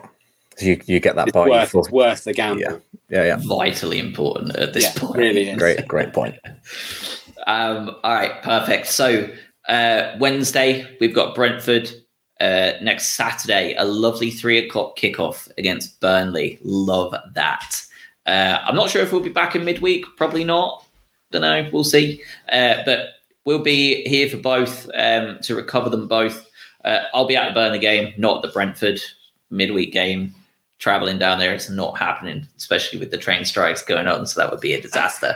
so 0.57 0.65
you 0.65 0.81
you 0.87 0.99
get 0.99 1.15
that 1.17 1.27
it's 1.27 1.35
worth, 1.35 1.75
it's 1.75 1.91
worth 1.91 2.23
the 2.23 2.33
gamble. 2.33 2.61
Yeah, 2.61 2.77
yeah, 3.09 3.23
yeah. 3.25 3.37
Vitally 3.41 3.99
important 3.99 4.55
at 4.55 4.73
this 4.73 4.91
point. 4.97 5.17
Really, 5.17 5.49
is. 5.49 5.59
great, 5.59 5.87
great 5.87 6.13
point. 6.13 6.35
um, 7.47 7.95
all 8.03 8.15
right, 8.15 8.41
perfect. 8.41 8.87
So 8.87 9.29
uh, 9.67 10.15
Wednesday, 10.19 10.87
we've 10.99 11.13
got 11.13 11.35
Brentford. 11.35 11.91
Uh, 12.39 12.73
next 12.81 13.09
Saturday, 13.09 13.75
a 13.75 13.85
lovely 13.85 14.31
three 14.31 14.57
o'clock 14.57 14.97
kickoff 14.97 15.47
against 15.59 15.99
Burnley. 15.99 16.57
Love 16.63 17.13
that. 17.35 17.83
Uh, 18.25 18.59
I'm 18.61 18.75
not 18.75 18.89
sure 18.89 19.01
if 19.01 19.11
we'll 19.11 19.21
be 19.21 19.29
back 19.29 19.55
in 19.55 19.65
midweek. 19.65 20.05
Probably 20.17 20.43
not. 20.43 20.85
Don't 21.31 21.41
know. 21.41 21.69
We'll 21.71 21.83
see. 21.83 22.21
Uh, 22.51 22.77
but 22.85 23.09
we'll 23.45 23.63
be 23.63 24.03
here 24.07 24.29
for 24.29 24.37
both 24.37 24.89
um, 24.93 25.39
to 25.41 25.55
recover 25.55 25.89
them 25.89 26.07
both. 26.07 26.47
Uh, 26.83 27.01
I'll 27.13 27.27
be 27.27 27.35
at 27.35 27.53
the 27.53 27.79
game, 27.79 28.13
not 28.17 28.41
the 28.41 28.47
Brentford 28.49 29.01
midweek 29.49 29.91
game, 29.91 30.33
traveling 30.79 31.19
down 31.19 31.39
there. 31.39 31.53
It's 31.53 31.69
not 31.69 31.97
happening, 31.97 32.47
especially 32.57 32.99
with 32.99 33.11
the 33.11 33.17
train 33.17 33.45
strikes 33.45 33.83
going 33.83 34.07
on. 34.07 34.25
So 34.25 34.41
that 34.41 34.51
would 34.51 34.61
be 34.61 34.73
a 34.73 34.81
disaster. 34.81 35.35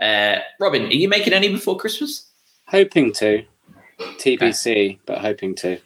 Uh, 0.00 0.36
Robin, 0.58 0.86
are 0.86 0.92
you 0.92 1.08
making 1.08 1.32
any 1.32 1.48
before 1.48 1.76
Christmas? 1.76 2.30
Hoping 2.66 3.12
to. 3.14 3.44
TBC, 3.98 4.98
but 5.06 5.18
hoping 5.18 5.54
to. 5.56 5.78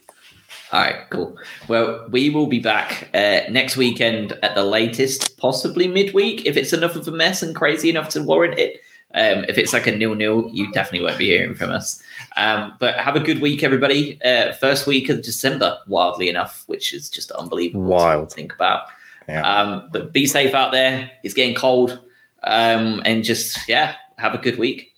All 0.72 0.80
right, 0.80 1.10
cool. 1.10 1.36
Well, 1.66 2.06
we 2.10 2.30
will 2.30 2.46
be 2.46 2.60
back 2.60 3.08
uh, 3.12 3.40
next 3.50 3.76
weekend 3.76 4.32
at 4.44 4.54
the 4.54 4.64
latest, 4.64 5.36
possibly 5.36 5.88
midweek, 5.88 6.46
if 6.46 6.56
it's 6.56 6.72
enough 6.72 6.94
of 6.94 7.08
a 7.08 7.10
mess 7.10 7.42
and 7.42 7.56
crazy 7.56 7.90
enough 7.90 8.08
to 8.10 8.22
warrant 8.22 8.58
it. 8.58 8.80
Um, 9.12 9.44
if 9.48 9.58
it's 9.58 9.72
like 9.72 9.88
a 9.88 9.96
nil 9.96 10.14
nil, 10.14 10.48
you 10.52 10.70
definitely 10.70 11.04
won't 11.04 11.18
be 11.18 11.26
hearing 11.26 11.56
from 11.56 11.70
us. 11.70 12.00
Um, 12.36 12.74
but 12.78 12.94
have 12.94 13.16
a 13.16 13.20
good 13.20 13.40
week, 13.40 13.64
everybody. 13.64 14.22
Uh, 14.22 14.52
first 14.52 14.86
week 14.86 15.08
of 15.08 15.22
December, 15.22 15.76
wildly 15.88 16.28
enough, 16.28 16.62
which 16.68 16.94
is 16.94 17.10
just 17.10 17.32
unbelievable 17.32 17.86
Wild. 17.86 18.30
to 18.30 18.36
think 18.36 18.54
about. 18.54 18.84
Yeah. 19.28 19.42
Um, 19.42 19.88
but 19.92 20.12
be 20.12 20.26
safe 20.26 20.54
out 20.54 20.70
there. 20.70 21.10
It's 21.24 21.34
getting 21.34 21.56
cold. 21.56 21.98
Um, 22.44 23.02
and 23.04 23.24
just, 23.24 23.68
yeah, 23.68 23.96
have 24.18 24.34
a 24.34 24.38
good 24.38 24.58
week. 24.58 24.94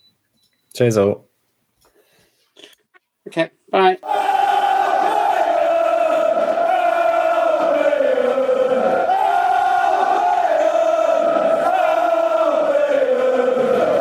Cheers 0.75 0.97
all. 0.97 1.27
Okay, 3.27 3.49
bye. 3.71 3.97